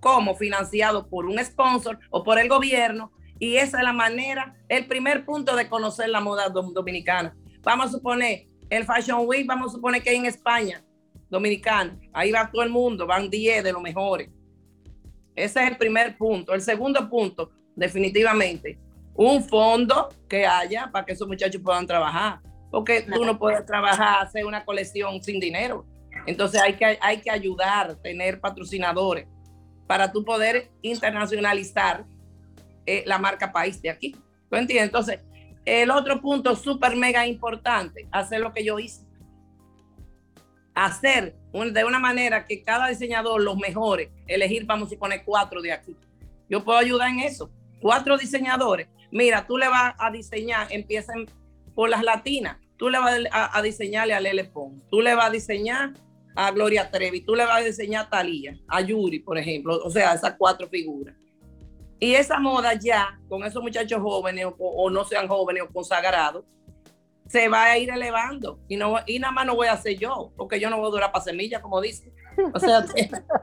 como 0.00 0.34
financiados 0.34 1.06
por 1.08 1.26
un 1.26 1.38
sponsor 1.44 1.98
o 2.10 2.22
por 2.22 2.38
el 2.38 2.48
gobierno 2.48 3.12
y 3.38 3.56
esa 3.56 3.78
es 3.78 3.84
la 3.84 3.92
manera, 3.92 4.54
el 4.68 4.86
primer 4.86 5.24
punto 5.24 5.56
de 5.56 5.68
conocer 5.68 6.08
la 6.10 6.20
moda 6.20 6.48
dominicana. 6.48 7.34
Vamos 7.62 7.86
a 7.86 7.90
suponer, 7.90 8.46
el 8.70 8.84
Fashion 8.84 9.26
Week, 9.26 9.46
vamos 9.46 9.72
a 9.72 9.74
suponer 9.74 10.02
que 10.02 10.14
en 10.14 10.24
España, 10.24 10.82
dominicano, 11.28 11.98
ahí 12.12 12.30
va 12.30 12.50
todo 12.50 12.62
el 12.62 12.70
mundo, 12.70 13.06
van 13.06 13.28
10 13.28 13.64
de 13.64 13.72
los 13.72 13.82
mejores. 13.82 14.30
Ese 15.34 15.62
es 15.62 15.70
el 15.70 15.76
primer 15.76 16.16
punto. 16.16 16.54
El 16.54 16.62
segundo 16.62 17.08
punto, 17.10 17.50
definitivamente, 17.74 18.78
un 19.14 19.42
fondo 19.42 20.08
que 20.28 20.46
haya 20.46 20.88
para 20.90 21.04
que 21.04 21.12
esos 21.12 21.26
muchachos 21.26 21.60
puedan 21.62 21.86
trabajar. 21.86 22.40
Porque 22.70 23.02
tú 23.02 23.24
no 23.24 23.36
puedes 23.36 23.66
trabajar, 23.66 24.24
hacer 24.24 24.46
una 24.46 24.64
colección 24.64 25.20
sin 25.22 25.40
dinero. 25.40 25.84
Entonces 26.26 26.60
hay 26.60 26.74
que, 26.74 26.98
hay 27.00 27.20
que 27.20 27.30
ayudar, 27.30 27.96
tener 27.96 28.40
patrocinadores 28.40 29.26
para 29.88 30.12
tú 30.12 30.24
poder 30.24 30.70
internacionalizar 30.82 32.04
eh, 32.86 33.02
la 33.06 33.18
marca 33.18 33.50
país 33.50 33.82
de 33.82 33.90
aquí. 33.90 34.12
¿Tú 34.48 34.56
entiendes? 34.56 34.86
Entonces, 34.86 35.20
el 35.64 35.90
otro 35.90 36.20
punto 36.20 36.56
súper 36.56 36.96
mega 36.96 37.26
importante, 37.26 38.08
hacer 38.10 38.40
lo 38.40 38.52
que 38.52 38.64
yo 38.64 38.78
hice. 38.78 39.02
Hacer 40.74 41.36
de 41.52 41.84
una 41.84 41.98
manera 41.98 42.44
que 42.44 42.62
cada 42.62 42.88
diseñador, 42.88 43.42
los 43.42 43.56
mejores, 43.56 44.08
elegir, 44.26 44.64
vamos 44.64 44.92
a 44.92 44.96
poner 44.96 45.24
cuatro 45.24 45.60
de 45.60 45.72
aquí. 45.72 45.96
Yo 46.48 46.64
puedo 46.64 46.78
ayudar 46.78 47.10
en 47.10 47.20
eso. 47.20 47.50
Cuatro 47.80 48.16
diseñadores. 48.16 48.88
Mira, 49.10 49.46
tú 49.46 49.58
le 49.58 49.68
vas 49.68 49.94
a 49.98 50.10
diseñar, 50.10 50.68
empiecen 50.70 51.26
por 51.74 51.88
las 51.88 52.02
latinas. 52.02 52.56
Tú 52.76 52.88
le 52.88 52.98
vas 52.98 53.18
a, 53.32 53.60
diseñarle 53.62 54.14
a 54.14 54.20
Lele 54.20 54.44
Pons. 54.44 54.82
Tú 54.90 55.00
le 55.00 55.14
vas 55.14 55.26
a 55.26 55.30
diseñar 55.30 55.92
a 56.34 56.50
Gloria 56.50 56.90
Trevi. 56.90 57.20
Tú 57.20 57.34
le 57.34 57.44
vas 57.44 57.60
a 57.60 57.64
diseñar 57.64 58.06
a 58.06 58.10
Talía, 58.10 58.58
a 58.68 58.80
Yuri, 58.80 59.18
por 59.18 59.36
ejemplo. 59.36 59.78
O 59.84 59.90
sea, 59.90 60.14
esas 60.14 60.34
cuatro 60.38 60.68
figuras. 60.68 61.14
Y 62.00 62.14
esa 62.14 62.38
moda 62.40 62.72
ya, 62.74 63.20
con 63.28 63.44
esos 63.44 63.62
muchachos 63.62 64.00
jóvenes 64.00 64.46
o, 64.58 64.90
no 64.90 65.04
sean 65.04 65.28
jóvenes 65.28 65.64
o 65.64 65.72
consagrados, 65.72 66.44
se 67.28 67.48
va 67.48 67.64
a 67.64 67.78
ir 67.78 67.90
elevando. 67.90 68.58
Y, 68.68 68.76
no, 68.76 68.96
y 69.06 69.18
nada 69.18 69.32
más 69.32 69.46
no 69.46 69.54
voy 69.54 69.68
a 69.68 69.74
hacer 69.74 69.98
yo, 69.98 70.32
porque 70.34 70.58
yo 70.58 70.70
no 70.70 70.78
voy 70.78 70.88
a 70.88 70.90
durar 70.90 71.12
para 71.12 71.22
semilla, 71.22 71.60
como 71.60 71.78
dice. 71.80 72.10
O 72.54 72.58
sea, 72.58 72.86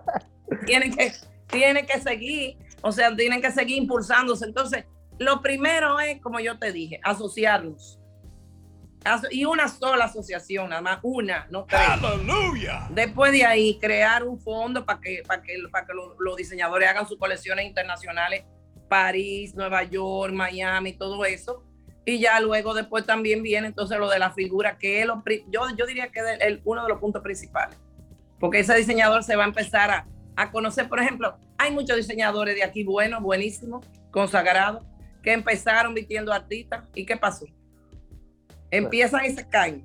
tienen 0.66 0.96
que, 0.96 1.14
tienen 1.46 1.86
que 1.86 2.00
seguir, 2.02 2.58
o 2.82 2.92
sea, 2.92 3.16
tienen 3.16 3.42
que 3.42 3.52
seguir 3.52 3.78
impulsándose. 3.78 4.46
Entonces, 4.46 4.86
lo 5.20 5.40
primero 5.42 6.00
es, 6.00 6.20
como 6.20 6.40
yo 6.40 6.58
te 6.58 6.72
dije, 6.72 7.00
asociarlos. 7.04 8.00
Y 9.32 9.46
una 9.46 9.68
sola 9.68 10.06
asociación, 10.06 10.70
nada 10.70 10.82
más 10.82 11.00
una, 11.04 11.48
no 11.50 11.66
tres. 11.66 11.82
¡Aleluya! 11.82 12.88
Después 12.90 13.32
de 13.32 13.46
ahí, 13.46 13.78
crear 13.80 14.24
un 14.24 14.40
fondo 14.40 14.86
para 14.86 15.00
que, 15.00 15.24
para 15.26 15.42
que, 15.42 15.56
para 15.72 15.86
que 15.86 15.94
los, 15.94 16.36
diseñadores 16.36 16.90
hagan 16.90 17.08
sus 17.08 17.18
colecciones 17.18 17.66
internacionales, 17.66 18.44
París, 18.90 19.56
Nueva 19.56 19.84
York, 19.84 20.34
Miami, 20.34 20.94
todo 20.94 21.26
eso. 21.26 21.64
Y 22.06 22.20
ya 22.20 22.40
luego 22.40 22.74
después 22.74 23.06
también 23.06 23.44
viene 23.44 23.68
entonces 23.68 23.98
lo 23.98 24.10
de 24.10 24.20
la 24.20 24.32
figura, 24.32 24.78
que 24.78 25.02
es 25.02 25.06
lo, 25.06 25.24
yo, 25.50 25.62
yo 25.76 25.86
diría 25.86 26.08
que 26.10 26.22
es 26.40 26.60
uno 26.64 26.84
de 26.84 26.90
los 26.90 27.00
puntos 27.00 27.22
principales. 27.22 27.78
Porque 28.40 28.60
ese 28.60 28.76
diseñador 28.76 29.24
se 29.24 29.36
va 29.36 29.44
a 29.44 29.48
empezar 29.48 29.92
a, 29.92 30.08
a 30.36 30.52
conocer, 30.52 30.88
por 30.88 31.00
ejemplo, 31.00 31.38
hay 31.58 31.72
muchos 31.72 31.98
diseñadores 31.98 32.56
de 32.56 32.64
aquí 32.64 32.84
buenos, 32.84 33.22
buenísimos, 33.22 33.86
consagrados, 34.12 34.84
que 35.22 35.34
empezaron 35.34 35.94
vistiendo 35.94 36.32
artistas. 36.32 36.86
¿Y 36.94 37.06
qué 37.06 37.18
pasó? 37.18 37.46
Empiezan 38.78 39.26
y 39.26 39.32
se 39.32 39.48
caen, 39.48 39.84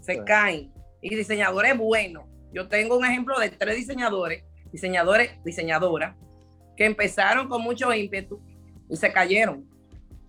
se 0.00 0.24
caen. 0.24 0.72
Y 1.02 1.14
diseñadores 1.14 1.76
buenos. 1.76 2.24
Yo 2.52 2.68
tengo 2.68 2.96
un 2.98 3.04
ejemplo 3.04 3.38
de 3.38 3.48
tres 3.50 3.76
diseñadores, 3.76 4.44
diseñadores, 4.72 5.42
diseñadoras, 5.44 6.16
que 6.76 6.84
empezaron 6.84 7.48
con 7.48 7.62
mucho 7.62 7.92
ímpetu 7.92 8.40
y 8.88 8.96
se 8.96 9.12
cayeron. 9.12 9.68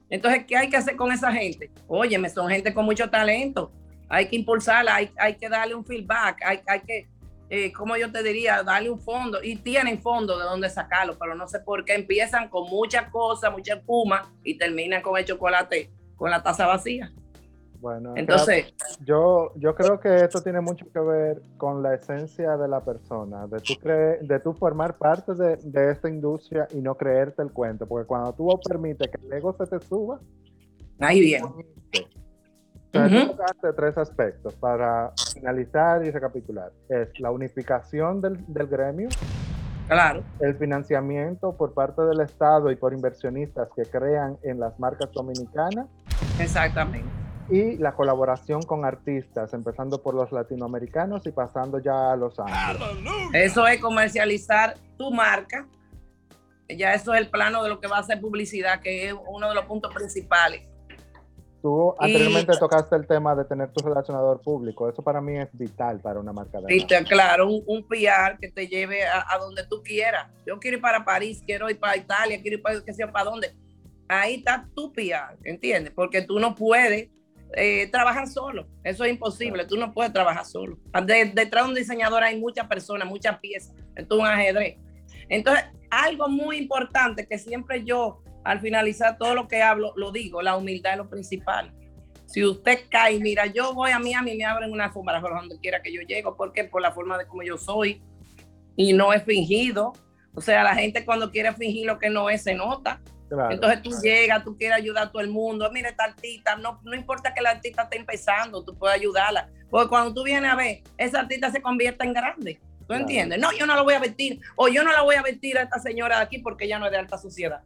Entonces, 0.09 0.45
¿qué 0.45 0.57
hay 0.57 0.69
que 0.69 0.77
hacer 0.77 0.95
con 0.95 1.11
esa 1.11 1.31
gente? 1.31 1.71
Óyeme, 1.87 2.29
son 2.29 2.49
gente 2.49 2.73
con 2.73 2.85
mucho 2.85 3.09
talento. 3.09 3.71
Hay 4.09 4.27
que 4.27 4.35
impulsarla, 4.35 4.95
hay, 4.95 5.09
hay 5.17 5.35
que 5.35 5.47
darle 5.47 5.73
un 5.73 5.85
feedback, 5.85 6.41
hay, 6.43 6.59
hay 6.67 6.81
que, 6.81 7.07
eh, 7.49 7.71
como 7.71 7.95
yo 7.95 8.11
te 8.11 8.21
diría, 8.21 8.61
darle 8.61 8.89
un 8.89 8.99
fondo. 8.99 9.41
Y 9.41 9.55
tienen 9.55 10.01
fondo 10.01 10.37
de 10.37 10.43
dónde 10.43 10.69
sacarlo, 10.69 11.17
pero 11.17 11.33
no 11.33 11.47
sé 11.47 11.59
por 11.59 11.85
qué 11.85 11.95
empiezan 11.95 12.49
con 12.49 12.69
muchas 12.69 13.09
cosas, 13.09 13.51
mucha 13.51 13.75
espuma 13.75 14.33
y 14.43 14.57
terminan 14.57 15.01
con 15.01 15.17
el 15.17 15.25
chocolate 15.25 15.89
con 16.17 16.29
la 16.29 16.43
taza 16.43 16.67
vacía. 16.67 17.11
Bueno, 17.81 18.13
entonces 18.15 18.75
yo, 19.03 19.53
yo 19.55 19.73
creo 19.73 19.99
que 19.99 20.15
esto 20.17 20.41
tiene 20.43 20.61
mucho 20.61 20.85
que 20.93 20.99
ver 20.99 21.41
con 21.57 21.81
la 21.81 21.95
esencia 21.95 22.55
de 22.55 22.67
la 22.67 22.81
persona, 22.81 23.47
de 23.47 23.59
tú, 23.59 23.73
de 23.83 24.39
tú 24.39 24.53
formar 24.53 24.99
parte 24.99 25.33
de, 25.33 25.57
de, 25.57 25.91
esta 25.91 26.07
industria 26.07 26.67
y 26.71 26.77
no 26.77 26.93
creerte 26.93 27.41
el 27.41 27.51
cuento, 27.51 27.87
porque 27.87 28.05
cuando 28.05 28.33
tú 28.33 28.47
permites 28.69 29.09
que 29.09 29.25
el 29.25 29.33
ego 29.33 29.55
se 29.57 29.65
te 29.65 29.83
suba, 29.83 30.19
ahí 30.99 31.21
bien. 31.21 31.43
Entonces, 32.93 33.35
tres 33.75 33.97
aspectos 33.97 34.53
para 34.55 35.13
finalizar 35.33 36.05
y 36.05 36.11
recapitular. 36.11 36.71
Es 36.87 37.19
la 37.19 37.31
unificación 37.31 38.21
del, 38.21 38.45
del 38.47 38.67
gremio, 38.67 39.09
Claro. 39.87 40.23
El 40.39 40.55
financiamiento 40.55 41.57
por 41.57 41.73
parte 41.73 42.01
del 42.03 42.21
Estado 42.21 42.71
y 42.71 42.77
por 42.77 42.93
inversionistas 42.93 43.67
que 43.75 43.83
crean 43.83 44.37
en 44.41 44.57
las 44.57 44.79
marcas 44.79 45.11
dominicanas. 45.11 45.87
Exactamente 46.39 47.20
y 47.51 47.75
la 47.77 47.93
colaboración 47.93 48.61
con 48.63 48.85
artistas, 48.85 49.53
empezando 49.53 50.01
por 50.01 50.15
los 50.15 50.31
latinoamericanos 50.31 51.27
y 51.27 51.31
pasando 51.31 51.79
ya 51.79 52.13
a 52.13 52.15
los 52.15 52.39
años. 52.39 52.81
Eso 53.33 53.67
es 53.67 53.79
comercializar 53.81 54.75
tu 54.97 55.11
marca. 55.11 55.67
Ya 56.69 56.93
eso 56.93 57.13
es 57.13 57.19
el 57.19 57.29
plano 57.29 57.61
de 57.61 57.69
lo 57.69 57.81
que 57.81 57.87
va 57.87 57.97
a 57.97 58.03
ser 58.03 58.21
publicidad, 58.21 58.79
que 58.79 59.09
es 59.09 59.15
uno 59.27 59.49
de 59.49 59.55
los 59.55 59.65
puntos 59.65 59.93
principales. 59.93 60.63
Tú 61.61 61.93
anteriormente 61.99 62.57
tocaste 62.57 62.95
el 62.95 63.05
tema 63.05 63.35
de 63.35 63.43
tener 63.43 63.69
tu 63.71 63.85
relacionador 63.85 64.41
público. 64.41 64.89
Eso 64.89 65.03
para 65.03 65.19
mí 65.19 65.37
es 65.37 65.49
vital 65.51 65.99
para 65.99 66.19
una 66.19 66.31
marca 66.31 66.59
de 66.59 66.75
marca. 66.75 67.03
Claro, 67.03 67.49
un, 67.49 67.63
un, 67.67 67.87
PR 67.87 68.39
que 68.39 68.49
te 68.49 68.67
lleve 68.67 69.05
a, 69.05 69.37
donde 69.37 69.67
tú 69.67 69.83
quieras. 69.83 70.27
Yo 70.47 70.57
quiero 70.57 70.77
ir 70.77 70.81
para 70.81 71.03
París, 71.03 71.43
quiero 71.45 71.69
ir 71.69 71.77
para 71.77 71.97
Italia, 71.97 72.41
quiero 72.41 72.57
ir 72.57 72.63
para 72.63 72.81
que 72.81 72.93
sea 72.93 73.11
para 73.11 73.25
dónde. 73.25 73.53
Ahí 74.07 74.35
está 74.35 74.65
tu 74.73 74.91
PR, 74.91 75.37
¿entiendes? 75.43 75.93
Porque 75.93 76.21
tú 76.23 76.39
no 76.39 76.55
puedes 76.55 77.09
eh, 77.55 77.87
trabajar 77.91 78.27
solo. 78.27 78.67
Eso 78.83 79.03
es 79.03 79.11
imposible. 79.11 79.65
Tú 79.65 79.77
no 79.77 79.93
puedes 79.93 80.13
trabajar 80.13 80.45
solo. 80.45 80.77
detrás 81.05 81.63
de 81.63 81.69
un 81.69 81.75
diseñador 81.75 82.23
hay 82.23 82.39
muchas 82.39 82.67
personas, 82.67 83.07
muchas 83.07 83.39
piezas. 83.39 83.75
Esto 83.95 84.15
es 84.15 84.21
un 84.21 84.27
ajedrez. 84.27 84.77
Entonces, 85.29 85.65
algo 85.89 86.27
muy 86.29 86.57
importante 86.57 87.27
que 87.27 87.37
siempre 87.37 87.83
yo, 87.83 88.21
al 88.43 88.59
finalizar 88.59 89.17
todo 89.17 89.35
lo 89.35 89.47
que 89.47 89.61
hablo, 89.61 89.93
lo 89.95 90.11
digo, 90.11 90.41
la 90.41 90.55
humildad 90.55 90.93
es 90.93 90.97
lo 90.97 91.09
principal. 91.09 91.73
Si 92.25 92.45
usted 92.45 92.85
cae, 92.89 93.19
mira, 93.19 93.45
yo 93.45 93.73
voy 93.73 93.91
a 93.91 93.99
mí, 93.99 94.13
a 94.13 94.21
mí 94.21 94.35
me 94.37 94.45
abren 94.45 94.71
una 94.71 94.85
alfombra 94.85 95.19
donde 95.19 95.59
quiera 95.59 95.81
que 95.81 95.93
yo 95.93 96.01
llego, 96.01 96.37
porque 96.37 96.63
por 96.63 96.81
la 96.81 96.93
forma 96.93 97.17
de 97.17 97.27
como 97.27 97.43
yo 97.43 97.57
soy 97.57 98.01
y 98.77 98.93
no 98.93 99.13
he 99.13 99.19
fingido. 99.19 99.93
O 100.33 100.39
sea, 100.39 100.63
la 100.63 100.73
gente 100.75 101.03
cuando 101.03 101.29
quiere 101.29 101.51
fingir 101.53 101.85
lo 101.85 101.99
que 101.99 102.09
no 102.09 102.29
es, 102.29 102.43
se 102.43 102.53
nota. 102.53 103.01
Entonces 103.49 103.81
tú 103.81 103.91
llegas, 104.01 104.43
tú 104.43 104.57
quieres 104.57 104.77
ayudar 104.77 105.07
a 105.07 105.11
todo 105.11 105.21
el 105.21 105.29
mundo. 105.29 105.69
Mire, 105.71 105.89
esta 105.89 106.03
artista, 106.03 106.55
no, 106.55 106.79
no 106.83 106.93
importa 106.95 107.33
que 107.33 107.41
la 107.41 107.51
artista 107.51 107.83
esté 107.83 107.97
empezando, 107.97 108.63
tú 108.63 108.75
puedes 108.75 108.97
ayudarla. 108.97 109.49
Porque 109.69 109.89
cuando 109.89 110.13
tú 110.13 110.23
vienes 110.23 110.51
a 110.51 110.55
ver, 110.55 110.81
esa 110.97 111.21
artista 111.21 111.49
se 111.49 111.61
convierte 111.61 112.03
en 112.03 112.13
grande. 112.13 112.59
¿Tú 112.87 112.93
entiendes? 112.93 113.39
No, 113.39 113.53
yo 113.53 113.65
no 113.65 113.75
la 113.75 113.83
voy 113.83 113.93
a 113.93 113.99
vestir. 113.99 114.41
O 114.55 114.67
yo 114.67 114.83
no 114.83 114.91
la 114.91 115.01
voy 115.01 115.15
a 115.15 115.21
vestir 115.21 115.57
a 115.57 115.61
esta 115.61 115.79
señora 115.79 116.17
de 116.17 116.23
aquí 116.23 116.39
porque 116.39 116.65
ella 116.65 116.77
no 116.77 116.85
es 116.87 116.91
de 116.91 116.97
alta 116.97 117.17
sociedad. 117.17 117.61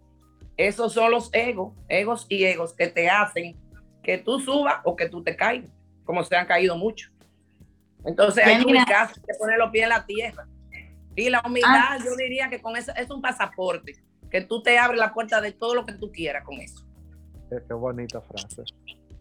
Esos 0.56 0.94
son 0.94 1.12
los 1.12 1.30
egos, 1.34 1.74
egos 1.90 2.28
y 2.30 2.46
egos 2.46 2.74
que 2.74 2.88
te 2.88 3.10
hacen 3.10 3.58
que 4.04 4.20
tú 4.20 4.40
subas 4.40 4.76
o 4.84 4.96
que 4.96 5.10
tú 5.10 5.24
te 5.24 5.36
caigas, 5.36 5.72
como 6.04 6.24
se 6.24 6.36
han 6.36 6.46
caído 6.46 6.78
muchos. 6.78 7.12
Entonces 8.06 8.46
hay 8.46 8.64
que 8.64 9.34
poner 9.40 9.58
los 9.58 9.72
pies 9.72 9.84
en 9.84 9.90
la 9.90 10.06
tierra. 10.06 10.48
Y 11.16 11.30
la 11.30 11.42
humildad, 11.44 11.72
ah. 11.74 11.98
yo 12.04 12.16
diría 12.16 12.50
que 12.50 12.62
con 12.62 12.78
eso 12.78 12.92
es 12.96 13.10
un 13.10 13.22
pasaporte 13.22 13.96
que 14.36 14.42
tú 14.42 14.62
te 14.62 14.78
abres 14.78 15.00
la 15.00 15.14
puerta 15.14 15.40
de 15.40 15.54
todo 15.54 15.74
lo 15.74 15.86
que 15.86 15.94
tú 15.94 16.12
quieras 16.12 16.44
con 16.44 16.60
eso. 16.60 16.86
Qué, 17.50 17.74
bonita 17.74 18.20
frase. 18.20 18.64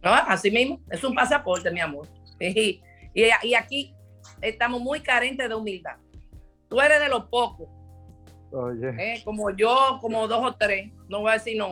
¿No? 0.03 0.13
Así 0.13 0.51
mismo, 0.51 0.81
es 0.91 1.01
un 1.05 1.15
pasaporte, 1.15 1.71
mi 1.71 1.79
amor. 1.79 2.05
Y, 2.37 2.81
y, 3.13 3.53
aquí 3.53 3.95
estamos 4.41 4.81
muy 4.81 4.99
carentes 4.99 5.47
de 5.47 5.55
humildad. 5.55 5.95
Tú 6.67 6.81
eres 6.81 6.99
de 6.99 7.07
los 7.07 7.27
pocos. 7.27 7.69
Oye. 8.51 8.89
¿eh? 8.89 9.21
como 9.23 9.51
yo, 9.51 9.99
como 10.01 10.27
dos 10.27 10.43
o 10.43 10.53
tres, 10.55 10.91
no 11.07 11.21
voy 11.21 11.29
a 11.31 11.33
decir 11.35 11.57
no. 11.57 11.69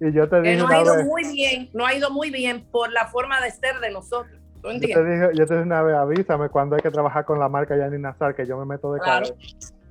y 0.00 0.12
yo 0.12 0.28
te 0.28 0.40
dije 0.40 0.56
no 0.56 0.68
ha 0.68 0.80
ido 0.80 1.04
muy 1.04 1.24
bien, 1.32 1.70
no 1.72 1.86
ha 1.86 1.94
ido 1.94 2.10
muy 2.10 2.30
bien 2.30 2.66
por 2.70 2.92
la 2.92 3.08
forma 3.08 3.40
de 3.40 3.50
ser 3.50 3.80
de 3.80 3.90
nosotros. 3.90 4.40
¿Tú 4.62 4.70
entiendes? 4.70 4.96
Yo 4.96 5.02
te 5.02 5.10
dije, 5.10 5.28
yo 5.34 5.46
te 5.46 5.54
dije 5.54 5.66
una 5.66 5.82
vez, 5.82 5.96
avísame 5.96 6.48
cuando 6.50 6.76
hay 6.76 6.82
que 6.82 6.90
trabajar 6.92 7.24
con 7.24 7.40
la 7.40 7.48
marca 7.48 7.76
Yanni 7.76 7.98
Nazar, 7.98 8.36
que 8.36 8.46
yo 8.46 8.56
me 8.58 8.64
meto 8.64 8.92
de 8.92 9.00
claro. 9.00 9.26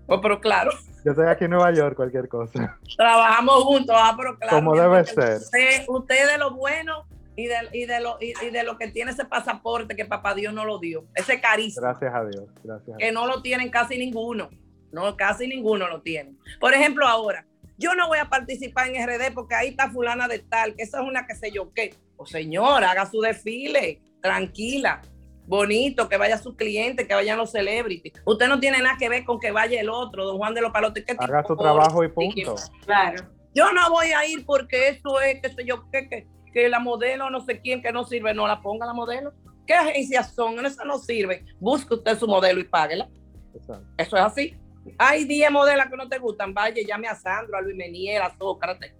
Oh, 0.08 0.22
pero 0.22 0.40
claro, 0.40 0.72
Yo 1.04 1.12
estoy 1.12 1.28
aquí 1.28 1.46
en 1.46 1.52
Nueva 1.52 1.72
York, 1.74 1.96
cualquier 1.96 2.28
cosa. 2.28 2.78
trabajamos 2.98 3.64
juntos, 3.64 3.96
ah, 3.98 4.14
pero 4.18 4.38
claro. 4.38 4.58
Como 4.58 4.76
debe 4.76 5.04
ser. 5.06 5.38
Usted, 5.38 5.86
usted 5.88 6.32
de 6.32 6.38
lo 6.38 6.52
bueno 6.56 7.06
y 7.36 7.48
de, 7.48 7.56
y, 7.74 7.86
de 7.86 8.00
lo, 8.00 8.18
y, 8.22 8.34
y 8.46 8.50
de 8.52 8.64
lo 8.64 8.78
que 8.78 8.90
tiene 8.90 9.12
ese 9.12 9.26
pasaporte 9.26 9.96
que 9.96 10.06
papá 10.06 10.34
Dios 10.36 10.54
no 10.54 10.64
lo 10.66 10.80
dio, 10.80 11.06
ese 11.16 11.42
carísimo, 11.42 11.86
Gracias 11.88 12.14
a 12.14 12.26
Dios. 12.26 12.46
Gracias 12.64 12.96
a 12.96 12.98
que 12.98 13.06
Dios. 13.06 13.14
no 13.14 13.28
lo 13.28 13.42
tienen 13.42 13.70
casi 13.70 13.98
ninguno. 13.98 14.50
No, 14.92 15.18
casi 15.18 15.48
ninguno 15.48 15.88
lo 15.90 16.02
tiene. 16.02 16.36
Por 16.60 16.74
ejemplo, 16.74 17.06
ahora, 17.06 17.46
yo 17.78 17.94
no 17.96 18.08
voy 18.08 18.20
a 18.20 18.30
participar 18.30 18.88
en 18.88 19.06
RD 19.06 19.34
porque 19.34 19.56
ahí 19.56 19.70
está 19.70 19.90
fulana 19.90 20.28
de 20.30 20.40
tal, 20.40 20.76
que 20.76 20.84
esa 20.84 21.02
es 21.02 21.08
una 21.08 21.28
que 21.28 21.36
sé 21.36 21.52
yo 21.52 21.74
qué. 21.74 21.94
O 22.16 22.26
señora, 22.26 22.92
haga 22.92 23.06
su 23.06 23.20
desfile, 23.20 24.00
tranquila, 24.22 25.02
bonito, 25.48 26.10
que 26.10 26.18
vaya 26.18 26.38
su 26.38 26.56
cliente, 26.56 27.08
que 27.08 27.14
vayan 27.14 27.38
los 27.38 27.52
celebrities. 27.52 28.14
Usted 28.26 28.48
no 28.48 28.60
tiene 28.60 28.80
nada 28.80 28.98
que 28.98 29.10
ver 29.10 29.26
con 29.26 29.40
que 29.40 29.52
vaya 29.52 29.80
el 29.80 29.90
otro, 29.90 30.26
don 30.26 30.38
Juan 30.38 30.54
de 30.54 30.62
los 30.62 30.72
Palotes. 30.72 31.06
¿qué 31.06 31.16
Haga 31.18 31.44
su 31.44 31.56
trabajo 31.56 32.04
y 32.04 32.10
punto. 32.10 32.56
Claro. 32.86 33.26
Yo 33.54 33.72
no 33.72 33.90
voy 33.90 34.08
a 34.08 34.26
ir 34.26 34.46
porque 34.46 34.90
eso 34.90 35.22
es, 35.22 35.42
qué 35.42 35.50
sé 35.50 35.66
yo, 35.66 35.90
qué, 35.92 36.10
que, 36.10 36.28
que 36.54 36.70
la 36.70 36.80
modelo 36.80 37.30
no 37.30 37.40
sé 37.42 37.62
quién 37.62 37.82
que 37.82 37.92
no 37.92 38.04
sirve, 38.04 38.34
no 38.34 38.48
la 38.48 38.62
ponga 38.62 38.86
la 38.86 38.94
modelo. 38.94 39.34
¿Qué 39.66 39.74
agencias 39.74 40.34
son? 40.36 40.64
Esa 40.66 40.84
no 40.84 41.00
sirve. 41.00 41.46
Busque 41.60 41.94
usted 41.94 42.18
su 42.18 42.28
modelo 42.28 42.60
y 42.60 42.66
páguela. 42.66 43.08
Exacto. 43.54 43.88
Eso 43.98 44.18
es 44.18 44.24
así. 44.24 44.58
Hay 44.98 45.26
10 45.26 45.52
modelos 45.52 45.86
que 45.88 45.98
no 45.98 46.08
te 46.08 46.20
gustan. 46.20 46.54
Vaya, 46.54 46.82
llame 46.86 47.08
a 47.08 47.16
Sandro, 47.16 47.58
a 47.58 47.62
Luis 47.62 47.76
Meniel, 47.76 48.22
a 48.22 48.36
Sócrates 48.38 48.94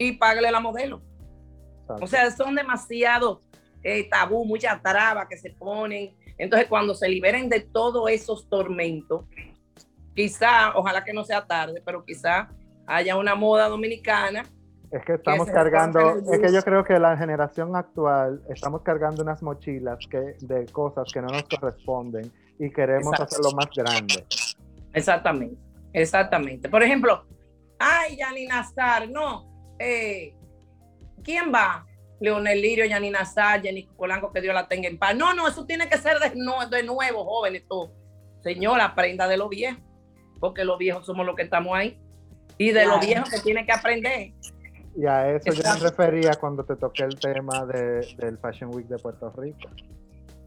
y 0.00 0.12
págale 0.12 0.50
la 0.50 0.60
modelo. 0.60 1.02
exacto. 1.82 2.04
O 2.04 2.06
sea, 2.06 2.30
son 2.30 2.54
demasiado 2.54 3.42
eh, 3.82 4.08
tabú, 4.08 4.44
muchas 4.44 4.82
trabas 4.82 5.26
que 5.28 5.36
se 5.36 5.50
ponen. 5.50 6.14
Entonces, 6.38 6.68
cuando 6.68 6.94
se 6.94 7.08
liberen 7.08 7.48
de 7.48 7.60
todos 7.60 8.10
esos 8.10 8.48
tormentos, 8.48 9.24
quizá, 10.14 10.76
ojalá 10.76 11.04
que 11.04 11.12
no 11.12 11.24
sea 11.24 11.46
tarde, 11.46 11.82
pero 11.84 12.04
quizá 12.04 12.48
haya 12.86 13.16
una 13.16 13.34
moda 13.34 13.68
dominicana. 13.68 14.44
Es 14.90 15.04
que 15.04 15.14
estamos 15.14 15.48
cargando, 15.48 16.16
es 16.32 16.40
que 16.40 16.52
yo 16.52 16.62
creo 16.62 16.82
que 16.82 16.98
la 16.98 17.16
generación 17.16 17.76
actual 17.76 18.42
estamos 18.48 18.82
cargando 18.82 19.22
unas 19.22 19.40
mochilas 19.40 19.98
que, 20.10 20.34
de 20.40 20.66
cosas 20.72 21.12
que 21.12 21.20
no 21.20 21.28
nos 21.28 21.44
corresponden 21.44 22.32
y 22.58 22.70
queremos 22.70 23.12
Exacto. 23.12 23.36
hacerlo 23.36 23.52
más 23.52 23.68
grande. 23.74 24.26
Exactamente, 24.92 25.56
exactamente. 25.92 26.68
Por 26.68 26.82
ejemplo, 26.82 27.24
ay, 27.78 28.16
Yanni 28.16 28.46
Nazar, 28.46 29.08
no. 29.08 29.48
eh, 29.78 30.34
¿Quién 31.22 31.52
va? 31.54 31.86
Leonel 32.20 32.60
Lirio, 32.60 32.84
Yanni 32.84 33.10
Nazar, 33.10 33.62
Jenny 33.62 33.88
Polanco, 33.96 34.30
que 34.32 34.40
Dios 34.40 34.54
la 34.54 34.68
tenga 34.68 34.88
en 34.88 34.98
paz. 34.98 35.16
No, 35.16 35.32
no, 35.34 35.48
eso 35.48 35.64
tiene 35.64 35.88
que 35.88 35.96
ser 35.98 36.18
de, 36.18 36.32
no- 36.36 36.68
de 36.68 36.82
nuevo, 36.82 37.24
jóvenes, 37.24 37.64
todo. 37.66 37.92
Señora, 38.42 38.84
aprenda 38.86 39.26
de 39.26 39.36
lo 39.36 39.48
viejo, 39.48 39.78
porque 40.38 40.64
los 40.64 40.78
viejos 40.78 41.04
somos 41.06 41.24
los 41.26 41.34
que 41.34 41.42
estamos 41.42 41.74
ahí. 41.76 41.98
Y 42.58 42.72
de 42.72 42.84
los 42.86 43.00
viejos 43.00 43.30
que 43.30 43.38
tiene 43.40 43.64
que 43.64 43.72
aprender. 43.72 44.32
Y 44.96 45.06
a 45.06 45.30
eso 45.34 45.46
yo 45.46 45.52
Exacto. 45.60 45.84
me 45.84 45.90
refería 45.90 46.32
cuando 46.34 46.64
te 46.64 46.76
toqué 46.76 47.04
el 47.04 47.18
tema 47.18 47.64
de- 47.64 48.06
del 48.18 48.36
Fashion 48.38 48.74
Week 48.74 48.86
de 48.86 48.98
Puerto 48.98 49.32
Rico. 49.36 49.68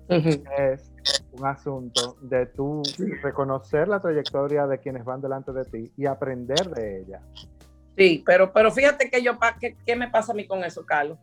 Es 0.09 0.91
un 1.31 1.45
asunto 1.45 2.17
de 2.21 2.45
tú 2.47 2.83
reconocer 3.23 3.87
la 3.87 3.99
trayectoria 3.99 4.67
de 4.67 4.77
quienes 4.79 5.05
van 5.05 5.21
delante 5.21 5.51
de 5.53 5.65
ti 5.65 5.91
y 5.97 6.05
aprender 6.05 6.69
de 6.69 7.01
ella. 7.01 7.21
Sí, 7.97 8.21
pero, 8.25 8.51
pero 8.51 8.71
fíjate 8.71 9.09
que 9.09 9.23
yo, 9.23 9.37
¿qué, 9.59 9.75
qué 9.85 9.95
me 9.95 10.09
pasa 10.09 10.33
a 10.33 10.35
mí 10.35 10.45
con 10.45 10.63
eso, 10.63 10.85
Carlos? 10.85 11.17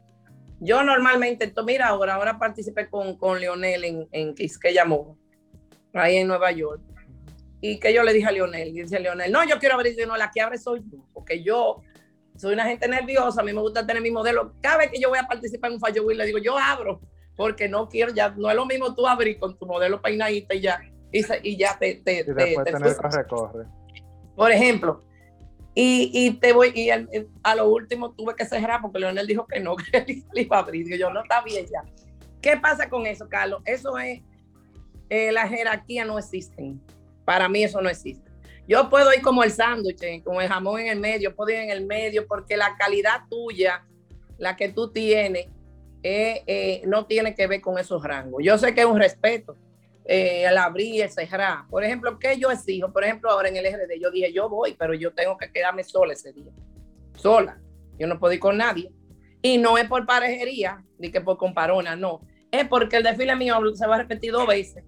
Yo 0.61 0.83
normalmente, 0.83 1.47
to- 1.49 1.65
mira, 1.65 1.89
ahora, 1.89 2.15
ahora 2.17 2.39
participé 2.39 2.89
con, 2.89 3.17
con 3.17 3.41
Leonel 3.41 3.85
en, 3.85 4.09
en 4.13 4.35
Quisqueya 4.35 4.85
Mall, 4.85 5.17
ahí 5.95 6.17
en 6.17 6.29
Nueva 6.29 6.53
York. 6.53 6.81
Y 7.63 7.79
que 7.79 7.93
yo 7.93 8.03
le 8.03 8.13
dije 8.13 8.27
a 8.29 8.33
Leonel, 8.33 8.69
y 8.69 8.83
dice 8.83 9.01
Leonel, 9.01 9.31
no, 9.33 9.45
yo 9.45 9.59
quiero 9.59 9.75
abrir, 9.75 9.95
yo 9.99 10.07
no, 10.07 10.17
la 10.17 10.31
que 10.31 10.41
abre 10.41 10.59
soy 10.59 10.83
yo, 10.91 10.99
porque 11.13 11.43
yo 11.43 11.83
soy 12.37 12.55
una 12.55 12.65
gente 12.65 12.89
nerviosa, 12.89 13.41
a 13.43 13.45
mí 13.45 13.53
me 13.53 13.61
gusta 13.61 13.87
tener 13.87 14.03
mi 14.03 14.11
modelo. 14.11 14.55
Cada 14.63 14.79
vez 14.79 14.91
que 14.91 14.99
yo 15.01 15.11
voy 15.11 15.19
a 15.19 15.27
participar 15.27 15.71
en 15.71 15.77
un 15.83 16.07
Week, 16.07 16.17
le 16.17 16.27
digo, 16.27 16.39
yo 16.39 16.57
abro, 16.59 17.01
porque 17.37 17.69
no 17.69 17.89
quiero, 17.89 18.13
ya 18.15 18.31
no 18.31 18.49
es 18.49 18.57
lo 18.57 18.65
mismo 18.67 18.95
tú 18.95 19.07
abrir 19.07 19.39
con 19.39 19.59
tu 19.59 19.67
modelo 19.67 20.01
peinadita 20.01 20.55
y 20.55 20.61
ya, 20.63 20.81
y, 21.13 21.57
ya 21.57 21.77
te, 21.79 21.97
te, 21.97 22.21
Y 22.21 22.25
te- 22.25 22.33
te 22.65 22.73
corre-corre. 22.97 23.65
Por 24.37 24.53
ejemplo, 24.53 25.03
y, 25.75 26.11
y 26.13 26.31
te 26.33 26.53
voy, 26.53 26.73
y 26.75 26.91
al- 26.91 27.09
a 27.43 27.55
lo 27.55 27.69
último 27.69 28.13
tuve 28.13 28.35
que 28.35 28.45
cerrar 28.45 28.81
porque 28.83 28.99
Leonel 28.99 29.27
dijo 29.27 29.47
que 29.47 29.61
no, 29.61 29.77
que 29.93 29.99
él 29.99 30.25
iba 30.35 30.57
a 30.57 30.61
abrir. 30.61 30.99
Yo, 30.99 31.11
no 31.11 31.23
está 31.23 31.43
bien 31.43 31.67
ya. 31.67 31.83
¿Qué 32.41 32.57
pasa 32.57 32.89
con 32.89 33.07
eso, 33.07 33.29
Carlos? 33.29 33.63
Eso 33.65 33.99
es, 33.99 34.21
eh, 35.09 35.31
la 35.33 35.47
jerarquía 35.49 36.05
no 36.05 36.19
existen. 36.19 36.81
Para 37.25 37.49
mí 37.49 37.63
eso 37.63 37.81
no 37.81 37.89
existe. 37.89 38.29
Yo 38.67 38.89
puedo 38.89 39.13
ir 39.13 39.21
como 39.21 39.43
el 39.45 39.51
sándwich, 39.51 40.03
eh, 40.03 40.23
como 40.25 40.41
el 40.41 40.49
jamón 40.49 40.81
en 40.81 40.89
el 40.89 41.01
medio, 41.01 41.35
puedo 41.35 41.51
ir 41.51 41.57
en 41.57 41.71
el 41.71 41.87
medio 41.87 42.27
porque 42.27 42.57
la 42.57 42.77
calidad 42.77 43.23
tuya, 43.29 43.85
la 44.39 44.57
que 44.57 44.69
tú 44.69 44.91
tienes, 44.91 45.47
eh, 46.03 46.43
eh, 46.47 46.83
no 46.87 47.05
tiene 47.07 47.35
que 47.35 47.47
ver 47.47 47.61
con 47.61 47.79
esos 47.79 48.03
rangos. 48.03 48.43
Yo 48.45 48.57
sé 48.59 48.73
que 48.75 48.81
es 48.83 48.87
un 48.87 48.99
respeto, 48.99 49.57
eh, 50.13 50.45
el 50.45 50.59
abrir, 50.59 51.03
el 51.03 51.11
cerrar. 51.11 51.69
Por 51.69 51.85
ejemplo, 51.85 52.19
¿qué 52.19 52.37
yo 52.37 52.51
exijo? 52.51 52.93
Por 52.93 53.05
ejemplo, 53.05 53.31
ahora 53.31 53.49
en 53.49 53.55
el 53.57 53.65
RD, 53.65 54.01
yo 54.01 54.11
dije, 54.11 54.33
yo 54.33 54.49
voy, 54.49 54.75
pero 54.77 54.93
yo 54.93 55.13
tengo 55.13 55.37
que 55.37 55.53
quedarme 55.53 55.85
sola 55.85 56.15
ese 56.15 56.33
día. 56.33 56.51
Sola. 57.17 57.61
Yo 57.97 58.09
no 58.09 58.19
puedo 58.19 58.33
ir 58.35 58.41
con 58.41 58.57
nadie. 58.57 58.91
Y 59.41 59.57
no 59.59 59.79
es 59.79 59.87
por 59.87 60.05
parejería, 60.07 60.83
ni 60.99 61.13
que 61.13 61.21
por 61.21 61.37
comparona, 61.39 61.95
no. 61.95 62.23
Es 62.51 62.67
porque 62.67 62.97
el 62.97 63.05
desfile 63.05 63.37
mío 63.37 63.57
se 63.77 63.87
va 63.87 63.95
a 63.95 63.99
repetir 63.99 64.33
dos 64.33 64.49
veces, 64.49 64.83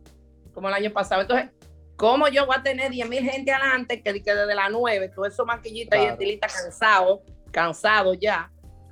como 0.52 0.66
el 0.66 0.74
año 0.74 0.90
pasado. 0.90 1.20
Entonces, 1.22 1.50
¿cómo 1.94 2.26
yo 2.26 2.44
voy 2.44 2.56
a 2.58 2.62
tener 2.64 2.90
10 2.90 3.08
mil 3.08 3.22
gente 3.22 3.52
adelante 3.52 4.02
que, 4.02 4.22
que 4.24 4.34
desde 4.34 4.54
las 4.56 4.72
9, 4.72 5.08
todo 5.14 5.24
eso 5.26 5.46
maquillita 5.46 5.96
y 5.96 6.00
Claro. 6.00 6.12
estilista 6.14 6.48
cansado, 6.48 7.22
cansado 7.52 8.14
ya? 8.14 8.50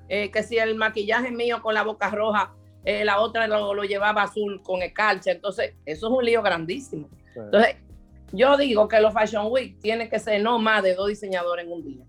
Eh, 0.09 0.31
que 0.31 0.45
si 0.45 0.59
el 0.59 0.77
maquillaje 0.77 1.33
mío 1.33 1.61
con 1.61 1.75
la 1.75 1.83
boca 1.83 2.09
roja 2.09 2.55
eh, 2.85 3.05
la 3.05 3.21
otra 3.21 3.47
lo, 3.47 3.75
lo 3.75 3.85
llevaba 3.85 4.23
azul 4.23 4.63
con 4.63 4.83
escarcha. 4.83 5.33
Entonces, 5.33 5.75
eso 5.85 6.07
es 6.09 6.13
un 6.13 6.25
lío 6.25 6.43
grandísimo. 6.43 7.09
Entonces, 7.35 7.77
yo 8.33 8.57
digo 8.57 8.87
que 8.89 9.01
los 9.01 9.13
Fashion 9.13 9.47
Week 9.51 9.79
tienen 9.81 10.09
que 10.09 10.19
ser 10.19 10.43
no 10.43 10.59
más 10.59 10.83
de 10.83 10.95
dos 10.95 11.09
diseñadores 11.09 11.67
en 11.67 11.73
un 11.73 11.83
día. 11.85 12.05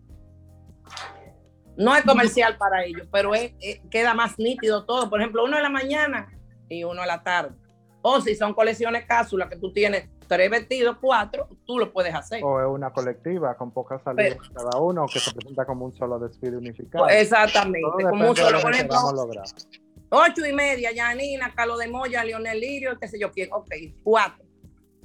No 1.78 1.96
es 1.96 2.04
comercial 2.04 2.58
para 2.58 2.84
ellos, 2.84 3.08
pero 3.12 3.34
es- 3.34 3.54
es- 3.60 3.80
queda 3.90 4.14
más 4.14 4.38
nítido 4.38 4.86
todo. 4.86 5.10
Por 5.10 5.20
ejemplo, 5.22 5.44
uno 5.44 5.58
en 5.58 5.64
la 5.64 5.70
mañana 5.70 6.30
y 6.70 6.84
uno 6.84 7.02
en 7.02 7.08
la 7.08 7.24
tarde. 7.24 7.56
O 8.02 8.20
si 8.20 8.36
son 8.36 8.54
colecciones 8.54 9.06
cápsulas 9.06 9.50
que 9.50 9.56
tú 9.58 9.72
tienes 9.72 10.10
tres 10.28 10.50
vestidos, 10.50 10.98
cuatro, 11.00 11.48
tú 11.66 11.78
lo 11.80 11.92
puedes 11.92 12.14
hacer. 12.14 12.44
O 12.44 12.60
es 12.60 12.68
una 12.68 12.92
colectiva 12.92 13.56
con 13.56 13.72
pocas 13.72 14.02
salidas 14.04 14.38
cada 14.54 14.80
uno 14.80 15.06
que 15.12 15.20
se 15.20 15.32
presenta 15.34 15.66
como 15.66 15.86
un 15.86 15.94
solo 15.94 16.20
desfile 16.20 16.58
unificado. 16.58 17.06
Pues, 17.06 17.22
Exactamente. 17.22 17.80
Como 18.10 18.30
un 18.30 18.36
solo, 18.36 18.58
lo 18.58 18.62
por 18.62 18.74
ejemplo. 18.74 18.98
Ocho 20.14 20.46
y 20.46 20.52
media, 20.54 20.92
Yanina, 20.92 21.54
Carlos 21.56 21.80
de 21.80 21.88
Moya, 21.88 22.24
Leonel 22.24 22.60
Lirio, 22.60 22.98
qué 23.00 23.08
sé 23.08 23.18
yo 23.18 23.32
quién. 23.32 23.50
Ok, 23.54 23.70
cuatro. 24.04 24.46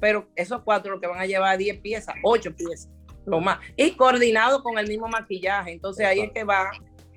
Pero 0.01 0.29
esos 0.35 0.63
cuatro 0.63 0.93
lo 0.95 1.01
que 1.01 1.07
van 1.07 1.21
a 1.21 1.27
llevar 1.27 1.57
10 1.57 1.79
piezas, 1.79 2.15
ocho 2.25 2.55
piezas, 2.55 2.91
lo 3.25 3.41
más. 3.41 3.61
Y 3.77 3.93
coordinado 3.93 4.63
con 4.63 4.79
el 4.79 4.89
mismo 4.89 5.07
maquillaje. 5.09 5.73
Entonces 5.73 6.05
ahí 6.07 6.21
es 6.21 6.33
que 6.33 6.43
va 6.45 6.71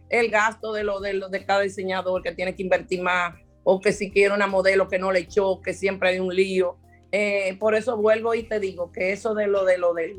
el 0.10 0.30
gasto 0.30 0.72
de 0.72 0.84
lo 0.84 1.00
de, 1.00 1.14
lo 1.14 1.30
de 1.30 1.44
cada 1.46 1.62
diseñador 1.62 2.22
que 2.22 2.32
tiene 2.32 2.56
que 2.56 2.62
invertir 2.64 3.02
más. 3.02 3.36
O 3.64 3.82
que 3.82 3.92
si 3.92 4.12
quiere 4.12 4.34
una 4.34 4.48
modelo 4.48 4.88
que 4.88 4.98
no 5.00 5.12
le 5.12 5.20
echó, 5.20 5.60
que 5.62 5.74
siempre 5.74 6.10
hay 6.10 6.20
un 6.20 6.34
lío. 6.34 6.78
Eh, 7.12 7.58
por 7.60 7.74
eso 7.76 7.98
vuelvo 7.98 8.34
y 8.36 8.44
te 8.44 8.60
digo 8.60 8.92
que 8.92 9.12
eso 9.12 9.34
de 9.34 9.48
lo 9.48 9.66
de 9.66 9.78
lo 9.80 9.94
de, 9.96 10.16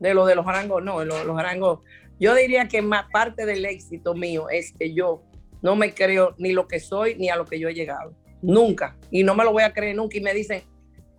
de 0.00 0.14
lo 0.14 0.26
de 0.26 0.34
los 0.34 0.44
rangos, 0.46 0.82
no, 0.84 1.00
de 1.00 1.06
lo- 1.06 1.24
los 1.24 1.36
rangos. 1.42 1.80
Yo 2.20 2.34
diría 2.34 2.68
que 2.68 2.82
más 2.82 3.06
parte 3.10 3.46
del 3.46 3.64
éxito 3.64 4.14
mío 4.14 4.48
es 4.50 4.72
que 4.78 4.94
yo 4.94 5.22
no 5.64 5.76
me 5.76 5.94
creo 5.94 6.34
ni 6.36 6.52
lo 6.52 6.68
que 6.68 6.78
soy 6.78 7.14
ni 7.14 7.30
a 7.30 7.36
lo 7.36 7.46
que 7.46 7.58
yo 7.58 7.70
he 7.70 7.74
llegado. 7.74 8.12
Nunca. 8.42 8.98
Y 9.10 9.24
no 9.24 9.34
me 9.34 9.44
lo 9.44 9.52
voy 9.52 9.62
a 9.62 9.72
creer 9.72 9.96
nunca. 9.96 10.18
Y 10.18 10.20
me 10.20 10.34
dicen, 10.34 10.62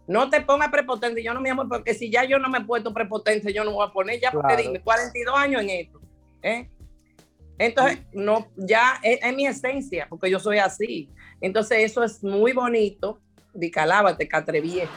no 0.06 0.30
te 0.30 0.40
pongas 0.42 0.70
prepotente. 0.70 1.24
Yo 1.24 1.34
no 1.34 1.42
me 1.42 1.50
amo 1.50 1.68
porque 1.68 1.96
si 1.96 2.12
ya 2.12 2.24
yo 2.26 2.38
no 2.38 2.48
me 2.48 2.60
he 2.60 2.62
puesto 2.62 2.94
prepotente, 2.94 3.52
yo 3.52 3.64
no 3.64 3.72
voy 3.72 3.88
a 3.88 3.92
poner 3.92 4.22
ya 4.22 4.30
porque 4.32 4.54
Claro. 4.54 4.62
dime, 4.62 4.82
42 4.82 5.36
años 5.36 5.64
en 5.64 5.70
esto. 5.72 6.00
¿eh? 6.44 6.70
Entonces, 7.58 8.02
no, 8.14 8.48
ya 8.56 9.00
es, 9.02 9.18
es 9.24 9.36
mi 9.36 9.48
esencia, 9.48 10.06
porque 10.08 10.30
yo 10.30 10.40
soy 10.40 10.60
así. 10.60 11.10
Entonces, 11.42 11.80
eso 11.80 12.04
es 12.04 12.24
muy 12.24 12.54
bonito. 12.54 13.20
Di 13.52 13.72
calábate, 13.72 14.28
catrevieja. 14.28 14.92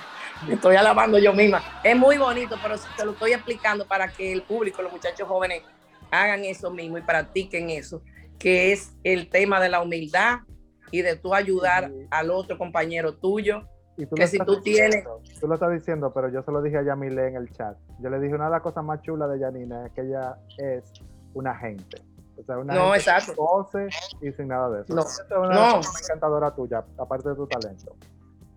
Me 0.46 0.54
estoy 0.54 0.76
alabando 0.76 1.18
yo 1.18 1.32
misma. 1.32 1.62
Es 1.82 1.96
muy 1.96 2.18
bonito, 2.18 2.58
pero 2.62 2.74
te 2.98 3.04
lo 3.06 3.12
estoy 3.12 3.32
explicando 3.32 3.86
para 3.86 4.08
que 4.08 4.30
el 4.30 4.42
público, 4.42 4.82
los 4.82 4.92
muchachos 4.92 5.26
jóvenes, 5.26 5.62
hagan 6.10 6.44
eso 6.44 6.70
mismo 6.70 6.98
y 6.98 7.02
practiquen 7.02 7.70
eso, 7.70 8.02
que 8.38 8.72
es 8.72 8.92
el 9.04 9.28
tema 9.30 9.60
de 9.60 9.68
la 9.68 9.82
humildad 9.82 10.38
y 10.90 11.02
de 11.02 11.16
tú 11.16 11.34
ayudar 11.34 11.88
Sí. 11.90 12.06
al 12.10 12.30
otro 12.30 12.56
compañero 12.58 13.14
tuyo. 13.16 13.62
Y 13.96 14.06
tú 14.06 14.14
que 14.14 14.22
lo 14.22 14.28
si 14.28 14.36
estás 14.36 14.46
tú 14.46 14.62
tienes- 14.62 14.90
diciendo, 15.04 15.20
Tú 15.40 15.48
lo 15.48 15.54
estás 15.54 15.72
diciendo, 15.72 16.12
pero 16.14 16.30
yo 16.32 16.42
se 16.42 16.52
lo 16.52 16.62
dije 16.62 16.78
a 16.78 16.82
Yamile 16.84 17.26
en 17.28 17.36
el 17.36 17.50
chat. 17.52 17.76
Yo 18.00 18.10
le 18.10 18.20
dije, 18.20 18.34
una 18.34 18.44
de 18.46 18.52
las 18.52 18.62
cosas 18.62 18.84
más 18.84 19.02
chulas 19.02 19.28
de 19.30 19.40
Yanina 19.40 19.86
es 19.86 19.92
que 19.92 20.02
ella 20.02 20.36
es 20.58 20.84
una 21.34 21.54
gente. 21.56 22.00
O 22.36 22.44
sea, 22.44 22.58
una 22.58 22.74
No, 22.74 22.82
gente 22.92 22.98
exacto. 22.98 23.34
pose 23.34 23.88
y 24.22 24.30
sin 24.32 24.48
nada 24.48 24.70
de 24.70 24.82
eso. 24.82 24.94
No, 24.94 25.00
es 25.02 25.24
una 25.36 25.48
no. 25.54 25.80
encantadora 26.04 26.54
tuya, 26.54 26.84
aparte 26.96 27.28
de 27.30 27.34
tu 27.34 27.46
talento. 27.48 27.96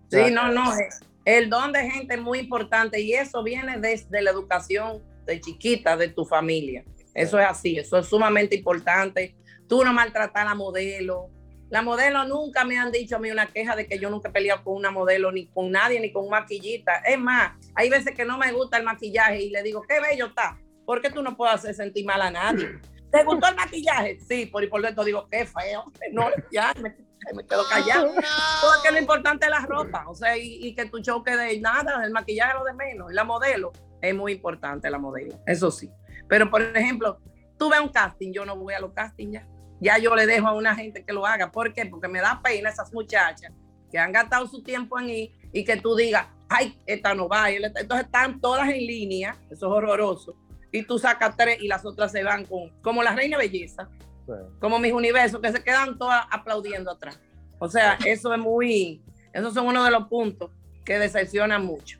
Sí, 0.08 0.30
no, 0.32 0.52
no. 0.52 0.72
eh, 0.74 0.88
El 1.24 1.50
don 1.50 1.72
de 1.72 1.88
gente 1.90 2.14
es 2.14 2.20
muy 2.20 2.38
importante 2.40 3.00
y 3.00 3.12
eso 3.14 3.42
viene 3.42 3.78
desde 3.78 4.22
la 4.22 4.30
educación 4.30 5.02
de 5.26 5.40
chiquita 5.40 5.96
de 5.96 6.08
tu 6.08 6.24
familia. 6.24 6.84
Eso 7.14 7.38
es 7.38 7.46
así, 7.46 7.78
eso 7.78 7.98
es 7.98 8.06
sumamente 8.06 8.56
importante. 8.56 9.34
Tú 9.72 9.82
no 9.82 9.94
maltratar 9.94 10.42
a 10.42 10.50
la 10.50 10.54
modelo. 10.54 11.30
La 11.70 11.80
modelo 11.80 12.26
nunca 12.26 12.62
me 12.62 12.78
han 12.78 12.92
dicho 12.92 13.16
a 13.16 13.18
mí 13.18 13.30
una 13.30 13.46
queja 13.46 13.74
de 13.74 13.86
que 13.86 13.98
yo 13.98 14.10
nunca 14.10 14.28
he 14.28 14.30
peleado 14.30 14.62
con 14.62 14.74
una 14.74 14.90
modelo, 14.90 15.32
ni 15.32 15.46
con 15.46 15.70
nadie, 15.70 15.98
ni 15.98 16.12
con 16.12 16.24
un 16.24 16.30
maquillista. 16.30 16.96
Es 16.96 17.18
más, 17.18 17.52
hay 17.74 17.88
veces 17.88 18.14
que 18.14 18.26
no 18.26 18.36
me 18.36 18.52
gusta 18.52 18.76
el 18.76 18.84
maquillaje 18.84 19.40
y 19.40 19.48
le 19.48 19.62
digo, 19.62 19.80
qué 19.88 19.98
bello 19.98 20.26
está. 20.26 20.58
¿Por 20.84 21.00
qué 21.00 21.08
tú 21.08 21.22
no 21.22 21.38
puedes 21.38 21.54
hacer 21.54 21.74
sentir 21.74 22.04
mal 22.04 22.20
a 22.20 22.30
nadie? 22.30 22.68
¿Te 23.10 23.24
gustó 23.24 23.48
el 23.48 23.56
maquillaje? 23.56 24.18
Sí, 24.20 24.44
por 24.44 24.62
y 24.62 24.66
por 24.66 24.82
dentro 24.82 25.04
digo, 25.04 25.26
qué 25.30 25.46
feo. 25.46 25.90
No, 26.12 26.28
ya 26.52 26.74
me, 26.74 26.94
me 27.34 27.46
quedo 27.46 27.64
callado. 27.70 28.12
Porque 28.12 28.92
lo 28.92 28.98
importante 28.98 29.46
es 29.46 29.50
la 29.52 29.64
ropa, 29.64 30.04
o 30.06 30.14
sea, 30.14 30.36
y, 30.36 30.66
y 30.66 30.74
que 30.74 30.84
tu 30.84 30.98
show 30.98 31.24
quede 31.24 31.58
nada, 31.60 32.04
el 32.04 32.10
maquillaje 32.10 32.58
lo 32.58 32.64
de 32.64 32.74
menos. 32.74 33.10
La 33.10 33.24
modelo 33.24 33.72
es 34.02 34.14
muy 34.14 34.32
importante, 34.32 34.90
la 34.90 34.98
modelo, 34.98 35.40
eso 35.46 35.70
sí. 35.70 35.90
Pero, 36.28 36.50
por 36.50 36.60
ejemplo, 36.60 37.18
tú 37.56 37.70
ves 37.70 37.80
un 37.80 37.88
casting, 37.88 38.32
yo 38.34 38.44
no 38.44 38.54
voy 38.54 38.74
a 38.74 38.78
los 38.78 38.92
castings 38.92 39.32
ya. 39.32 39.48
Ya 39.82 39.98
yo 39.98 40.14
le 40.14 40.26
dejo 40.26 40.46
a 40.46 40.52
una 40.52 40.74
gente 40.74 41.04
que 41.04 41.12
lo 41.12 41.26
haga. 41.26 41.50
¿Por 41.50 41.72
qué? 41.74 41.84
Porque 41.86 42.08
me 42.08 42.20
da 42.20 42.40
pena 42.42 42.70
esas 42.70 42.92
muchachas 42.92 43.52
que 43.90 43.98
han 43.98 44.12
gastado 44.12 44.46
su 44.46 44.62
tiempo 44.62 44.98
en 44.98 45.10
ir 45.10 45.32
y 45.52 45.64
que 45.64 45.76
tú 45.76 45.96
digas, 45.96 46.26
ay, 46.48 46.78
esta 46.86 47.14
no 47.14 47.28
va. 47.28 47.50
Entonces 47.50 48.06
están 48.06 48.40
todas 48.40 48.68
en 48.68 48.78
línea, 48.78 49.36
eso 49.50 49.66
es 49.66 49.72
horroroso. 49.72 50.36
Y 50.70 50.84
tú 50.84 50.98
sacas 50.98 51.36
tres 51.36 51.60
y 51.60 51.68
las 51.68 51.84
otras 51.84 52.12
se 52.12 52.22
van 52.22 52.46
con, 52.46 52.70
como 52.80 53.02
la 53.02 53.14
reina 53.14 53.36
belleza 53.36 53.88
Sí. 54.24 54.32
como 54.60 54.78
mis 54.78 54.92
universos, 54.92 55.40
que 55.40 55.50
se 55.50 55.64
quedan 55.64 55.98
todas 55.98 56.24
aplaudiendo 56.30 56.92
atrás. 56.92 57.18
O 57.58 57.68
sea, 57.68 57.98
eso 58.06 58.32
es 58.32 58.38
muy, 58.38 59.02
esos 59.32 59.52
son 59.52 59.66
uno 59.66 59.84
de 59.84 59.90
los 59.90 60.06
puntos 60.06 60.50
que 60.84 60.98
decepcionan 60.98 61.64
mucho. 61.64 61.98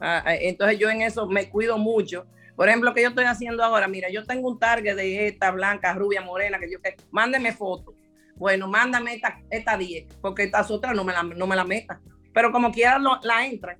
Ah, 0.00 0.22
ah, 0.26 0.34
entonces 0.34 0.78
yo 0.78 0.90
en 0.90 1.02
eso 1.02 1.28
me 1.28 1.48
cuido 1.48 1.78
mucho. 1.78 2.26
Por 2.56 2.68
ejemplo, 2.68 2.92
que 2.94 3.02
yo 3.02 3.08
estoy 3.08 3.24
haciendo 3.24 3.64
ahora, 3.64 3.88
mira, 3.88 4.08
yo 4.10 4.24
tengo 4.24 4.48
un 4.48 4.58
target 4.58 4.94
de 4.96 5.26
esta 5.28 5.50
blanca, 5.50 5.94
rubia, 5.94 6.20
morena, 6.20 6.58
que 6.58 6.70
yo 6.70 6.80
que 6.80 6.96
mándeme 7.10 7.52
fotos. 7.52 7.94
Bueno, 8.36 8.68
mándame 8.68 9.14
esta, 9.14 9.40
esta 9.50 9.76
10, 9.76 10.06
porque 10.20 10.44
estas 10.44 10.70
otras 10.70 10.94
no 10.94 11.04
me 11.04 11.12
la, 11.12 11.22
no 11.22 11.46
me 11.46 11.56
la 11.56 11.64
metan. 11.64 12.00
Pero 12.34 12.50
como 12.52 12.70
quiera 12.72 12.98
lo- 12.98 13.20
la 13.22 13.46
entran. 13.46 13.76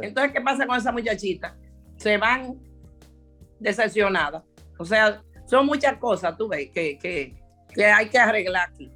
Entonces, 0.00 0.32
¿qué 0.32 0.40
pasa 0.40 0.66
con 0.66 0.76
esa 0.76 0.92
muchachita? 0.92 1.56
Se 1.96 2.16
van 2.18 2.58
decepcionadas. 3.60 4.42
O 4.78 4.84
sea, 4.84 5.22
son 5.46 5.66
muchas 5.66 5.96
cosas, 5.98 6.36
tú 6.36 6.48
ves, 6.48 6.70
que, 6.72 6.98
que, 6.98 7.34
que 7.72 7.84
hay 7.86 8.08
que 8.08 8.18
arreglar 8.18 8.70
aquí. 8.70 8.90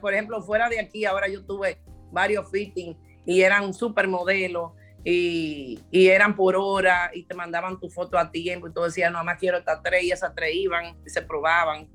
Por 0.00 0.12
ejemplo, 0.14 0.40
fuera 0.42 0.68
de 0.68 0.78
aquí, 0.78 1.04
ahora 1.04 1.28
yo 1.28 1.44
tuve 1.44 1.80
varios 2.12 2.48
fittings 2.50 2.96
y 3.26 3.42
eran 3.42 3.74
supermodelos 3.74 4.72
y, 5.04 5.80
y 5.90 6.08
eran 6.08 6.36
por 6.36 6.56
hora 6.56 7.10
y 7.12 7.24
te 7.24 7.34
mandaban 7.34 7.78
tu 7.80 7.90
foto 7.90 8.18
a 8.18 8.30
tiempo 8.30 8.68
y 8.68 8.72
tú 8.72 8.82
decías, 8.82 9.10
no, 9.12 9.22
más 9.24 9.38
quiero 9.38 9.58
estas 9.58 9.82
tres 9.82 10.04
y 10.04 10.12
esas 10.12 10.34
tres 10.34 10.54
iban 10.54 10.96
y 11.04 11.10
se 11.10 11.22
probaban. 11.22 11.88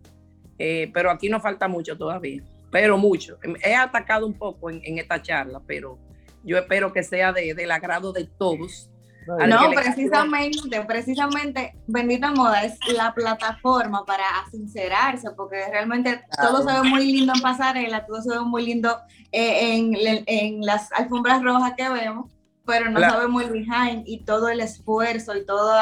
Eh, 0.60 0.90
pero 0.94 1.12
aquí 1.12 1.30
nos 1.30 1.42
falta 1.42 1.68
mucho 1.68 1.98
todavía, 1.98 2.44
pero 2.72 2.98
mucho. 2.98 3.38
He 3.64 3.76
atacado 3.76 4.26
un 4.26 4.34
poco 4.34 4.70
en, 4.70 4.82
en 4.84 4.98
esta 4.98 5.22
charla, 5.22 5.62
pero 5.66 6.00
yo 6.44 6.58
espero 6.58 6.92
que 6.92 7.04
sea 7.04 7.32
de, 7.32 7.54
del 7.54 7.72
agrado 7.72 8.12
de 8.12 8.26
todos. 8.26 8.90
No, 9.28 9.72
precisamente, 9.72 10.82
precisamente, 10.88 11.76
Bendita 11.86 12.32
Moda 12.32 12.64
es 12.64 12.80
la 12.96 13.14
plataforma 13.14 14.06
para 14.06 14.24
sincerarse, 14.50 15.32
porque 15.36 15.58
realmente 15.70 16.22
todo 16.42 16.64
se 16.64 16.74
ve 16.74 16.88
muy 16.88 17.06
lindo 17.12 17.34
en 17.36 17.42
pasarela, 17.42 18.06
todo 18.06 18.22
se 18.22 18.30
ve 18.30 18.40
muy 18.40 18.66
lindo 18.66 18.98
eh, 19.34 19.76
en, 19.76 19.94
en 20.26 20.62
las 20.62 20.94
alfombras 20.94 21.44
rojas 21.44 21.74
que 21.76 21.90
vemos, 21.90 22.32
pero 22.68 22.92
no 22.92 23.00
se 23.14 23.18
ve 23.22 23.28
muy 23.28 23.46
behind 23.46 24.04
y 24.06 24.24
todo 24.26 24.50
el 24.50 24.60
esfuerzo 24.60 25.36
y 25.36 25.46
todo, 25.46 25.74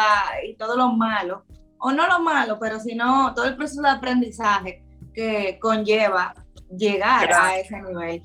y 0.48 0.56
todo 0.56 0.78
lo 0.78 0.94
malo, 0.94 1.44
o 1.80 1.92
no 1.92 2.08
lo 2.08 2.20
malo, 2.22 2.58
pero 2.60 2.80
sino 2.80 3.34
todo 3.34 3.46
el 3.46 3.56
proceso 3.58 3.82
de 3.82 3.90
aprendizaje 3.90 4.84
que 5.14 5.58
conlleva 5.62 6.34
llegar 6.70 7.28
a 7.34 7.58
ese 7.58 7.82
nivel. 7.82 8.22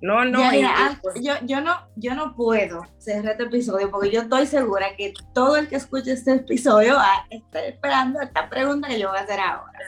No, 0.00 0.24
no, 0.24 0.38
Ya, 0.40 0.50
mira, 0.52 0.68
y- 0.68 0.82
an- 0.82 1.00
yo, 1.22 1.34
yo, 1.42 1.60
no, 1.60 1.74
yo 1.96 2.14
no 2.14 2.34
puedo 2.36 2.82
cerrar 2.98 3.32
este 3.32 3.42
episodio 3.44 3.90
porque 3.90 4.10
yo 4.12 4.20
estoy 4.22 4.46
segura 4.46 4.94
que 4.96 5.12
todo 5.34 5.56
el 5.56 5.68
que 5.68 5.74
escuche 5.76 6.12
este 6.12 6.34
episodio 6.34 6.94
va 6.94 7.14
a 7.14 7.26
estar 7.30 7.64
esperando 7.64 8.20
esta 8.20 8.48
pregunta 8.48 8.86
que 8.88 9.00
yo 9.00 9.08
voy 9.08 9.18
a 9.18 9.22
hacer 9.22 9.40
ahora. 9.40 9.78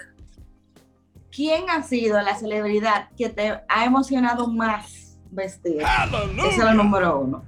¿Quién 1.30 1.70
ha 1.70 1.82
sido 1.84 2.20
la 2.22 2.34
celebridad 2.34 3.08
que 3.16 3.28
te 3.28 3.60
ha 3.68 3.84
emocionado 3.84 4.48
más 4.48 5.16
vestir? 5.30 5.80
Esa 6.48 6.48
es 6.48 6.58
la 6.64 6.74
número 6.74 7.20
uno. 7.20 7.44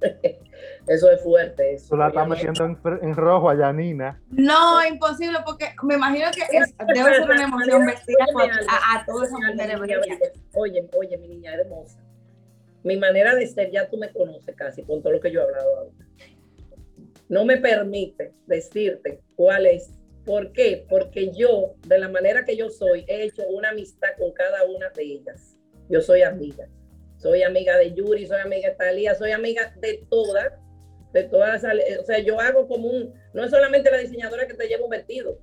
Eso 0.86 1.10
es 1.10 1.20
fuerte. 1.22 1.74
Eso. 1.74 1.88
Tú 1.90 1.96
la 1.96 2.08
estás 2.08 2.28
metiendo 2.28 2.64
en, 2.64 2.78
en 3.02 3.14
rojo 3.16 3.50
a 3.50 3.56
Yanina. 3.56 4.22
No, 4.30 4.84
imposible, 4.86 5.38
porque 5.44 5.66
me 5.82 5.94
imagino 5.94 6.26
que 6.34 6.42
es- 6.56 6.74
debe 6.94 7.14
ser 7.16 7.30
una 7.30 7.42
emoción 7.44 7.86
vestir 7.86 8.16
a, 8.20 8.96
a, 8.96 9.00
a 9.00 9.06
todas 9.06 9.28
esas 9.28 9.40
mujeres. 9.80 10.32
Oye, 10.54 10.88
oye, 10.96 11.18
mi 11.18 11.28
niña 11.28 11.54
hermosa. 11.54 11.98
Mi 12.84 12.96
manera 12.96 13.34
de 13.34 13.46
ser, 13.48 13.70
ya 13.72 13.88
tú 13.88 13.96
me 13.96 14.12
conoces 14.12 14.54
casi 14.54 14.82
con 14.84 15.02
todo 15.02 15.14
lo 15.14 15.20
que 15.20 15.32
yo 15.32 15.40
he 15.40 15.44
hablado 15.44 15.76
ahora. 15.78 15.90
No 17.28 17.44
me 17.44 17.56
permite 17.56 18.32
decirte 18.46 19.20
cuál 19.34 19.66
es. 19.66 19.90
¿Por 20.24 20.52
qué? 20.52 20.86
Porque 20.88 21.32
yo, 21.32 21.74
de 21.86 21.98
la 21.98 22.08
manera 22.08 22.44
que 22.44 22.56
yo 22.56 22.68
soy, 22.70 23.04
he 23.08 23.24
hecho 23.24 23.42
una 23.48 23.70
amistad 23.70 24.08
con 24.18 24.32
cada 24.32 24.64
una 24.64 24.90
de 24.90 25.02
ellas. 25.02 25.56
Yo 25.88 26.00
soy 26.00 26.22
amiga. 26.22 26.68
Soy 27.18 27.42
amiga 27.42 27.76
de 27.78 27.92
Yuri, 27.92 28.26
soy 28.26 28.40
amiga 28.40 28.70
de 28.70 28.74
Talía, 28.76 29.14
soy 29.14 29.32
amiga 29.32 29.74
de 29.80 30.06
todas, 30.10 30.52
de 31.12 31.24
todas. 31.24 31.64
O 31.64 32.04
sea, 32.04 32.18
yo 32.18 32.40
hago 32.40 32.68
como 32.68 32.88
un, 32.88 33.14
no 33.32 33.44
es 33.44 33.50
solamente 33.50 33.90
la 33.90 33.98
diseñadora 33.98 34.46
que 34.46 34.54
te 34.54 34.68
lleva 34.68 34.84
un 34.84 34.90
vestido, 34.90 35.38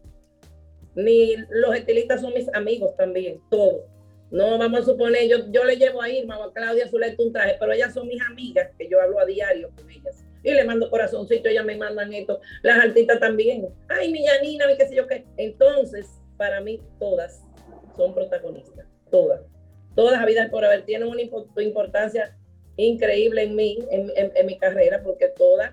ni 0.96 1.36
los 1.50 1.76
estilistas 1.76 2.22
son 2.22 2.34
mis 2.34 2.54
amigos 2.54 2.96
también, 2.96 3.42
todos. 3.50 3.86
No 4.30 4.58
vamos 4.58 4.82
a 4.82 4.86
suponer, 4.86 5.28
yo, 5.28 5.52
yo 5.52 5.64
le 5.64 5.76
llevo 5.76 6.02
a 6.02 6.10
Irma 6.10 6.40
o 6.40 6.44
a 6.46 6.54
Claudia 6.54 6.88
Zuleta 6.88 7.22
un 7.22 7.32
traje, 7.32 7.56
pero 7.60 7.72
ellas 7.72 7.94
son 7.94 8.08
mis 8.08 8.22
amigas, 8.22 8.70
que 8.78 8.90
yo 8.90 9.00
hablo 9.00 9.20
a 9.20 9.26
diario 9.26 9.70
con 9.76 9.90
ellas. 9.90 10.24
Y 10.44 10.52
le 10.52 10.64
mando 10.64 10.90
corazoncito, 10.90 11.48
ellas 11.48 11.64
me 11.64 11.78
mandan 11.78 12.12
esto. 12.14 12.40
Las 12.64 12.84
artistas 12.84 13.20
también. 13.20 13.70
Ay, 13.88 14.12
mi 14.12 14.26
Yanina, 14.26 14.68
mi 14.68 14.76
qué 14.76 14.88
sé 14.88 14.96
yo 14.96 15.08
qué. 15.08 15.26
Entonces, 15.38 16.20
para 16.36 16.60
mí, 16.62 16.82
todas 17.00 17.44
son 17.96 18.14
protagonistas. 18.14 18.86
Todas. 19.10 19.42
Todas 19.96 20.14
las 20.18 20.26
vidas 20.26 20.50
por 20.50 20.66
haber 20.66 20.84
tienen 20.84 21.08
una 21.08 21.22
impo- 21.22 21.48
importancia 21.64 22.36
increíble 22.78 23.44
en 23.44 23.56
mí, 23.56 23.78
en, 23.92 24.12
en- 24.16 24.32
en 24.36 24.46
mi 24.46 24.58
carrera, 24.58 25.02
porque 25.04 25.28
todas 25.28 25.72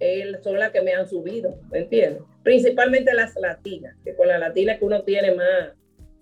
eh, 0.00 0.32
son 0.42 0.58
las 0.58 0.72
que 0.72 0.80
me 0.82 0.92
han 0.92 1.08
subido, 1.08 1.56
¿me 1.70 1.78
entiendes? 1.78 2.22
Principalmente 2.42 3.14
las 3.14 3.34
latinas, 3.36 3.96
que 4.04 4.14
con 4.16 4.26
las 4.28 4.40
latinas 4.40 4.78
que 4.78 4.84
uno 4.84 5.02
tiene 5.04 5.32
más, 5.34 5.72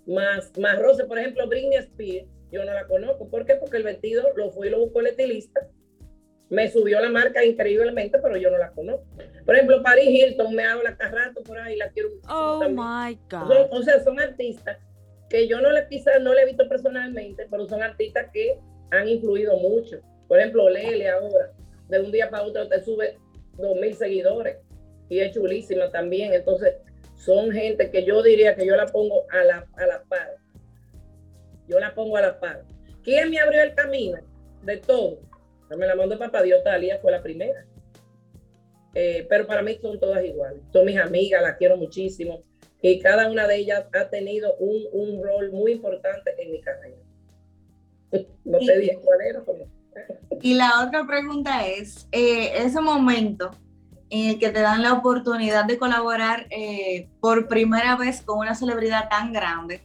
más, 0.06 0.52
más 0.58 0.78
roce. 0.78 1.04
Por 1.04 1.18
ejemplo, 1.18 1.48
Britney 1.48 1.78
Spears, 1.78 2.28
yo 2.52 2.64
no 2.64 2.72
la 2.74 2.86
conozco. 2.86 3.28
¿Por 3.28 3.46
qué? 3.46 3.54
Porque 3.56 3.78
el 3.78 3.82
vestido 3.84 4.28
lo 4.36 4.50
fui 4.50 4.68
y 4.68 4.70
lo 4.70 4.78
buscó 4.80 5.00
el 5.00 5.06
estilista. 5.08 5.66
Me 6.50 6.70
subió 6.70 7.00
la 7.00 7.08
marca 7.08 7.42
increíblemente, 7.42 8.18
pero 8.18 8.36
yo 8.36 8.50
no 8.50 8.58
la 8.58 8.70
conozco. 8.72 9.06
Por 9.46 9.54
ejemplo, 9.54 9.82
Paris 9.82 10.06
Hilton 10.10 10.54
me 10.54 10.64
habla 10.64 10.94
cada 10.98 11.10
rato 11.28 11.42
por 11.42 11.58
ahí, 11.58 11.76
la 11.76 11.88
quiero 11.90 12.10
muchísimo 12.10 12.34
Oh 12.34 12.58
también. 12.60 12.76
my 12.86 13.18
Son- 13.30 13.48
God. 13.48 13.66
o 13.70 13.82
sea, 13.82 14.04
son 14.04 14.20
artistas 14.20 14.76
que 15.32 15.48
yo 15.48 15.62
no 15.62 15.72
le 15.72 15.88
quizás 15.88 16.20
no 16.20 16.34
le 16.34 16.42
he 16.42 16.44
visto 16.44 16.68
personalmente, 16.68 17.46
pero 17.50 17.66
son 17.66 17.82
artistas 17.82 18.26
que 18.34 18.60
han 18.90 19.08
influido 19.08 19.56
mucho. 19.56 19.96
Por 20.28 20.38
ejemplo, 20.38 20.68
Lele 20.68 21.08
ahora, 21.08 21.52
de 21.88 22.00
un 22.00 22.12
día 22.12 22.28
para 22.28 22.42
otro 22.42 22.68
te 22.68 22.84
sube 22.84 23.18
dos 23.56 23.74
mil 23.80 23.94
seguidores 23.94 24.58
y 25.08 25.20
es 25.20 25.32
chulísima 25.32 25.90
también. 25.90 26.34
Entonces, 26.34 26.74
son 27.16 27.50
gente 27.50 27.90
que 27.90 28.04
yo 28.04 28.22
diría 28.22 28.54
que 28.54 28.66
yo 28.66 28.76
la 28.76 28.84
pongo 28.84 29.24
a 29.30 29.42
la, 29.42 29.66
a 29.74 29.86
la 29.86 30.02
par. 30.02 30.36
Yo 31.66 31.80
la 31.80 31.94
pongo 31.94 32.18
a 32.18 32.20
la 32.20 32.38
par. 32.38 32.64
¿Quién 33.02 33.30
me 33.30 33.38
abrió 33.38 33.62
el 33.62 33.74
camino 33.74 34.18
de 34.62 34.76
todo? 34.76 35.18
Me 35.74 35.86
la 35.86 35.94
mandó 35.94 36.18
papá 36.18 36.42
Dios, 36.42 36.62
Talía 36.62 36.98
fue 36.98 37.10
la 37.10 37.22
primera. 37.22 37.64
Eh, 38.94 39.26
pero 39.30 39.46
para 39.46 39.62
mí 39.62 39.78
son 39.80 39.98
todas 39.98 40.22
iguales. 40.22 40.60
Son 40.74 40.84
mis 40.84 40.98
amigas, 40.98 41.40
las 41.40 41.56
quiero 41.56 41.78
muchísimo 41.78 42.44
y 42.82 42.98
cada 43.00 43.30
una 43.30 43.46
de 43.46 43.56
ellas 43.56 43.84
ha 43.94 44.08
tenido 44.10 44.54
un, 44.58 44.84
un 44.92 45.22
rol 45.22 45.50
muy 45.52 45.72
importante 45.72 46.34
en 46.42 46.52
mi 46.52 46.60
carrera. 46.60 46.96
No 48.44 48.58
te 48.58 48.64
Y- 48.76 48.80
dije 48.80 48.98
cuál 49.02 49.20
era, 49.22 49.40
pero 49.44 49.64
Y 50.42 50.54
la 50.54 50.84
otra 50.86 51.06
pregunta 51.06 51.66
es, 51.66 52.08
eh, 52.12 52.52
ese 52.56 52.80
momento 52.80 53.52
en 54.10 54.30
el 54.30 54.38
que 54.38 54.50
te 54.50 54.60
dan 54.60 54.82
la 54.82 54.92
oportunidad 54.94 55.64
de 55.64 55.78
colaborar 55.78 56.46
eh, 56.50 57.08
por 57.20 57.48
primera 57.48 57.96
vez 57.96 58.20
con 58.20 58.38
una 58.40 58.54
celebridad 58.54 59.08
tan 59.08 59.32
grande, 59.32 59.80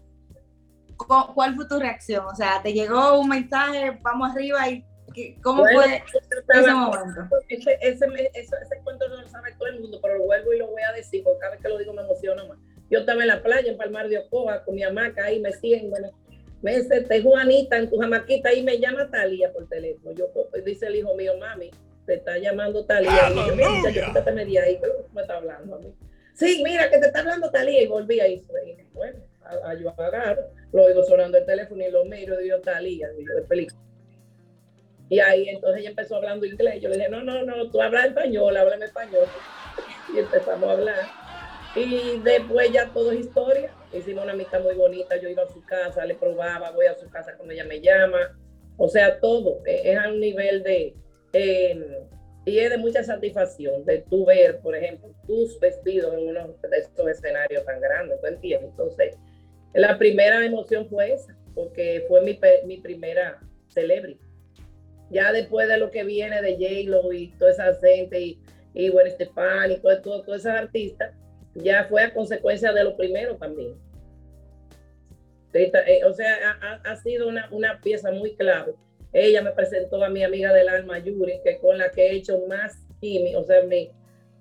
¿cu- 0.98 1.34
¿cuál 1.34 1.56
fue 1.56 1.68
tu 1.68 1.80
reacción? 1.80 2.26
O 2.26 2.36
sea, 2.36 2.62
¿te 2.62 2.74
llegó 2.74 3.20
un 3.20 3.30
mensaje, 3.30 3.98
vamos 4.02 4.32
arriba 4.36 4.68
y 4.70 4.84
cómo 5.41 5.62
Bueno, 5.62 5.80
fue 6.45 6.60
ese 6.60 6.74
momento? 6.74 7.22
ese, 7.48 7.78
ese, 7.82 8.06
ese, 8.34 8.56
ese 8.62 8.82
cuento 8.84 9.08
no 9.08 9.22
lo 9.22 9.28
sabe 9.30 9.54
todo 9.54 9.68
el 9.70 9.80
mundo, 9.80 10.00
pero 10.02 10.18
lo 10.18 10.26
vuelvo 10.26 10.52
y 10.54 10.58
lo 10.58 10.68
voy 10.68 10.82
a 10.82 10.91
decir, 10.93 11.24
porque 11.24 11.39
cada 11.39 11.52
vez 11.54 11.62
que 11.62 11.70
lo 11.70 11.78
digo 11.78 11.93
me 11.93 12.02
emociona 12.02 12.43
más. 12.45 12.58
Yo 12.90 13.00
estaba 13.00 13.22
en 13.22 13.28
la 13.28 13.44
playa 13.44 13.70
en 13.70 13.78
Palmar 13.78 14.10
de 14.10 14.20
Ocoa 14.20 14.64
con 14.64 14.76
mi 14.76 14.84
hamaca 14.84 15.26
ahí 15.26 15.40
meciéndome 15.40 16.12
me 16.62 16.80
dice, 16.80 17.02
te 17.02 17.22
Juanita 17.22 17.78
en 17.78 17.90
tu 17.90 17.98
jamaquita 18.00 18.54
y 18.54 18.64
me 18.64 18.80
llama 18.80 19.10
Talía 19.10 19.52
por 19.52 19.68
teléfono. 19.68 20.12
Yo, 20.16 20.28
dice 20.66 20.88
el 20.88 20.96
hijo 20.96 21.14
mío, 21.16 21.38
mami, 21.38 21.70
te 22.06 22.16
está 22.16 22.38
llamando 22.38 22.84
Talía. 22.86 23.30
Y 23.32 23.36
yo, 23.36 23.56
mira, 23.56 23.90
yo 23.92 24.06
quítate 24.06 24.32
media 24.32 24.64
ahí, 24.64 24.80
me 25.14 25.22
está 25.22 25.38
hablando 25.38 25.76
a 25.76 25.80
mí. 25.80 25.94
Sí, 26.34 26.62
mira, 26.64 26.90
que 26.90 26.98
te 26.98 27.08
está 27.08 27.20
hablando 27.20 27.52
Talía. 27.52 27.82
Y 27.82 27.88
volví 27.88 28.20
ahí. 28.20 28.44
Bueno, 28.94 29.20
a, 29.44 29.70
a 29.70 29.74
yo 29.76 29.90
agarro, 29.90 30.50
lo 30.72 30.84
oigo 30.84 31.04
sonando 31.04 31.38
el 31.38 31.46
teléfono 31.46 31.84
y 31.84 31.92
lo 31.92 32.06
miro 32.06 32.40
y 32.40 32.46
digo 32.46 32.60
Talía, 32.60 33.10
de 33.10 33.42
película. 33.44 33.80
Y 35.10 35.20
ahí 35.20 35.48
entonces 35.50 35.82
ella 35.82 35.92
empezó 35.92 36.16
hablando 36.16 36.46
inglés. 36.46 36.82
Yo 36.82 36.90
le 36.90 36.96
dije, 36.96 37.10
no, 37.10 37.24
no, 37.24 37.44
no, 37.44 37.70
tú 37.70 37.82
hablas 37.82 38.08
español, 38.08 38.58
háblame 38.58 38.86
español. 38.86 39.26
Y 40.14 40.20
empezamos 40.20 40.68
a 40.68 40.72
hablar. 40.72 41.26
Y 41.78 42.19
después 42.23 42.71
ya 42.71 42.91
todo 42.91 43.11
es 43.11 43.19
historia. 43.19 43.71
Hicimos 43.93 44.23
una 44.23 44.34
amistad 44.34 44.61
muy 44.61 44.75
bonita. 44.75 45.17
Yo 45.17 45.30
iba 45.30 45.43
a 45.43 45.47
su 45.47 45.63
casa, 45.63 46.05
le 46.05 46.15
probaba, 46.15 46.71
voy 46.71 46.88
a 46.88 46.95
su 46.95 47.09
casa 47.09 47.36
cuando 47.38 47.53
ella 47.53 47.65
me 47.65 47.80
llama. 47.80 48.38
O 48.78 48.89
sea, 48.89 49.19
todo 49.19 49.61
e, 49.65 49.91
es 49.91 49.97
a 49.97 50.09
un 50.09 50.19
nivel 50.19 50.63
de... 50.63 50.95
Em, 51.34 51.84
y 52.45 52.59
es 52.59 52.69
de 52.69 52.78
mucha 52.78 53.03
satisfacción 53.03 53.84
de 53.86 53.99
tú 54.09 54.25
ver, 54.25 54.59
por 54.59 54.73
ejemplo, 54.73 55.09
tus 55.28 55.59
vestidos 55.59 56.13
en 56.13 56.30
uno 56.30 56.47
de 56.47 56.78
estos 56.78 57.07
escenarios 57.09 57.65
tan 57.65 57.82
grandes, 57.82 58.21
¿tú 58.21 58.28
entiendes? 58.28 58.69
Entonces, 58.69 59.17
la 59.73 59.97
primera 59.97 60.45
emoción 60.45 60.88
fue 60.88 61.11
esa, 61.11 61.38
porque 61.53 62.05
fue 62.07 62.21
mi, 62.21 62.39
mi 62.65 62.78
primera 62.78 63.41
celebrity 63.67 64.28
ya 65.09 65.32
después 65.32 65.67
de 65.67 65.78
lo 65.78 65.91
que 65.91 66.03
viene 66.03 66.41
de 66.41 66.53
J-Lo 66.53 67.13
y 67.13 67.30
toda 67.38 67.51
esa 67.51 67.73
gente 67.75 68.19
y, 68.19 68.39
y 68.73 68.89
bueno, 68.89 69.09
Estefan 69.09 69.71
y 69.71 69.78
todos 69.78 70.01
todo, 70.01 70.23
todo 70.23 70.36
esos 70.36 70.51
artistas, 70.51 71.13
ya 71.58 71.86
fue 71.86 72.03
a 72.03 72.14
consecuencia 72.14 72.72
de 72.74 72.84
lo 72.84 72.95
primero 72.95 73.36
también. 73.38 73.76
Eh, 75.53 76.01
o 76.05 76.14
sea, 76.14 76.58
ha, 76.62 76.91
ha 76.91 76.95
sido 76.97 77.28
una, 77.28 77.49
una, 77.51 77.82
pieza 77.82 78.12
muy 78.12 78.36
clave. 78.36 78.74
Ella 79.14 79.41
me 79.41 79.51
presentó 79.51 80.03
a 80.03 80.10
mi 80.10 80.24
amiga 80.24 80.53
del 80.53 80.70
alma, 80.70 80.99
Yuri, 80.99 81.39
que 81.43 81.58
con 81.58 81.78
la 81.78 81.89
que 81.89 82.08
he 82.08 82.16
hecho 82.16 82.39
más 82.47 82.76
química, 82.99 83.39
o 83.39 83.43
sea, 83.43 83.64
mi, 83.64 83.89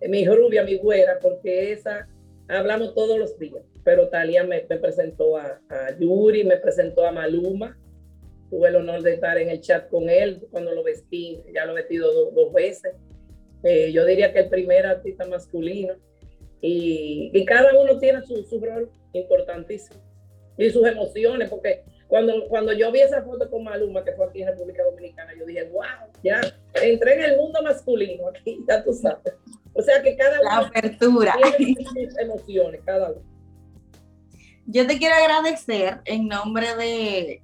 mi 0.06 0.26
rubia, 0.26 0.62
mi 0.62 0.76
güera, 0.76 1.18
porque 1.20 1.72
esa 1.72 2.08
hablamos 2.48 2.94
todos 2.94 3.18
los 3.18 3.38
días. 3.38 3.62
Pero 3.84 4.08
Talia 4.08 4.44
me, 4.44 4.60
presentó 4.60 5.36
a, 5.36 5.60
a, 5.70 5.98
Yuri, 5.98 6.44
me 6.44 6.56
presentó 6.56 7.06
a 7.06 7.12
Maluma, 7.12 7.78
tuve 8.50 8.68
el 8.68 8.76
honor 8.76 9.02
de 9.02 9.14
estar 9.14 9.38
en 9.38 9.48
el 9.48 9.60
chat 9.60 9.88
con 9.88 10.10
él 10.10 10.46
cuando 10.50 10.72
lo 10.72 10.82
vestí, 10.82 11.40
ya 11.54 11.64
lo 11.64 11.72
he 11.72 11.76
vestido 11.76 12.30
dos 12.32 12.52
veces. 12.52 12.94
Eh, 13.62 13.90
yo 13.92 14.04
diría 14.04 14.32
que 14.32 14.40
el 14.40 14.48
primer 14.48 14.86
artista 14.86 15.26
masculino. 15.26 15.94
Y, 16.60 17.30
y 17.32 17.44
cada 17.44 17.78
uno 17.78 17.98
tiene 17.98 18.22
su, 18.22 18.42
su, 18.44 18.60
rol 18.60 18.90
importantísimo. 19.12 20.00
Y 20.58 20.70
sus 20.70 20.86
emociones, 20.86 21.50
porque 21.50 21.84
cuando, 22.08 22.48
cuando 22.48 22.72
yo 22.72 22.90
vi 22.90 23.00
esa 23.00 23.22
foto 23.22 23.50
con 23.50 23.64
Maluma, 23.64 24.04
que 24.04 24.12
fue 24.12 24.26
aquí 24.26 24.42
en 24.42 24.48
República 24.48 24.82
Dominicana, 24.84 25.32
yo 25.38 25.44
dije, 25.44 25.64
wow, 25.70 26.10
ya 26.22 26.40
entré 26.82 27.14
en 27.14 27.32
el 27.32 27.36
mundo 27.36 27.62
masculino 27.62 28.28
aquí, 28.28 28.64
ya 28.68 28.82
tú 28.82 28.92
sabes. 28.92 29.34
O 29.74 29.82
sea 29.82 30.02
que 30.02 30.16
cada 30.16 30.40
La 30.42 30.60
uno 30.60 30.68
apertura. 30.68 31.36
tiene 31.58 31.84
sus 31.84 32.18
emociones, 32.18 32.80
cada 32.84 33.10
uno. 33.10 33.22
Yo 34.66 34.86
te 34.86 34.98
quiero 34.98 35.14
agradecer 35.14 36.00
en 36.06 36.26
nombre 36.26 36.74
de, 36.74 37.42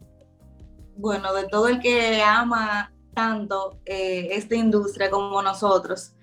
bueno, 0.97 1.33
de 1.35 1.47
todo 1.49 1.69
el 1.69 1.81
que 1.81 2.21
ama 2.23 2.93
tanto 3.15 3.79
eh, 3.85 4.29
esta 4.33 4.57
industria 4.57 5.11
como 5.11 5.41
nosotros, 5.43 6.15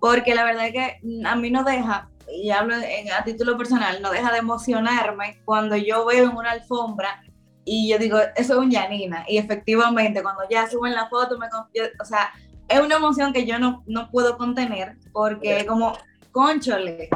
porque 0.00 0.34
la 0.34 0.44
verdad 0.44 0.66
es 0.66 0.72
que 0.72 1.00
a 1.24 1.36
mí 1.36 1.50
no 1.50 1.64
deja, 1.64 2.10
y 2.28 2.50
hablo 2.50 2.74
en, 2.74 3.10
a 3.12 3.24
título 3.24 3.56
personal, 3.56 4.00
no 4.02 4.10
deja 4.10 4.32
de 4.32 4.38
emocionarme 4.38 5.40
cuando 5.44 5.76
yo 5.76 6.04
veo 6.06 6.30
en 6.30 6.36
una 6.36 6.52
alfombra 6.52 7.22
y 7.64 7.88
yo 7.88 7.98
digo, 7.98 8.18
eso 8.36 8.54
es 8.54 8.58
un 8.58 8.70
Yanina, 8.70 9.24
y 9.26 9.38
efectivamente 9.38 10.22
cuando 10.22 10.42
ya 10.48 10.70
suben 10.70 10.94
la 10.94 11.08
foto, 11.08 11.36
me, 11.36 11.48
yo, 11.74 11.84
o 12.00 12.04
sea, 12.04 12.32
es 12.68 12.80
una 12.80 12.96
emoción 12.96 13.32
que 13.32 13.44
yo 13.44 13.58
no, 13.58 13.82
no 13.86 14.08
puedo 14.10 14.38
contener, 14.38 14.96
porque 15.12 15.66
como, 15.66 15.94
conchole, 16.30 17.08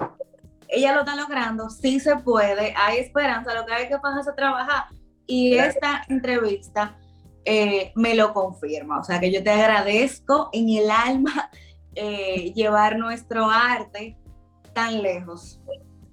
ella 0.67 0.95
lo 0.95 1.01
está 1.01 1.15
logrando, 1.15 1.71
sí 1.71 2.01
se 2.01 2.17
puede, 2.17 2.75
hay 2.77 2.99
esperanza, 2.99 3.55
lo 3.55 3.65
que 3.65 3.75
hay 3.75 3.89
que 3.89 3.99
pasar 3.99 4.21
es 4.21 4.29
a 4.29 4.35
trabajar. 4.35 4.85
Y 5.27 5.57
esta 5.57 6.03
entrevista 6.09 6.97
eh, 7.45 7.93
me 7.95 8.15
lo 8.15 8.33
confirma. 8.33 8.99
O 8.99 9.05
sea 9.05 9.21
que 9.21 9.33
yo 9.33 9.43
te 9.43 9.51
agradezco 9.51 10.51
en 10.53 10.69
el 10.69 10.91
alma 10.91 11.51
eh, 11.95 12.53
llevar 12.55 12.99
nuestro 12.99 13.49
arte 13.49 14.17
tan 14.75 15.03
lejos. 15.03 15.61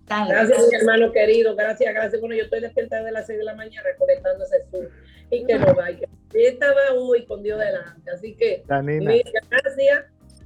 Tan 0.07 0.27
gracias, 0.29 0.49
lejos. 0.57 0.69
mi 0.71 0.75
hermano 0.77 1.11
querido. 1.11 1.55
Gracias, 1.55 1.93
gracias. 1.93 2.19
Bueno, 2.21 2.35
yo 2.35 2.43
estoy 2.43 2.61
despierta 2.61 3.03
de 3.03 3.11
las 3.11 3.27
6 3.27 3.39
de 3.39 3.45
la 3.45 3.55
mañana 3.55 3.81
recolectando 3.83 4.43
ese 4.45 4.63
sur. 4.71 4.89
Y 5.29 5.45
que 5.45 5.59
no 5.59 5.73
vaya. 5.75 6.07
Estaba 6.33 6.79
hoy 6.95 7.25
con 7.25 7.43
Dios 7.43 7.59
delante. 7.59 8.09
Así 8.11 8.33
que, 8.35 8.63
mil 8.83 9.23
gracias. 9.49 10.05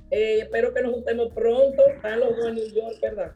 Eh, 0.10 0.40
espero 0.42 0.74
que 0.74 0.82
nos 0.82 0.94
juntemos 0.94 1.32
pronto. 1.34 1.84
Están 1.96 2.20
los 2.20 2.36
dos 2.36 2.48
en 2.48 2.56
New 2.56 2.74
York, 2.74 2.96
¿verdad? 3.02 3.32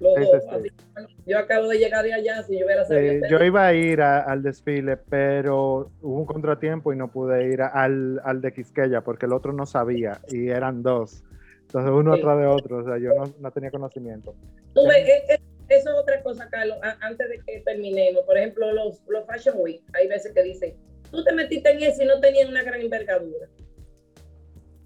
Los 0.00 0.14
Sí, 0.14 0.20
dos. 0.32 0.42
sí, 0.42 0.48
sí. 0.48 0.54
Así 0.56 0.68
que, 0.70 0.84
bueno, 0.94 1.08
yo 1.26 1.38
acabo 1.38 1.68
de 1.68 1.78
llegar 1.78 2.02
de 2.04 2.14
allá. 2.14 2.42
Si 2.42 2.58
yo 2.58 2.64
hubiera 2.64 2.84
sabido. 2.86 3.12
Eh, 3.26 3.28
yo 3.30 3.44
iba 3.44 3.66
a 3.66 3.74
ir 3.74 4.00
a- 4.00 4.20
al 4.22 4.42
desfile, 4.42 4.96
pero 4.96 5.90
hubo 6.00 6.16
un 6.20 6.24
contratiempo 6.24 6.92
y 6.94 6.96
no 6.96 7.10
pude 7.12 7.46
ir 7.52 7.60
a- 7.60 7.68
al, 7.68 8.18
al 8.24 8.40
de 8.40 8.54
Quisqueya 8.54 9.02
porque 9.02 9.26
el 9.26 9.34
otro 9.34 9.52
no 9.52 9.66
sabía 9.66 10.18
y 10.28 10.48
eran 10.48 10.82
dos. 10.82 11.22
Entonces 11.70 11.92
uno 11.92 12.14
Sí. 12.14 12.20
atrás 12.20 12.38
de 12.40 12.46
otro, 12.46 12.78
o 12.78 12.84
sea, 12.84 12.98
yo 12.98 13.14
no, 13.14 13.32
no 13.38 13.50
tenía 13.52 13.70
conocimiento. 13.70 14.34
Tú 14.74 14.86
ves, 14.88 15.08
eh, 15.08 15.22
eh, 15.28 15.38
eso 15.68 15.90
es 15.90 15.96
otra 15.96 16.20
cosa, 16.22 16.48
Carlos, 16.50 16.78
antes 17.00 17.28
de 17.28 17.38
que 17.46 17.60
terminemos. 17.60 18.24
Por 18.24 18.36
ejemplo, 18.36 18.72
los, 18.72 19.00
los 19.06 19.24
Fashion 19.26 19.54
Week, 19.58 19.80
hay 19.92 20.08
veces 20.08 20.32
que 20.32 20.42
dicen, 20.42 20.74
tú 21.12 21.22
te 21.22 21.32
metiste 21.32 21.70
en 21.70 21.82
eso 21.82 22.02
y 22.02 22.06
no 22.06 22.18
tenías 22.20 22.48
una 22.48 22.64
gran 22.64 22.80
envergadura. 22.80 23.46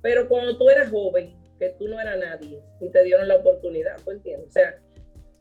Pero 0.02 0.28
cuando 0.28 0.58
tú 0.58 0.68
eras 0.68 0.90
joven, 0.90 1.34
que 1.58 1.70
tú 1.78 1.88
no 1.88 1.98
eras 2.00 2.18
nadie 2.18 2.60
y 2.80 2.88
te 2.90 3.02
dieron 3.04 3.28
la 3.28 3.36
oportunidad, 3.36 3.96
¿tú 4.04 4.10
entiendes? 4.10 4.48
O 4.48 4.52
sea, 4.52 4.74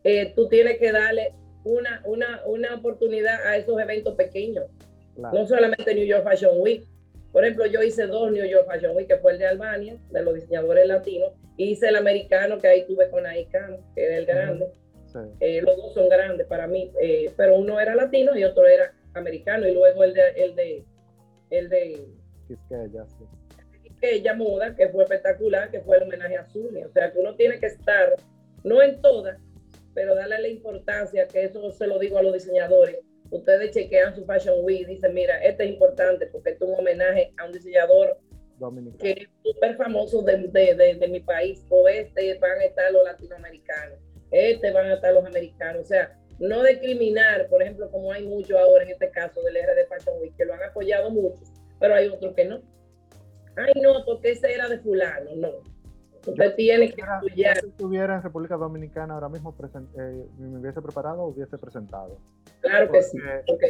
eh, 0.05 0.31
tú 0.35 0.47
tienes 0.47 0.77
que 0.77 0.91
darle 0.91 1.33
una, 1.65 2.01
una, 2.05 2.41
una 2.45 2.75
oportunidad 2.75 3.45
a 3.45 3.57
esos 3.57 3.79
eventos 3.81 4.15
pequeños, 4.15 4.65
Claro. 5.15 5.37
no 5.37 5.45
solamente 5.45 5.93
New 5.93 6.05
York 6.05 6.23
Fashion 6.23 6.53
Week. 6.59 6.83
Por 7.33 7.43
ejemplo, 7.43 7.65
yo 7.65 7.81
hice 7.81 8.05
dos 8.05 8.31
New 8.31 8.45
York 8.45 8.67
Fashion 8.67 8.95
Week, 8.95 9.07
que 9.07 9.17
fue 9.17 9.33
el 9.33 9.39
de 9.39 9.47
Albania, 9.47 9.97
de 10.11 10.21
los 10.21 10.35
diseñadores 10.35 10.87
latinos, 10.87 11.33
y 11.57 11.71
hice 11.71 11.87
el 11.89 11.95
americano, 11.95 12.59
que 12.59 12.67
ahí 12.67 12.85
tuve 12.85 13.09
con 13.09 13.25
Aikan, 13.25 13.79
que 13.95 14.05
era 14.05 14.17
el 14.17 14.25
grande. 14.27 14.71
Sí. 15.07 15.19
Eh, 15.39 15.61
los 15.63 15.75
dos 15.75 15.95
son 15.95 16.09
grandes 16.09 16.45
para 16.45 16.67
mí, 16.67 16.91
eh, 17.01 17.31
pero 17.35 17.55
uno 17.55 17.79
era 17.79 17.95
latino 17.95 18.37
y 18.37 18.43
otro 18.43 18.67
era 18.67 18.93
americano, 19.15 19.67
y 19.67 19.73
luego 19.73 20.03
el 20.03 20.13
de, 20.13 20.29
el 20.35 20.55
de, 20.55 20.85
el 21.49 21.69
de 21.69 22.05
Quisqueya, 22.47 23.05
sí. 23.07 23.25
ella 24.01 24.35
moda, 24.35 24.75
que 24.75 24.89
fue 24.89 25.03
espectacular, 25.03 25.71
que 25.71 25.81
fue 25.81 25.97
el 25.97 26.03
homenaje 26.03 26.37
a 26.37 26.45
Zulia. 26.45 26.85
O 26.85 26.91
sea, 26.91 27.11
que 27.11 27.19
uno 27.19 27.35
tiene 27.35 27.59
que 27.59 27.65
estar, 27.65 28.15
no 28.63 28.81
en 28.83 29.01
todas, 29.01 29.39
pero 29.95 30.13
darle 30.13 30.39
la 30.39 30.47
importancia, 30.49 31.27
que 31.27 31.45
eso 31.45 31.71
se 31.71 31.87
lo 31.87 31.97
digo 31.97 32.19
a 32.19 32.23
los 32.23 32.33
diseñadores. 32.33 32.99
Ustedes 33.33 33.71
chequean 33.71 34.15
su 34.15 34.23
Fashion 34.25 34.63
Week 34.63 34.81
y 34.81 34.85
dicen, 34.85 35.11
mira, 35.11 35.43
este 35.43 35.63
es 35.63 35.71
importante 35.71 36.27
porque 36.27 36.51
es 36.51 36.61
un 36.61 36.75
homenaje 36.75 37.33
a 37.37 37.45
un 37.45 37.51
diseñador 37.51 38.19
Dominicano. 38.59 38.99
que 38.99 39.23
es 39.23 39.29
súper 39.43 39.75
famoso 39.75 40.21
de, 40.21 40.37
de, 40.49 40.75
de, 40.75 40.95
de 40.95 41.07
mi 41.07 41.19
país, 41.19 41.65
o 41.69 41.87
este 41.87 42.37
van 42.37 42.59
a 42.59 42.65
estar 42.65 42.91
los 42.91 43.03
latinoamericanos, 43.03 43.97
este 44.29 44.71
van 44.71 44.85
a 44.85 44.93
estar 44.93 45.15
los 45.15 45.25
americanos, 45.25 45.81
o 45.81 45.85
sea, 45.85 46.15
no 46.37 46.63
discriminar, 46.63 47.47
por 47.47 47.63
ejemplo, 47.63 47.89
como 47.89 48.11
hay 48.11 48.23
mucho 48.23 48.57
ahora 48.59 48.83
en 48.83 48.91
este 48.91 49.09
caso 49.09 49.41
del 49.41 49.55
RD 49.55 49.87
Fashion 49.87 50.15
Week, 50.21 50.35
que 50.37 50.45
lo 50.45 50.53
han 50.53 50.63
apoyado 50.63 51.09
muchos, 51.09 51.51
pero 51.79 51.95
hay 51.95 52.09
otros 52.09 52.35
que 52.35 52.45
no. 52.45 52.61
Ay, 53.55 53.81
no, 53.81 54.05
porque 54.05 54.31
ese 54.31 54.53
era 54.53 54.69
de 54.69 54.77
fulano, 54.77 55.35
no. 55.35 55.72
Usted 56.25 56.55
tiene 56.55 56.91
que 56.93 57.01
apoyar. 57.01 57.59
Si 57.59 57.67
estuviera 57.67 58.15
en 58.15 58.21
República 58.23 58.55
Dominicana 58.55 59.13
ahora 59.15 59.27
mismo, 59.27 59.53
presen- 59.57 59.87
eh, 59.99 60.25
me 60.37 60.59
hubiese 60.59 60.81
preparado 60.81 61.23
o 61.23 61.27
hubiese 61.27 61.57
presentado. 61.57 62.17
Claro 62.61 62.89
que 62.91 63.01
sí. 63.01 63.17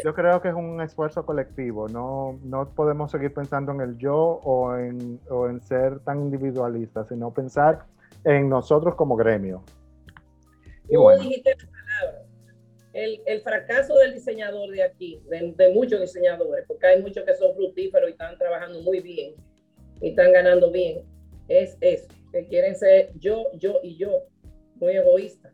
Yo 0.03 0.13
creo 0.13 0.39
que 0.41 0.49
es 0.49 0.53
un 0.53 0.79
esfuerzo 0.81 1.25
colectivo, 1.25 1.87
no, 1.89 2.39
no 2.43 2.69
podemos 2.69 3.09
seguir 3.09 3.33
pensando 3.33 3.71
en 3.71 3.81
el 3.81 3.97
yo 3.97 4.15
o 4.43 4.75
en, 4.77 5.19
o 5.29 5.47
en 5.47 5.61
ser 5.61 5.99
tan 6.01 6.21
individualistas, 6.21 7.07
sino 7.07 7.33
pensar 7.33 7.85
en 8.23 8.49
nosotros 8.49 8.93
como 8.95 9.15
gremio. 9.15 9.63
Y 10.87 10.95
bueno, 10.95 11.23
dijiste 11.23 11.55
la 11.57 11.71
palabra. 11.71 12.25
El, 12.93 13.21
el 13.25 13.41
fracaso 13.41 13.95
del 13.95 14.13
diseñador 14.13 14.69
de 14.69 14.83
aquí, 14.83 15.19
de, 15.27 15.53
de 15.57 15.73
muchos 15.73 15.99
diseñadores, 15.99 16.65
porque 16.67 16.85
hay 16.85 17.01
muchos 17.01 17.23
que 17.25 17.33
son 17.33 17.55
fructíferos 17.55 18.07
y 18.09 18.11
están 18.11 18.37
trabajando 18.37 18.79
muy 18.83 18.99
bien 18.99 19.33
y 19.99 20.09
están 20.09 20.31
ganando 20.31 20.69
bien, 20.69 21.03
es 21.47 21.75
eso, 21.81 22.07
que 22.33 22.47
quieren 22.47 22.75
ser 22.75 23.11
yo, 23.19 23.45
yo 23.53 23.79
y 23.83 23.95
yo, 23.95 24.23
muy 24.75 24.97
egoísta, 24.97 25.53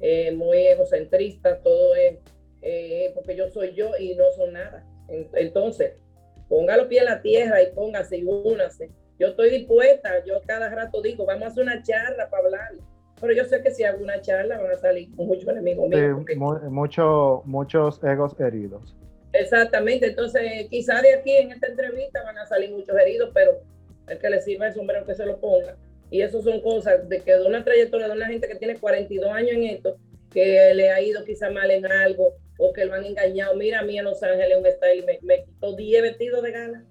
eh, 0.00 0.32
muy 0.32 0.66
egocentrista, 0.66 1.60
todo 1.62 1.94
es 1.94 2.18
eh, 2.62 3.12
porque 3.14 3.36
yo 3.36 3.48
soy 3.48 3.72
yo 3.74 3.90
y 3.98 4.14
no 4.16 4.24
son 4.32 4.52
nada. 4.54 4.84
En- 5.08 5.28
Entonces, 5.34 5.92
ponga 6.48 6.76
los 6.76 6.88
pies 6.88 7.02
en 7.02 7.06
la 7.08 7.22
tierra 7.22 7.62
y 7.62 7.72
póngase 7.72 8.18
y 8.18 8.24
únase. 8.24 8.90
Yo 9.20 9.28
estoy 9.28 9.50
dispuesta, 9.50 10.24
yo 10.24 10.40
cada 10.46 10.68
rato 10.68 11.00
digo, 11.00 11.24
vamos 11.24 11.44
a 11.44 11.46
hacer 11.52 11.62
una 11.62 11.80
charla 11.82 12.28
para 12.28 12.44
hablar. 12.44 12.70
Pero 13.20 13.32
yo 13.32 13.44
sé 13.44 13.62
que 13.62 13.70
si 13.70 13.84
hago 13.84 14.02
una 14.02 14.20
charla 14.20 14.58
van 14.58 14.72
a 14.72 14.76
salir 14.76 15.08
muchos 15.10 15.48
enemigos 15.48 15.88
sí, 15.90 15.96
míos. 15.96 16.12
porque- 16.16 16.36
mu- 16.36 16.70
mucho- 16.70 17.42
muchos 17.46 18.02
egos 18.02 18.34
heridos. 18.40 18.96
Exactamente, 19.32 20.06
entonces 20.08 20.66
quizá 20.68 21.00
de 21.02 21.14
aquí 21.14 21.32
en 21.36 21.52
esta 21.52 21.68
entrevista 21.68 22.22
van 22.24 22.38
a 22.38 22.46
salir 22.46 22.70
muchos 22.72 22.96
heridos, 22.98 23.30
pero 23.32 23.60
el 24.08 24.18
que 24.18 24.28
le 24.30 24.40
sirva 24.40 24.66
el 24.68 24.74
sombrero 24.74 25.04
que 25.06 25.14
se 25.14 25.24
lo 25.24 25.38
ponga. 25.40 25.76
Y 26.10 26.20
eso 26.20 26.42
son 26.42 26.60
cosas 26.60 27.08
de 27.08 27.20
que 27.20 27.32
de 27.32 27.44
una 27.44 27.64
trayectoria 27.64 28.06
de 28.06 28.14
una 28.14 28.26
gente 28.26 28.48
que 28.48 28.54
tiene 28.54 28.78
42 28.78 29.30
años 29.30 29.52
en 29.52 29.64
esto, 29.64 29.96
que 30.30 30.72
le 30.74 30.90
ha 30.90 31.00
ido 31.00 31.24
quizá 31.24 31.50
mal 31.50 31.70
en 31.70 31.86
algo 31.86 32.34
o 32.58 32.72
que 32.72 32.84
lo 32.84 32.94
han 32.94 33.04
engañado. 33.04 33.56
Mira 33.56 33.80
a 33.80 33.82
mí 33.82 33.98
en 33.98 34.04
Los 34.04 34.22
Ángeles 34.22 34.58
un 34.58 34.66
style 34.66 35.04
me, 35.04 35.18
me 35.22 35.44
quitó 35.44 35.74
10 35.74 36.02
vestidos 36.02 36.42
de 36.42 36.50
gana, 36.52 36.84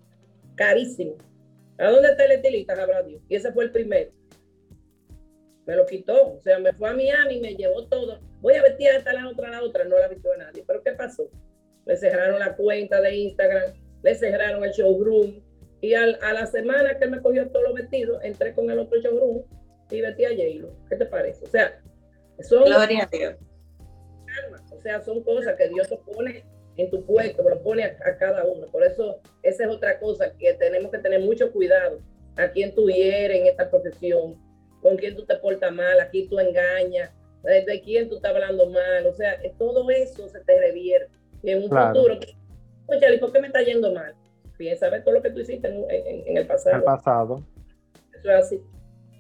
carísimo. 0.56 1.16
¿A 1.78 1.90
dónde 1.90 2.10
está 2.10 2.26
el 2.26 2.32
estilista? 2.32 2.76
Y 3.30 3.36
ese 3.36 3.52
fue 3.52 3.66
el 3.66 3.72
primero. 3.72 4.12
Me 5.66 5.76
lo 5.76 5.86
quitó, 5.86 6.36
o 6.36 6.42
sea, 6.42 6.60
me 6.60 6.74
fue 6.74 6.90
a 6.90 6.94
Miami, 6.94 7.40
me 7.40 7.56
llevó 7.56 7.88
todo. 7.88 8.20
Voy 8.42 8.54
a 8.54 8.62
vestir 8.62 8.90
hasta 8.90 9.14
la 9.14 9.28
otra, 9.28 9.50
la 9.50 9.64
otra, 9.64 9.84
no 9.84 9.98
la 9.98 10.08
vistió 10.08 10.32
a 10.34 10.38
nadie. 10.38 10.64
Pero 10.66 10.84
¿qué 10.84 10.92
pasó? 10.92 11.30
Le 11.86 11.98
cerraron 11.98 12.40
la 12.40 12.56
cuenta 12.56 13.02
de 13.02 13.16
Instagram, 13.16 13.74
le 14.04 14.16
cerraron 14.16 14.64
el 14.64 14.72
showroom. 14.72 15.42
Y 15.86 15.94
a 15.94 16.34
la 16.34 16.48
semana 16.48 16.98
que 16.98 17.06
me 17.06 17.22
cogió 17.22 17.48
todos 17.52 17.66
los 17.66 17.76
vestidos, 17.76 18.18
entré 18.24 18.56
con 18.56 18.72
el 18.72 18.80
otro 18.80 19.00
showroom 19.00 19.44
y 19.92 20.02
vestí 20.02 20.26
a 20.26 20.30
j 20.30 20.68
¿Qué 20.90 20.96
te 20.96 21.06
parece? 21.06 21.46
O 21.46 21.48
sea, 21.48 21.80
son, 22.40 22.64
Gloria 22.64 23.04
a 23.04 23.16
Dios. 23.16 23.36
O 24.76 24.82
sea, 24.82 25.00
son 25.04 25.22
cosas 25.22 25.56
que 25.56 25.70
Dios 25.70 25.88
te 25.88 25.98
pone 25.98 26.44
en 26.78 26.90
tu 26.90 27.06
puesto, 27.06 27.48
lo 27.48 27.62
pone 27.62 27.84
a, 27.84 28.18
cada 28.18 28.46
uno. 28.46 28.66
Por 28.72 28.84
eso, 28.84 29.20
esa 29.44 29.66
es 29.66 29.70
otra 29.70 30.00
cosa 30.00 30.36
que 30.36 30.56
tenemos 30.56 30.92
que 30.92 30.98
tener 30.98 31.20
mucho 31.20 31.52
cuidado 31.52 32.00
a 32.36 32.48
quién 32.50 32.74
tú 32.74 32.88
hieres 32.88 33.42
en 33.42 33.46
esta 33.46 33.70
profesión, 33.70 34.42
con 34.82 34.98
quién 34.98 35.16
tú 35.16 35.24
te 35.24 35.36
portas 35.36 35.72
mal, 35.72 36.00
aquí 36.00 36.28
tú 36.28 36.40
engañas, 36.40 37.12
de 37.44 37.82
quién 37.86 38.10
tú 38.10 38.16
estás 38.16 38.32
hablando 38.32 38.72
mal. 38.72 39.06
O 39.06 39.14
sea, 39.14 39.40
todo 39.60 39.88
eso 39.92 40.28
se 40.30 40.40
te 40.40 40.60
revierte. 40.60 41.16
Y 41.44 41.52
en 41.52 41.60
un 41.60 41.70
futuro, 41.70 42.18
oye, 42.88 43.20
¿por 43.20 43.32
qué 43.32 43.40
me 43.40 43.48
está 43.48 43.62
yendo 43.62 43.94
mal? 43.94 44.16
Piensa 44.58 44.90
ver 44.90 45.04
todo 45.04 45.16
lo 45.16 45.22
que 45.22 45.32
tú 45.32 45.40
hiciste 45.40 45.68
en, 45.68 46.38
el 46.38 46.48
pasado. 46.48 46.78
El 46.78 46.84
pasado. 46.84 47.44
Eso 48.18 48.32
es 48.32 48.46
así. 48.46 48.62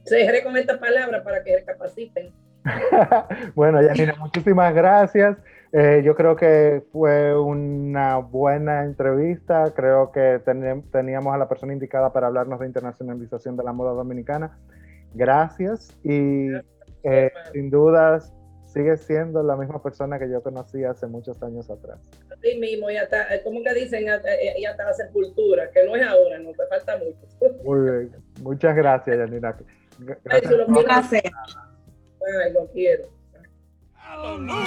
Se 0.03 0.43
con 0.43 0.55
esta 0.55 0.79
palabra 0.79 1.23
para 1.23 1.43
que 1.43 1.57
recapaciten. 1.57 2.33
bueno, 3.55 3.81
Yanina, 3.81 4.15
muchísimas 4.15 4.73
gracias. 4.73 5.38
Eh, 5.71 6.01
yo 6.05 6.15
creo 6.15 6.36
que 6.36 6.83
fue 6.91 7.38
una 7.38 8.17
buena 8.17 8.83
entrevista. 8.83 9.73
Creo 9.75 10.11
que 10.11 10.41
teníamos 10.91 11.33
a 11.33 11.38
la 11.38 11.49
persona 11.49 11.73
indicada 11.73 12.13
para 12.13 12.27
hablarnos 12.27 12.59
de 12.59 12.67
internacionalización 12.67 13.57
de 13.57 13.63
la 13.63 13.73
moda 13.73 13.91
dominicana. 13.91 14.57
Gracias 15.13 15.97
y 16.03 16.49
eh, 17.03 17.31
sin 17.51 17.69
dudas 17.69 18.33
sigue 18.76 18.97
siendo 18.97 19.41
la 19.41 19.55
misma 19.55 19.82
persona 19.82 20.19
que 20.19 20.30
yo 20.30 20.43
conocí 20.43 20.84
hace 20.84 21.07
muchos 21.07 21.41
años 21.41 21.69
atrás. 21.69 21.97
Así 22.30 22.59
mismo, 22.59 22.91
ya 22.91 23.03
está, 23.03 23.34
eh, 23.34 23.41
como 23.41 23.63
que 23.63 23.73
dicen, 23.73 24.03
ya 24.05 24.15
está 24.15 24.84
la 24.84 24.93
sepultura, 24.93 25.71
que 25.71 25.86
no 25.86 25.95
es 25.95 26.05
ahora, 26.05 26.38
no, 26.39 26.49
me 26.49 26.67
falta 26.69 26.97
mucho. 26.97 27.26
Muy 27.63 27.89
bien, 27.89 28.11
muchas 28.41 28.76
gracias, 28.76 29.17
Yanina. 29.17 29.55
Gracias. 29.99 30.51
Ay, 32.43 32.51
lo 32.51 32.67
quiero. 32.67 33.05
Aleluya. 33.97 34.65